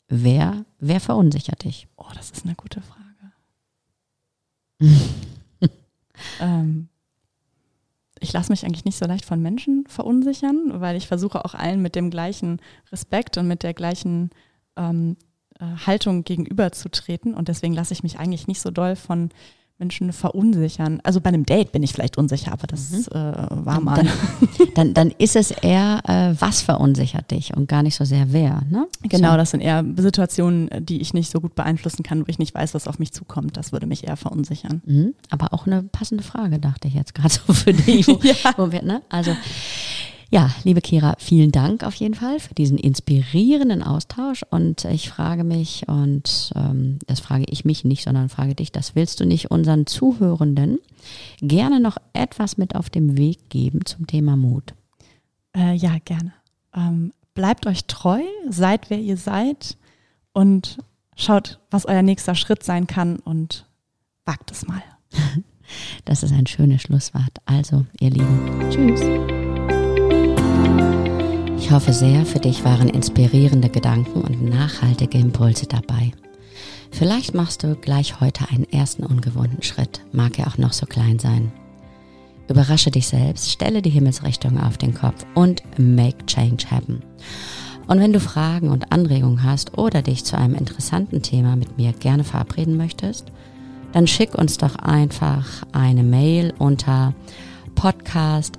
Wer, 0.08 0.64
wer 0.78 1.00
verunsichert 1.00 1.64
dich? 1.64 1.88
Oh, 1.96 2.06
das 2.14 2.30
ist 2.30 2.44
eine 2.44 2.54
gute 2.54 2.82
Frage. 2.82 3.02
ähm, 6.40 6.88
ich 8.22 8.32
lasse 8.32 8.52
mich 8.52 8.64
eigentlich 8.64 8.84
nicht 8.84 8.98
so 8.98 9.04
leicht 9.06 9.24
von 9.24 9.42
Menschen 9.42 9.84
verunsichern, 9.88 10.80
weil 10.80 10.96
ich 10.96 11.08
versuche 11.08 11.44
auch 11.44 11.54
allen 11.54 11.82
mit 11.82 11.96
dem 11.96 12.10
gleichen 12.10 12.60
Respekt 12.90 13.36
und 13.36 13.48
mit 13.48 13.62
der 13.62 13.74
gleichen 13.74 14.30
ähm, 14.76 15.16
äh, 15.58 15.64
Haltung 15.86 16.22
gegenüberzutreten. 16.22 17.34
Und 17.34 17.48
deswegen 17.48 17.74
lasse 17.74 17.92
ich 17.92 18.02
mich 18.02 18.18
eigentlich 18.18 18.46
nicht 18.46 18.60
so 18.60 18.70
doll 18.70 18.96
von 18.96 19.30
Menschen 19.78 20.12
verunsichern. 20.12 21.00
Also 21.02 21.20
bei 21.20 21.28
einem 21.28 21.44
Date 21.44 21.72
bin 21.72 21.82
ich 21.82 21.92
vielleicht 21.92 22.16
unsicher, 22.16 22.52
aber 22.52 22.66
das 22.66 22.90
mhm. 22.90 23.04
äh, 23.10 23.66
war 23.66 23.80
mal. 23.80 23.96
Dann, 23.96 24.08
dann, 24.74 24.94
dann, 24.94 25.10
ist 25.18 25.36
es 25.36 25.50
eher, 25.50 26.00
äh, 26.06 26.40
was 26.40 26.62
verunsichert 26.62 27.30
dich 27.30 27.56
und 27.56 27.68
gar 27.68 27.82
nicht 27.82 27.96
so 27.96 28.04
sehr 28.04 28.32
wer. 28.32 28.62
Ne? 28.70 28.86
Genau, 29.02 29.32
so. 29.32 29.36
das 29.36 29.50
sind 29.50 29.60
eher 29.60 29.84
Situationen, 29.96 30.70
die 30.80 31.00
ich 31.00 31.14
nicht 31.14 31.30
so 31.30 31.40
gut 31.40 31.54
beeinflussen 31.54 32.02
kann, 32.02 32.20
wo 32.20 32.24
ich 32.28 32.38
nicht 32.38 32.54
weiß, 32.54 32.74
was 32.74 32.86
auf 32.86 32.98
mich 32.98 33.12
zukommt. 33.12 33.56
Das 33.56 33.72
würde 33.72 33.86
mich 33.86 34.06
eher 34.06 34.16
verunsichern. 34.16 34.82
Mhm. 34.84 35.14
Aber 35.30 35.52
auch 35.52 35.66
eine 35.66 35.82
passende 35.82 36.22
Frage, 36.22 36.58
dachte 36.58 36.88
ich 36.88 36.94
jetzt 36.94 37.14
gerade 37.14 37.34
so 37.34 37.52
für 37.52 37.72
dich. 37.72 38.06
Wo, 38.12 38.18
ja. 38.22 38.72
wir, 38.72 38.82
ne? 38.82 39.02
Also 39.08 39.36
ja, 40.32 40.50
liebe 40.64 40.80
Kira, 40.80 41.14
vielen 41.18 41.52
Dank 41.52 41.84
auf 41.84 41.94
jeden 41.96 42.14
Fall 42.14 42.40
für 42.40 42.54
diesen 42.54 42.78
inspirierenden 42.78 43.82
Austausch. 43.82 44.42
Und 44.48 44.86
ich 44.86 45.10
frage 45.10 45.44
mich, 45.44 45.86
und 45.88 46.52
ähm, 46.56 46.98
das 47.06 47.20
frage 47.20 47.44
ich 47.50 47.66
mich 47.66 47.84
nicht, 47.84 48.02
sondern 48.02 48.30
frage 48.30 48.54
dich, 48.54 48.72
das 48.72 48.94
willst 48.94 49.20
du 49.20 49.26
nicht 49.26 49.50
unseren 49.50 49.86
Zuhörenden 49.86 50.78
gerne 51.42 51.80
noch 51.80 51.98
etwas 52.14 52.56
mit 52.56 52.74
auf 52.74 52.88
dem 52.88 53.18
Weg 53.18 53.50
geben 53.50 53.84
zum 53.84 54.06
Thema 54.06 54.36
Mut? 54.36 54.72
Äh, 55.54 55.74
ja, 55.74 55.98
gerne. 56.02 56.32
Ähm, 56.74 57.12
bleibt 57.34 57.66
euch 57.66 57.84
treu, 57.84 58.22
seid 58.48 58.88
wer 58.88 59.00
ihr 59.00 59.18
seid 59.18 59.76
und 60.32 60.78
schaut, 61.14 61.60
was 61.70 61.84
euer 61.84 62.02
nächster 62.02 62.34
Schritt 62.34 62.62
sein 62.62 62.86
kann 62.86 63.18
und 63.18 63.66
wagt 64.24 64.50
es 64.50 64.66
mal. 64.66 64.82
Das 66.04 66.22
ist 66.22 66.34
ein 66.34 66.46
schönes 66.46 66.82
Schlusswort. 66.82 67.38
Also, 67.46 67.86
ihr 67.98 68.10
Lieben, 68.10 68.68
tschüss. 68.68 69.00
Ich 71.62 71.70
hoffe 71.70 71.92
sehr, 71.92 72.26
für 72.26 72.40
dich 72.40 72.64
waren 72.64 72.88
inspirierende 72.88 73.68
Gedanken 73.68 74.20
und 74.20 74.42
nachhaltige 74.42 75.16
Impulse 75.16 75.66
dabei. 75.66 76.10
Vielleicht 76.90 77.34
machst 77.34 77.62
du 77.62 77.76
gleich 77.76 78.20
heute 78.20 78.50
einen 78.50 78.64
ersten 78.64 79.06
ungewohnten 79.06 79.62
Schritt, 79.62 80.00
mag 80.10 80.40
er 80.40 80.48
auch 80.48 80.58
noch 80.58 80.72
so 80.72 80.86
klein 80.86 81.20
sein. 81.20 81.52
Überrasche 82.48 82.90
dich 82.90 83.06
selbst, 83.06 83.48
stelle 83.48 83.80
die 83.80 83.90
Himmelsrichtung 83.90 84.60
auf 84.60 84.76
den 84.76 84.92
Kopf 84.92 85.24
und 85.36 85.62
make 85.78 86.26
change 86.26 86.64
happen. 86.68 87.00
Und 87.86 88.00
wenn 88.00 88.12
du 88.12 88.18
Fragen 88.18 88.68
und 88.68 88.90
Anregungen 88.90 89.44
hast 89.44 89.78
oder 89.78 90.02
dich 90.02 90.24
zu 90.24 90.36
einem 90.36 90.56
interessanten 90.56 91.22
Thema 91.22 91.54
mit 91.54 91.78
mir 91.78 91.92
gerne 91.92 92.24
verabreden 92.24 92.76
möchtest, 92.76 93.26
dann 93.92 94.08
schick 94.08 94.34
uns 94.34 94.58
doch 94.58 94.74
einfach 94.74 95.46
eine 95.70 96.02
Mail 96.02 96.54
unter 96.58 97.14
podcast 97.76 98.58